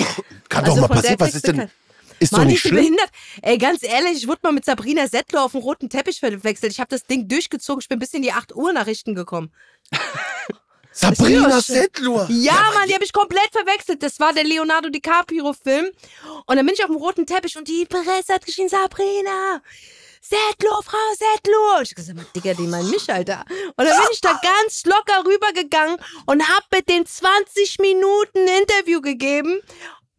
Kann 0.51 0.67
Also 0.67 0.83
doch 0.83 0.89
mal 0.91 0.97
passieren. 0.97 1.17
Was 1.19 1.35
ist 1.35 1.47
denn? 1.47 1.71
Ist 2.19 2.33
doch 2.33 2.39
Mann, 2.39 2.49
die 2.49 2.55
nicht 2.55 2.63
schlimm. 2.63 2.77
behindert. 2.77 3.11
Ey, 3.43 3.59
ganz 3.59 3.83
ehrlich, 3.83 4.19
ich 4.19 4.29
wurde 4.29 4.41
mal 4.43 4.53
mit 4.53 4.65
Sabrina 4.65 5.07
Settler 5.07 5.45
auf 5.45 5.53
dem 5.53 5.61
roten 5.61 5.89
Teppich 5.91 6.21
verwechselt. 6.21 6.73
Ich 6.73 6.81
habe 6.81 6.89
das 6.89 7.05
Ding 7.05 7.29
durchgezogen. 7.29 7.81
Ich 7.81 7.89
bin 7.89 7.99
bis 7.99 8.15
in 8.15 8.23
die 8.23 8.33
8 8.33 8.55
Uhr 8.55 8.73
Nachrichten 8.73 9.15
gekommen. 9.15 9.53
Sabrina 10.93 11.61
Settler. 11.61 12.27
Ja, 12.31 12.71
Mann, 12.75 12.89
die 12.89 12.95
habe 12.95 13.05
ich 13.05 13.13
komplett 13.13 13.51
verwechselt. 13.53 14.03
Das 14.03 14.19
war 14.19 14.33
der 14.33 14.45
Leonardo 14.45 14.89
DiCaprio-Film. 14.89 15.91
Und 16.47 16.57
dann 16.57 16.65
bin 16.65 16.75
ich 16.75 16.83
auf 16.83 16.89
dem 16.89 16.97
roten 16.97 17.27
Teppich 17.27 17.59
und 17.59 17.69
die 17.69 17.85
Presse 17.85 18.33
hat 18.33 18.47
geschrien, 18.47 18.71
Sabrina, 18.71 19.61
Settler, 20.23 20.81
Frau 20.83 20.97
Settler. 21.13 21.83
Ich 21.83 21.91
hab 21.91 21.97
gesagt, 21.97 22.35
Digga, 22.35 22.55
die 22.55 22.67
meinen 22.67 22.91
mich, 22.91 23.13
Alter. 23.13 23.45
Und 23.77 23.85
dann 23.85 23.99
bin 23.99 24.09
ich 24.11 24.23
da 24.23 24.41
ganz 24.43 24.87
locker 24.87 25.23
rübergegangen 25.27 25.99
und 26.25 26.49
hab 26.49 26.65
mit 26.73 26.89
den 26.89 27.05
20 27.05 27.79
Minuten 27.79 28.39
ein 28.39 28.63
Interview 28.63 29.03
gegeben 29.03 29.61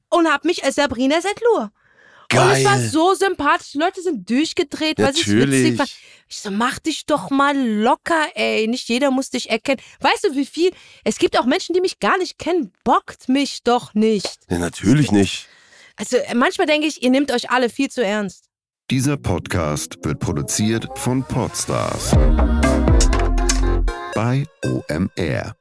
und 0.10 0.32
hab 0.32 0.46
mich 0.46 0.64
als 0.64 0.76
Sabrina 0.76 1.22
Settler. 2.30 2.46
Und 2.46 2.58
es 2.58 2.66
war 2.66 2.76
Geil. 2.78 2.90
so 2.90 3.14
sympathisch. 3.14 3.72
Die 3.72 3.78
Leute 3.78 4.02
sind 4.02 4.30
durchgedreht, 4.30 5.00
weil 5.00 5.14
sie 5.14 5.22
es 5.22 5.28
Natürlich. 5.28 5.80
witzig. 5.80 5.98
Ich 6.30 6.38
so, 6.40 6.52
mach 6.52 6.80
dich 6.80 7.06
doch 7.06 7.30
mal 7.30 7.58
locker, 7.58 8.28
ey. 8.36 8.68
Nicht 8.68 8.90
jeder 8.90 9.12
muss 9.12 9.30
dich 9.30 9.50
erkennen. 9.50 9.80
Weißt 10.02 10.26
du, 10.26 10.36
wie 10.36 10.46
viel? 10.46 10.72
Es 11.04 11.18
gibt 11.18 11.38
auch 11.40 11.46
Menschen, 11.46 11.74
die 11.74 11.82
mich 11.82 12.00
gar 12.00 12.18
nicht 12.18 12.38
kennen. 12.38 12.74
Bockt 12.84 13.30
mich 13.30 13.64
doch 13.64 13.94
nicht. 13.94 14.40
Ja, 14.50 14.60
natürlich 14.60 15.12
nicht. 15.12 15.48
Also 15.96 16.18
äh, 16.18 16.36
manchmal 16.36 16.68
denke 16.68 16.88
ich, 16.88 17.02
ihr 17.02 17.10
nehmt 17.10 17.32
euch 17.32 17.50
alle 17.50 17.70
viel 17.70 17.90
zu 17.90 18.04
ernst. 18.04 18.46
Dieser 18.92 19.18
Podcast 19.18 19.98
wird 20.04 20.20
produziert 20.20 20.88
von 20.96 21.24
Podstars 21.24 22.12
bei 24.16 24.46
OMR. 24.64 25.57